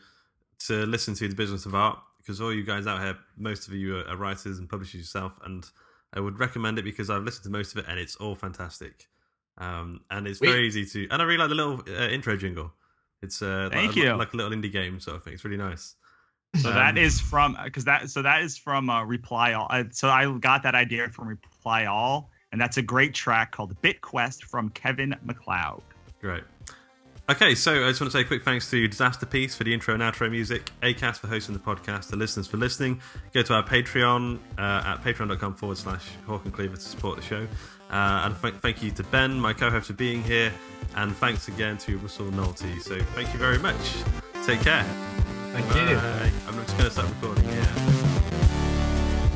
to 0.68 0.86
listen 0.86 1.14
to 1.16 1.28
the 1.28 1.36
business 1.36 1.66
of 1.66 1.76
art 1.76 2.00
because 2.24 2.40
all 2.40 2.54
you 2.54 2.64
guys 2.64 2.88
out 2.88 3.02
here, 3.02 3.18
most 3.38 3.68
of 3.68 3.74
you 3.74 3.98
are, 3.98 4.16
writers 4.16 4.60
and 4.60 4.70
publishers 4.70 5.00
yourself, 5.02 5.38
and 5.46 5.70
I 6.14 6.20
would 6.20 6.40
recommend 6.40 6.80
it 6.80 6.84
because 6.84 7.10
I've 7.10 7.24
listened 7.24 7.44
to 7.46 7.50
most 7.50 7.74
of 7.74 7.80
it 7.80 7.86
and 7.88 8.00
it's 8.00 8.16
all 8.16 8.36
fantastic. 8.36 9.08
Um, 9.58 10.02
and 10.10 10.28
it's 10.28 10.40
very 10.40 10.66
easy 10.68 10.86
to, 10.86 11.08
and 11.10 11.22
I 11.22 11.26
really 11.26 11.38
like 11.38 11.50
the 11.50 11.56
little 11.56 11.82
uh, 11.88 12.08
intro 12.08 12.36
jingle. 12.38 12.74
It's 13.22 13.42
uh, 13.42 13.70
Thank 13.72 13.96
like, 13.96 13.96
you. 13.96 14.14
like 14.14 14.34
a 14.34 14.38
little 14.38 14.52
indie 14.52 14.72
game 14.72 15.00
sort 15.00 15.18
of 15.18 15.24
thing. 15.24 15.34
It's 15.34 15.46
really 15.46 15.58
nice. 15.58 15.96
So 16.56 16.70
Um, 16.70 16.76
that 16.76 16.98
is 16.98 17.20
from 17.20 17.58
because 17.64 17.86
that 17.86 18.10
so 18.10 18.22
that 18.22 18.42
is 18.42 18.58
from 18.58 18.90
uh, 18.90 19.04
Reply 19.04 19.54
All. 19.54 19.68
Uh, 19.70 19.86
so 19.92 20.10
I 20.10 20.32
got 20.38 20.64
that 20.64 20.76
idea 20.76 21.10
from 21.10 21.28
Reply 21.28 21.86
All, 21.86 22.30
and 22.52 22.62
that's 22.62 22.78
a 22.78 22.82
great 22.82 23.14
track 23.14 23.52
called 23.52 23.80
Bit 23.82 24.02
Quest 24.02 24.44
from 24.46 24.70
Kevin 24.70 25.16
MacLeod. 25.24 25.82
Great. 26.22 26.44
Okay, 27.30 27.56
so 27.56 27.86
I 27.86 27.88
just 27.88 28.02
want 28.02 28.12
to 28.12 28.18
say 28.18 28.22
a 28.22 28.26
quick 28.26 28.44
thanks 28.44 28.70
to 28.72 28.90
Disasterpeace 28.90 29.56
for 29.56 29.64
the 29.64 29.74
intro 29.74 29.94
and 29.94 30.04
outro 30.04 30.30
music, 30.30 30.70
Acast 30.82 31.20
for 31.20 31.28
hosting 31.28 31.54
the 31.54 31.60
podcast, 31.60 32.10
the 32.10 32.18
listeners 32.18 32.48
for 32.48 32.58
listening. 32.58 33.00
Go 33.34 33.42
to 33.44 33.54
our 33.54 33.64
Patreon 33.64 34.40
uh, 34.58 34.84
at 34.86 34.98
patreon.com 35.04 35.54
forward 35.54 35.78
slash 35.78 36.06
Hawk 36.28 36.44
and 36.44 36.54
Cleaver 36.54 36.76
to 36.76 36.82
support 36.82 37.16
the 37.16 37.22
show. 37.22 37.48
Uh, 37.90 38.24
and 38.26 38.42
th- 38.42 38.56
thank 38.56 38.84
you 38.84 38.92
to 38.92 39.04
Ben, 39.04 39.40
my 39.40 39.54
co 39.54 39.70
host, 39.70 39.88
for 39.88 39.94
being 39.94 40.22
here. 40.24 40.52
And 40.98 41.16
thanks 41.16 41.48
again 41.48 41.78
to 41.80 41.98
Russell 42.00 42.26
Nohelty. 42.26 42.82
So 42.82 43.00
thank 43.16 43.32
you 43.32 43.40
very 43.40 43.58
much. 43.58 43.78
Take 44.46 44.60
care. 44.60 44.84
Thank 45.54 45.70
Bye. 45.70 45.92
you. 45.92 45.98
I'm 46.46 46.56
just 46.66 46.78
going 46.78 46.90
to 46.90 46.92
start 46.92 47.08
recording 47.22 47.46
here. 47.46 47.66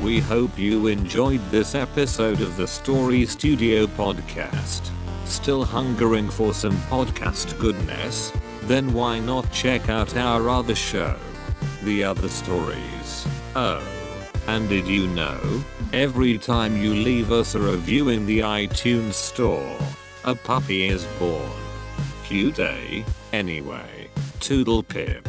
We 0.02 0.20
hope 0.20 0.58
you 0.58 0.88
enjoyed 0.88 1.40
this 1.50 1.74
episode 1.74 2.42
of 2.42 2.58
the 2.58 2.66
Story 2.66 3.24
Studio 3.24 3.86
podcast. 3.86 4.90
Still 5.28 5.62
hungering 5.62 6.30
for 6.30 6.54
some 6.54 6.76
podcast 6.90 7.58
goodness? 7.60 8.32
Then 8.62 8.94
why 8.94 9.18
not 9.20 9.52
check 9.52 9.90
out 9.90 10.16
our 10.16 10.48
other 10.48 10.74
show, 10.74 11.16
The 11.84 12.02
Other 12.02 12.28
Stories? 12.28 13.28
Oh, 13.54 13.86
and 14.46 14.68
did 14.70 14.88
you 14.88 15.06
know? 15.08 15.38
Every 15.92 16.38
time 16.38 16.76
you 16.78 16.94
leave 16.94 17.30
us 17.30 17.54
a 17.54 17.60
review 17.60 18.08
in 18.08 18.24
the 18.24 18.40
iTunes 18.40 19.12
store, 19.12 19.78
a 20.24 20.34
puppy 20.34 20.88
is 20.88 21.04
born. 21.18 21.52
Cute, 22.24 22.58
eh? 22.58 23.04
Anyway, 23.32 24.08
toodle 24.40 24.82
pip. 24.82 25.28